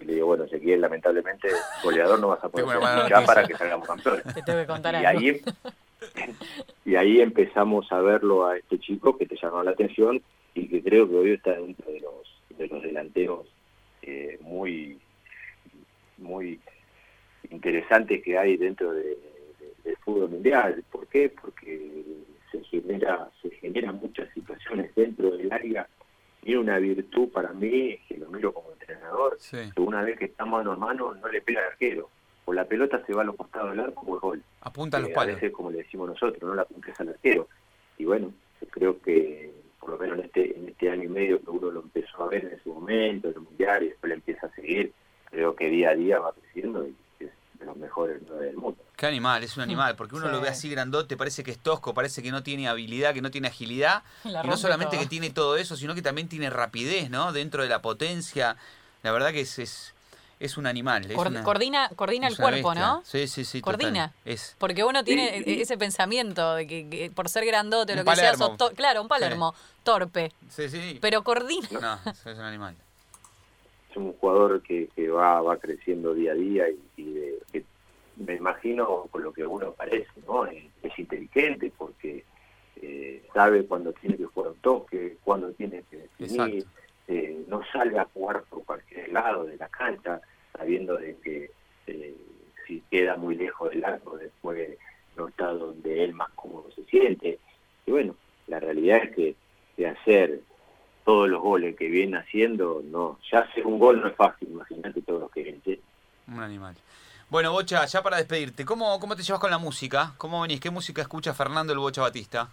y 0.00 0.04
le 0.04 0.14
digo 0.14 0.26
bueno 0.28 0.44
Ezequiel 0.44 0.80
lamentablemente 0.80 1.48
goleador 1.82 2.20
no 2.20 2.28
vas 2.28 2.44
a 2.44 2.48
poder 2.48 2.66
ser 2.68 3.08
ya 3.10 3.24
para 3.26 3.46
que 3.46 3.56
salgamos 3.56 3.86
campeones 3.88 4.22
Te 4.34 4.42
tengo 4.42 4.60
que 4.60 4.66
contar 4.66 4.94
y 4.94 5.04
algo. 5.04 5.20
ahí 5.20 5.40
y 6.84 6.94
ahí 6.96 7.20
empezamos 7.20 7.90
a 7.92 8.00
verlo 8.00 8.46
a 8.46 8.56
este 8.56 8.78
chico 8.78 9.16
que 9.18 9.26
te 9.26 9.36
llamó 9.36 9.62
la 9.62 9.72
atención 9.72 10.22
y 10.54 10.68
que 10.68 10.82
creo 10.82 11.08
que 11.08 11.16
hoy 11.16 11.32
está 11.32 11.52
dentro 11.52 11.90
de 11.90 12.00
los 12.00 12.42
de 12.56 12.66
los 12.68 12.82
delanteros 12.82 13.46
eh, 14.02 14.38
muy 14.40 14.98
muy 16.18 16.60
interesantes 17.50 18.22
que 18.22 18.38
hay 18.38 18.56
dentro 18.56 18.92
de, 18.92 19.02
de- 19.02 19.74
del 19.84 19.96
fútbol 19.98 20.28
mundial 20.30 20.84
¿por 20.90 21.06
qué? 21.08 21.28
porque 21.40 22.04
se 22.50 22.62
genera 22.64 23.30
se 23.42 23.50
generan 23.50 23.96
muchas 23.96 24.28
situaciones 24.34 24.94
dentro 24.94 25.30
del 25.30 25.52
área 25.52 25.88
y 26.42 26.54
una 26.54 26.78
virtud 26.78 27.28
para 27.30 27.52
mí 27.52 27.98
que 28.08 28.16
lo 28.18 28.28
miro 28.30 28.52
como 28.52 28.72
entrenador 28.72 29.36
Sí. 29.38 29.58
que 29.74 29.80
una 29.80 30.02
vez 30.02 30.18
que 30.18 30.24
está 30.26 30.44
mano 30.44 30.72
a 30.72 30.76
mano 30.76 31.14
no 31.14 31.28
le 31.28 31.40
pega 31.42 31.60
al 31.60 31.66
arquero 31.72 32.08
o 32.46 32.52
la 32.52 32.64
pelota 32.64 33.04
se 33.06 33.12
va 33.14 33.22
a 33.22 33.24
los 33.24 33.36
costados 33.36 33.70
del 33.70 33.80
arco 33.80 34.00
o 34.06 34.16
es 34.16 34.20
gol 34.22 34.42
Apunta 34.62 34.96
a 34.96 35.00
los 35.00 35.10
eh, 35.10 35.12
a 35.12 35.16
palos. 35.16 35.34
veces 35.36 35.52
como 35.52 35.70
le 35.70 35.78
decimos 35.78 36.08
nosotros, 36.08 36.42
no 36.42 36.54
la 36.54 36.62
apuntes 36.62 36.98
al 37.00 37.10
arquero. 37.10 37.48
Y 37.98 38.04
bueno, 38.06 38.32
yo 38.60 38.68
creo 38.68 39.00
que 39.00 39.52
por 39.78 39.90
lo 39.90 39.98
menos 39.98 40.18
en 40.18 40.24
este, 40.26 40.58
en 40.58 40.68
este 40.68 40.90
año 40.90 41.04
y 41.04 41.08
medio 41.08 41.40
que 41.42 41.50
uno 41.50 41.70
lo 41.70 41.80
empezó 41.80 42.24
a 42.24 42.28
ver 42.28 42.44
en 42.46 42.52
ese 42.52 42.68
momento, 42.68 43.28
en 43.28 43.34
el 43.34 43.40
mundial, 43.40 43.82
y 43.84 43.88
después 43.88 44.08
le 44.08 44.14
empieza 44.16 44.46
a 44.46 44.54
seguir, 44.54 44.92
creo 45.30 45.54
que 45.56 45.68
día 45.70 45.90
a 45.90 45.94
día 45.94 46.18
va 46.18 46.32
creciendo 46.34 46.86
y 46.86 46.94
de 47.60 47.66
los 47.66 47.76
mejores 47.76 48.20
nueve 48.26 48.46
del 48.46 48.56
mundo. 48.56 48.82
Qué 48.96 49.06
animal, 49.06 49.42
es 49.44 49.56
un 49.56 49.62
animal, 49.62 49.94
porque 49.96 50.16
uno 50.16 50.26
Sí. 50.26 50.32
lo 50.32 50.40
ve 50.40 50.48
así 50.48 50.68
grandote, 50.70 51.16
parece 51.16 51.42
que 51.44 51.50
es 51.52 51.58
tosco, 51.58 51.94
parece 51.94 52.22
que 52.22 52.30
no 52.30 52.42
tiene 52.42 52.68
habilidad, 52.68 53.14
que 53.14 53.22
no 53.22 53.30
tiene 53.30 53.48
agilidad, 53.48 54.02
La 54.24 54.44
y 54.44 54.48
no 54.48 54.56
solamente 54.56 54.98
que 54.98 55.06
tiene 55.06 55.30
todo 55.30 55.56
eso, 55.56 55.76
sino 55.76 55.94
que 55.94 56.02
también 56.02 56.28
tiene 56.28 56.50
rapidez, 56.50 57.08
¿no? 57.10 57.32
Dentro 57.32 57.62
de 57.62 57.68
la 57.68 57.80
potencia. 57.82 58.56
La 59.02 59.12
verdad 59.12 59.30
que 59.32 59.40
es, 59.42 59.58
es, 59.58 59.94
es 60.38 60.56
un 60.58 60.66
animal. 60.66 61.04
Es 61.10 61.16
Cor- 61.16 61.28
una- 61.28 61.42
coordina 61.42 61.88
coordina 61.96 62.26
es 62.28 62.34
el 62.34 62.38
cuerpo, 62.42 62.70
bestia. 62.70 62.86
¿no? 62.86 63.02
Sí, 63.06 63.26
sí, 63.28 63.44
sí. 63.44 63.60
Coordina. 63.62 64.12
Es, 64.24 64.56
Porque 64.58 64.84
uno 64.84 65.04
tiene 65.04 65.38
Sí, 65.38 65.44
sí. 65.44 65.62
ese 65.62 65.78
pensamiento 65.78 66.54
de 66.54 66.66
que, 66.66 66.88
que 66.90 67.10
por 67.10 67.28
ser 67.28 67.44
grandote, 67.46 67.92
Un 67.92 67.98
lo 68.00 68.04
que 68.04 68.16
sea, 68.16 68.32
claro, 68.76 69.02
un 69.02 69.08
Palermo, 69.08 69.54
torpe, 69.82 70.32
sí, 70.50 70.68
sí. 70.68 70.98
pero 71.00 71.22
coordina. 71.24 71.68
No, 72.04 72.10
es 72.12 72.24
un 72.38 72.44
animal. 72.44 72.76
Un 74.00 74.12
jugador 74.14 74.62
que, 74.62 74.88
que 74.94 75.08
va, 75.08 75.40
va 75.42 75.56
creciendo 75.58 76.14
día 76.14 76.32
a 76.32 76.34
día 76.34 76.68
y, 76.70 76.78
y 76.96 77.12
de- 77.14 77.38
que 77.52 77.64
me 78.16 78.34
imagino 78.36 79.06
con 79.10 79.22
lo 79.22 79.32
que 79.32 79.46
uno 79.46 79.72
parece, 79.72 80.08
¿no? 80.26 80.46
Es, 80.46 80.64
es 80.82 80.98
inteligente 80.98 81.72
porque 81.76 82.24
eh, 82.82 83.22
sabe 83.34 83.64
cuándo 83.66 83.92
tiene 83.92 84.16
que 84.16 84.24
jugar 84.26 84.52
un 84.52 84.58
toque, 84.58 85.16
cuándo 85.24 85.50
tiene 85.52 85.82
que 85.90 86.06
definir, 86.18 86.64
eh, 87.08 87.44
no 87.48 87.62
salga 87.72 88.02
a 88.02 88.08
jugar 88.12 88.42
por 88.48 88.64
cualquier 88.64 89.12
lado 89.12 89.44
de 89.44 89.56
la 89.56 89.68
cancha, 89.68 90.20
sabiendo 90.56 90.96
de 90.96 91.16
que 91.16 91.50
eh, 91.86 92.14
si 92.66 92.82
queda 92.90 93.16
muy 93.16 93.34
lejos 93.36 93.70
del 93.70 93.84
arco, 93.84 94.16
después 94.16 94.76
no 95.16 95.28
está 95.28 95.46
donde 95.52 96.04
él 96.04 96.12
más 96.14 96.30
cómodo 96.30 96.70
se 96.72 96.84
siente. 96.84 97.38
Y 97.86 97.90
bueno, 97.90 98.14
la 98.46 98.60
realidad 98.60 99.02
es 99.04 99.14
que 99.16 99.34
de 99.76 99.86
hacer 99.88 100.40
todos 101.10 101.28
los 101.28 101.42
goles 101.42 101.74
que 101.74 101.88
viene 101.88 102.18
haciendo, 102.18 102.82
no, 102.84 103.18
ya 103.32 103.40
hacer 103.40 103.66
un 103.66 103.80
gol 103.80 104.00
no 104.00 104.06
es 104.06 104.14
fácil, 104.14 104.48
imagínate 104.48 105.02
todos 105.02 105.22
los 105.22 105.30
que 105.32 105.42
vienen. 105.42 105.80
Un 106.28 106.40
animal. 106.40 106.76
Bueno, 107.28 107.50
Bocha, 107.50 107.84
ya 107.84 108.00
para 108.00 108.18
despedirte, 108.18 108.64
¿cómo, 108.64 109.00
¿cómo 109.00 109.16
te 109.16 109.24
llevas 109.24 109.40
con 109.40 109.50
la 109.50 109.58
música? 109.58 110.14
¿Cómo 110.18 110.40
venís? 110.40 110.60
¿Qué 110.60 110.70
música 110.70 111.02
escucha 111.02 111.34
Fernando 111.34 111.72
el 111.72 111.80
Bocha 111.80 112.02
Batista? 112.02 112.48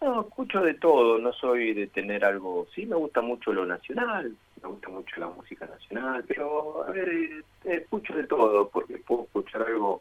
No, 0.00 0.22
escucho 0.22 0.62
de 0.62 0.72
todo, 0.72 1.18
no 1.18 1.34
soy 1.34 1.74
de 1.74 1.86
tener 1.88 2.24
algo, 2.24 2.66
sí 2.74 2.86
me 2.86 2.96
gusta 2.96 3.20
mucho 3.20 3.52
lo 3.52 3.66
nacional, 3.66 4.34
me 4.62 4.68
gusta 4.70 4.88
mucho 4.88 5.20
la 5.20 5.28
música 5.28 5.66
nacional, 5.66 6.24
pero 6.26 6.82
a 6.88 6.92
ver, 6.92 7.44
escucho 7.64 8.14
de 8.14 8.24
todo, 8.24 8.70
porque 8.70 8.96
puedo 8.96 9.24
escuchar 9.24 9.64
algo 9.64 10.00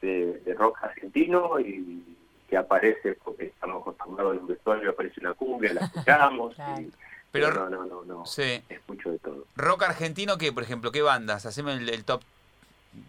de, 0.00 0.38
de 0.38 0.54
rock 0.54 0.78
argentino 0.84 1.60
y 1.60 2.02
que 2.48 2.56
aparece 2.56 3.14
porque 3.22 3.46
estamos 3.46 3.82
acostumbrados 3.82 4.34
en 4.36 4.40
un 4.42 4.46
vestuario, 4.48 4.90
aparece 4.90 5.20
una 5.20 5.34
cumbia, 5.34 5.74
la 5.74 5.80
escuchamos, 5.82 6.54
Claro. 6.56 6.80
y- 6.80 6.90
Pero- 7.30 7.48
pero 7.50 7.68
no, 7.70 7.84
no, 7.84 7.84
no, 7.86 8.04
no, 8.04 8.26
Sí. 8.26 8.62
escucho 8.70 9.10
de 9.10 9.18
todo. 9.18 9.44
Rock 9.54 9.82
argentino, 9.82 10.38
¿qué, 10.38 10.50
por 10.52 10.62
ejemplo? 10.62 10.90
¿Qué 10.90 11.02
bandas? 11.02 11.44
Haceme 11.44 11.74
el, 11.74 11.88
el 11.90 12.04
top 12.04 12.22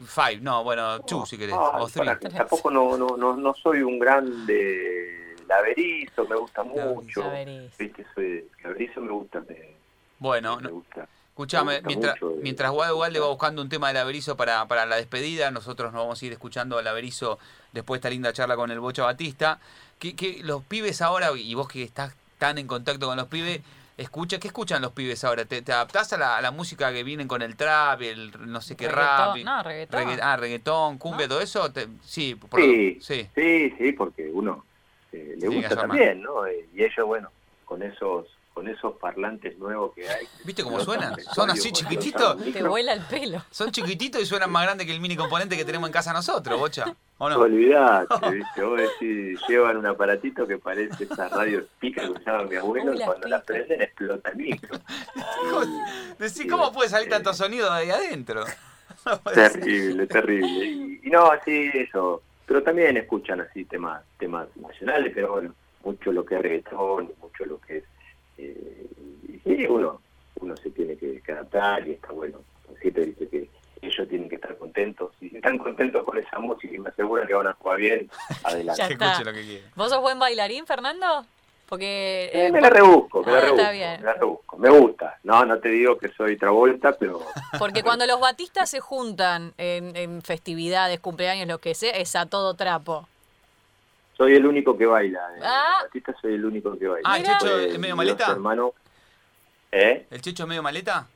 5. 0.07 0.41
No, 0.41 0.63
bueno, 0.65 0.99
two 1.01 1.25
si 1.25 1.37
querés. 1.37 1.55
O 1.57 1.87
three. 1.87 2.05
para 2.05 2.19
que 2.19 2.29
tampoco 2.29 2.69
no, 2.69 2.97
no, 2.97 3.15
no, 3.17 3.37
no 3.37 3.53
soy 3.53 3.81
un 3.81 3.97
gran 3.97 4.45
de 4.45 5.35
laberizo, 5.47 6.27
me 6.27 6.35
gusta 6.35 6.63
mucho. 6.63 7.21
Laberizo. 7.23 7.75
Viste, 7.79 8.05
soy 8.13 8.45
laberizo 8.61 8.99
me 9.01 9.11
gusta, 9.11 9.39
me, 9.47 9.75
Bueno, 10.19 10.57
me 10.57 10.63
no, 10.63 10.69
gusta. 10.71 11.07
Escuchame, 11.43 11.71
me 11.71 11.77
gusta 11.77 11.87
mientras, 11.87 12.21
mucho, 12.21 12.31
eh, 12.37 12.39
mientras 12.43 12.71
Guado 12.71 12.97
Ugalde 12.97 13.19
va 13.19 13.27
buscando 13.27 13.61
un 13.61 13.69
tema 13.69 13.87
del 13.87 13.97
Averizo 13.97 14.35
para, 14.35 14.67
para 14.67 14.85
la 14.85 14.97
despedida, 14.97 15.51
nosotros 15.51 15.93
nos 15.93 16.01
vamos 16.01 16.21
a 16.21 16.25
ir 16.25 16.33
escuchando 16.33 16.77
al 16.77 16.87
Averizo 16.87 17.39
después 17.71 17.97
de 17.97 18.07
esta 18.07 18.09
linda 18.09 18.33
charla 18.33 18.55
con 18.55 18.71
el 18.71 18.79
Bocha 18.79 19.03
Batista. 19.03 19.59
¿Qué, 19.99 20.15
qué- 20.15 20.41
los 20.43 20.63
pibes 20.63 21.01
ahora, 21.01 21.31
y 21.35 21.53
vos 21.55 21.67
que 21.67 21.83
estás 21.83 22.13
tan 22.37 22.57
en 22.57 22.67
contacto 22.67 23.07
con 23.07 23.15
los 23.17 23.27
pibes, 23.27 23.61
escucha, 23.97 24.39
¿qué 24.39 24.47
escuchan 24.47 24.81
los 24.81 24.91
pibes 24.91 25.23
ahora? 25.23 25.45
¿Te, 25.45 25.61
te 25.61 25.71
adaptás 25.71 26.11
a 26.13 26.17
la, 26.17 26.37
a 26.37 26.41
la 26.41 26.51
música 26.51 26.91
que 26.91 27.03
vienen 27.03 27.27
con 27.27 27.41
el 27.41 27.55
trap, 27.55 28.01
el 28.01 28.31
no 28.51 28.59
sé 28.61 28.75
qué 28.75 28.87
rap? 28.89 29.35
No, 29.37 29.63
reggaetón. 29.63 29.99
regga- 30.01 30.19
ah, 30.21 30.37
reggaetón, 30.37 30.97
cumbia, 30.97 31.27
¿No? 31.27 31.29
todo 31.35 31.41
eso. 31.41 31.71
Te- 31.71 31.87
sí, 32.03 32.35
por 32.35 32.59
Sí, 32.61 32.97
sí. 33.01 33.27
sí, 33.35 33.73
sí, 33.77 33.91
porque 33.93 34.29
uno 34.31 34.65
eh, 35.11 35.33
le 35.35 35.41
que 35.41 35.47
gusta 35.47 35.75
también, 35.75 36.21
¿no? 36.21 36.45
Eh, 36.45 36.67
Y 36.73 36.83
ellos, 36.83 37.05
bueno, 37.05 37.29
con 37.65 37.81
esos 37.83 38.25
con 38.59 38.67
esos 38.67 38.97
parlantes 38.97 39.57
nuevos 39.57 39.93
que 39.95 40.09
hay. 40.09 40.27
¿Viste 40.43 40.63
cómo 40.63 40.81
suenan? 40.81 41.15
Son 41.33 41.49
así 41.49 41.71
chiquititos. 41.71 42.35
Te 42.51 42.61
vuela 42.61 42.91
el 42.91 42.99
pelo. 43.03 43.41
Son 43.49 43.71
chiquititos 43.71 44.21
y 44.21 44.25
suenan 44.25 44.51
más 44.51 44.63
grandes 44.63 44.85
que 44.85 44.91
el 44.93 44.99
mini 44.99 45.15
componente 45.15 45.55
que 45.55 45.63
tenemos 45.63 45.87
en 45.87 45.93
casa 45.93 46.11
nosotros, 46.11 46.59
Bocha. 46.59 46.93
¿O 47.19 47.29
no? 47.29 47.39
Olvidate, 47.39 48.31
¿viste? 48.31 48.61
Vos 48.61 48.77
decís, 48.81 49.39
llevan 49.47 49.77
un 49.77 49.85
aparatito 49.85 50.45
que 50.45 50.57
parece 50.57 51.05
esa 51.05 51.29
radio 51.29 51.63
pica 51.79 52.01
que 52.01 52.09
usaba 52.09 52.43
mi 52.43 52.57
abuelo 52.57 52.93
y 52.93 52.99
cuando 52.99 53.29
la 53.29 53.41
prenden 53.41 53.81
explota 53.81 54.29
el 54.31 54.35
micro. 54.35 54.77
Y- 55.15 56.19
Decí, 56.21 56.43
y, 56.43 56.47
¿cómo 56.47 56.73
puede 56.73 56.89
salir 56.89 57.07
tanto 57.07 57.33
sonido 57.33 57.73
de 57.73 57.79
ahí 57.79 57.91
adentro? 57.91 58.43
Terrible, 59.33 60.05
terrible. 60.05 60.65
Y, 60.65 60.99
y 61.05 61.09
no, 61.09 61.31
sí, 61.45 61.71
eso. 61.75 62.21
Pero 62.45 62.61
también 62.61 62.97
escuchan 62.97 63.39
así 63.39 63.63
temas 63.63 64.03
temas 64.17 64.47
nacionales, 64.57 65.13
pero 65.15 65.31
bueno, 65.31 65.53
mucho 65.85 66.11
lo 66.11 66.25
que 66.25 66.35
es 66.35 66.41
reggaetón, 66.41 67.13
mucho 67.21 67.45
lo 67.45 67.57
que 67.61 67.77
es... 67.77 67.83
Eh, 68.39 68.85
y 69.27 69.39
sí, 69.39 69.65
uno, 69.67 70.01
uno 70.39 70.55
se 70.57 70.69
tiene 70.71 70.95
que, 70.95 71.21
que 71.21 71.31
adaptar 71.31 71.87
y 71.87 71.91
está 71.91 72.11
bueno. 72.11 72.39
Siempre 72.81 73.05
dice 73.07 73.27
que 73.27 73.49
ellos 73.81 74.07
tienen 74.07 74.29
que 74.29 74.35
estar 74.35 74.57
contentos. 74.57 75.11
Y 75.21 75.29
si 75.29 75.35
están 75.37 75.57
contentos 75.57 76.03
con 76.03 76.17
esa 76.17 76.39
música 76.39 76.73
y 76.73 76.79
me 76.79 76.89
aseguran 76.89 77.27
que 77.27 77.33
van 77.33 77.47
a 77.47 77.53
jugar 77.53 77.77
bien, 77.77 78.09
adelante. 78.43 78.81
Ya 78.81 78.87
Que 78.87 78.93
está. 78.93 79.11
escuche 79.11 79.25
lo 79.25 79.33
que 79.33 79.43
quiera. 79.43 79.67
¿Vos 79.75 79.89
sos 79.89 80.01
buen 80.01 80.19
bailarín, 80.19 80.65
Fernando? 80.65 81.25
Porque... 81.67 82.31
Eh, 82.33 82.47
eh, 82.47 82.51
me 82.51 82.61
la 82.61 82.69
rebusco, 82.71 83.23
me 83.23 83.31
la 83.31 83.37
Ah, 83.37 83.41
está 83.41 83.51
rebusco, 83.55 83.71
bien. 83.73 83.99
me 83.99 84.05
la 84.05 84.13
rebusco. 84.15 84.57
Me 84.57 84.69
gusta. 84.69 85.19
No, 85.23 85.45
no 85.45 85.59
te 85.59 85.69
digo 85.69 85.97
que 85.99 86.09
soy 86.09 86.35
Travolta, 86.37 86.93
pero 86.97 87.21
Porque 87.59 87.83
cuando 87.83 88.07
los 88.07 88.19
batistas 88.19 88.69
se 88.71 88.79
juntan 88.79 89.53
en, 89.57 89.95
en 89.95 90.21
festividades, 90.23 90.99
cumpleaños, 90.99 91.47
lo 91.47 91.59
que 91.59 91.75
sea, 91.75 91.91
es 91.91 92.15
a 92.15 92.25
todo 92.25 92.55
trapo. 92.55 93.07
Soy 94.19 94.35
el 94.35 94.45
único 94.45 94.77
que 94.77 94.85
baila. 94.85 95.21
En 95.37 95.43
Ah. 95.43 95.79
Batista 95.83 96.13
soy 96.21 96.33
el 96.35 96.45
único 96.45 96.77
que 96.77 96.87
baila. 96.87 97.09
Ah, 97.09 97.17
¿el. 97.17 97.23
Checho 97.23 97.45
Después, 97.45 97.73
es 97.73 97.79
medio 97.79 97.95
maleta? 97.95 98.31
hermanos- 98.31 98.73
¿Eh? 99.71 100.05
¿El 100.11 100.21
Checho 100.21 100.43
es 100.43 100.49
medio 100.49 100.61
maleta? 100.61 101.07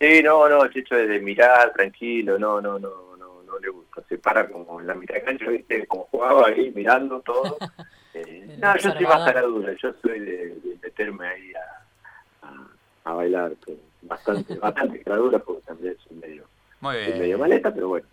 Sí, 0.00 0.22
no, 0.22 0.48
no, 0.48 0.66
Checho 0.68 0.96
es 0.96 1.08
de 1.08 1.20
mirar, 1.20 1.72
tranquilo, 1.74 2.38
no, 2.38 2.60
no, 2.60 2.78
no, 2.78 3.16
no, 3.18 3.42
no 3.42 3.58
le 3.58 3.68
gusta. 3.68 4.02
Se 4.08 4.16
para 4.18 4.48
como 4.48 4.80
en 4.80 4.86
la 4.86 4.94
mitad 4.94 5.14
de 5.14 5.22
cancha, 5.24 5.44
viste, 5.50 5.86
como 5.86 6.04
jugaba 6.04 6.46
ahí, 6.48 6.72
mirando 6.74 7.20
todo. 7.20 7.56
Eh, 8.14 8.46
El 8.54 8.58
no, 8.60 8.74
yo 8.78 8.90
soy 8.90 9.04
más 9.04 9.30
caradura, 9.30 9.74
yo 9.80 9.92
soy 10.02 10.18
de, 10.18 10.46
de 10.48 10.78
meterme 10.82 11.28
ahí 11.28 11.52
a, 11.54 12.46
a, 12.46 13.10
a 13.10 13.12
bailar, 13.12 13.52
pero 13.64 13.76
bastante, 14.02 14.54
bastante 14.58 15.02
caradura 15.02 15.38
porque 15.38 15.62
también 15.66 15.94
soy 16.08 16.16
medio, 16.16 16.44
Muy 16.80 16.94
soy 16.96 17.04
bien. 17.04 17.18
medio 17.18 17.38
maleta, 17.38 17.72
pero 17.72 17.88
bueno, 17.88 18.06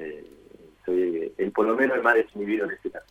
eh, 0.00 0.26
soy 0.84 1.00
el, 1.00 1.32
el- 1.38 1.52
por 1.52 1.64
lo 1.66 1.76
menos 1.76 1.96
el 1.96 2.02
más 2.02 2.16
desinhibido 2.16 2.66
en 2.66 2.72
este 2.72 2.90
caso. 2.90 3.06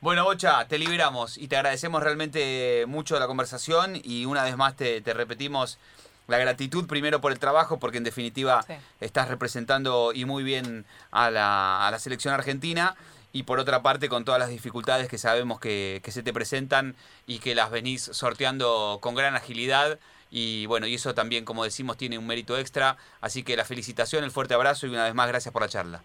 Bueno, 0.00 0.24
Bocha, 0.24 0.66
te 0.66 0.78
liberamos 0.78 1.38
y 1.38 1.46
te 1.46 1.56
agradecemos 1.56 2.02
realmente 2.02 2.84
mucho 2.88 3.18
la 3.20 3.26
conversación 3.28 4.00
y 4.02 4.24
una 4.24 4.42
vez 4.42 4.56
más 4.56 4.74
te, 4.76 5.00
te 5.00 5.14
repetimos 5.14 5.78
la 6.26 6.38
gratitud 6.38 6.86
primero 6.86 7.20
por 7.20 7.30
el 7.32 7.38
trabajo, 7.38 7.78
porque 7.78 7.98
en 7.98 8.04
definitiva 8.04 8.62
Sí. 8.66 8.74
estás 9.00 9.28
representando 9.28 10.12
y 10.12 10.24
muy 10.24 10.42
bien 10.42 10.84
a 11.10 11.30
la, 11.30 11.86
a 11.86 11.90
la 11.90 11.98
selección 12.00 12.34
argentina 12.34 12.96
y 13.32 13.44
por 13.44 13.58
otra 13.60 13.82
parte 13.82 14.08
con 14.08 14.24
todas 14.24 14.40
las 14.40 14.48
dificultades 14.48 15.08
que 15.08 15.18
sabemos 15.18 15.60
que, 15.60 16.00
que 16.04 16.10
se 16.12 16.22
te 16.22 16.32
presentan 16.32 16.96
y 17.26 17.38
que 17.38 17.54
las 17.54 17.70
venís 17.70 18.02
sorteando 18.12 18.98
con 19.00 19.14
gran 19.14 19.36
agilidad 19.36 19.98
y 20.30 20.66
bueno, 20.66 20.86
y 20.86 20.94
eso 20.94 21.14
también 21.14 21.44
como 21.44 21.62
decimos 21.64 21.96
tiene 21.96 22.18
un 22.18 22.26
mérito 22.26 22.58
extra, 22.58 22.96
así 23.20 23.42
que 23.44 23.56
la 23.56 23.64
felicitación, 23.64 24.24
el 24.24 24.30
fuerte 24.32 24.54
abrazo 24.54 24.86
y 24.86 24.90
una 24.90 25.04
vez 25.04 25.14
más 25.14 25.28
gracias 25.28 25.52
por 25.52 25.62
la 25.62 25.68
charla. 25.68 26.02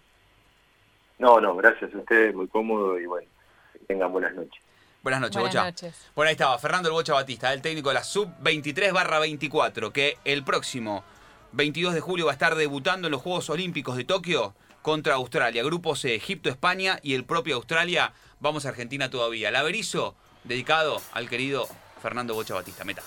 No, 1.18 1.40
no, 1.40 1.56
gracias 1.56 1.92
a 1.94 1.98
ustedes, 1.98 2.34
muy 2.34 2.46
cómodo 2.48 2.98
y 2.98 3.06
bueno, 3.06 3.28
que 3.72 3.80
tengan 3.80 4.12
buenas 4.12 4.34
noches. 4.34 4.62
Buenas 5.02 5.20
noches, 5.20 5.36
Buenas 5.36 5.54
Bocha. 5.54 5.64
noches. 5.64 6.10
Bueno, 6.14 6.28
ahí 6.28 6.32
estaba, 6.32 6.58
Fernando 6.58 6.88
El 6.88 6.92
Bocha 6.92 7.14
Batista, 7.14 7.52
el 7.52 7.62
técnico 7.62 7.88
de 7.88 7.94
la 7.94 8.04
Sub-23 8.04 8.92
barra 8.92 9.18
24, 9.18 9.92
que 9.92 10.18
el 10.24 10.44
próximo 10.44 11.04
22 11.52 11.94
de 11.94 12.00
julio 12.00 12.26
va 12.26 12.32
a 12.32 12.34
estar 12.34 12.54
debutando 12.54 13.08
en 13.08 13.12
los 13.12 13.22
Juegos 13.22 13.48
Olímpicos 13.48 13.96
de 13.96 14.04
Tokio 14.04 14.54
contra 14.82 15.14
Australia. 15.14 15.62
Grupos 15.62 16.04
Egipto, 16.04 16.50
España 16.50 16.98
y 17.02 17.14
el 17.14 17.24
propio 17.24 17.56
Australia. 17.56 18.12
Vamos 18.40 18.66
a 18.66 18.70
Argentina 18.70 19.10
todavía. 19.10 19.48
El 19.48 19.56
averizo 19.56 20.14
dedicado 20.44 21.00
al 21.12 21.28
querido 21.28 21.66
Fernando 22.02 22.34
Bocha 22.34 22.54
Batista. 22.54 22.84
Meta. 22.84 23.02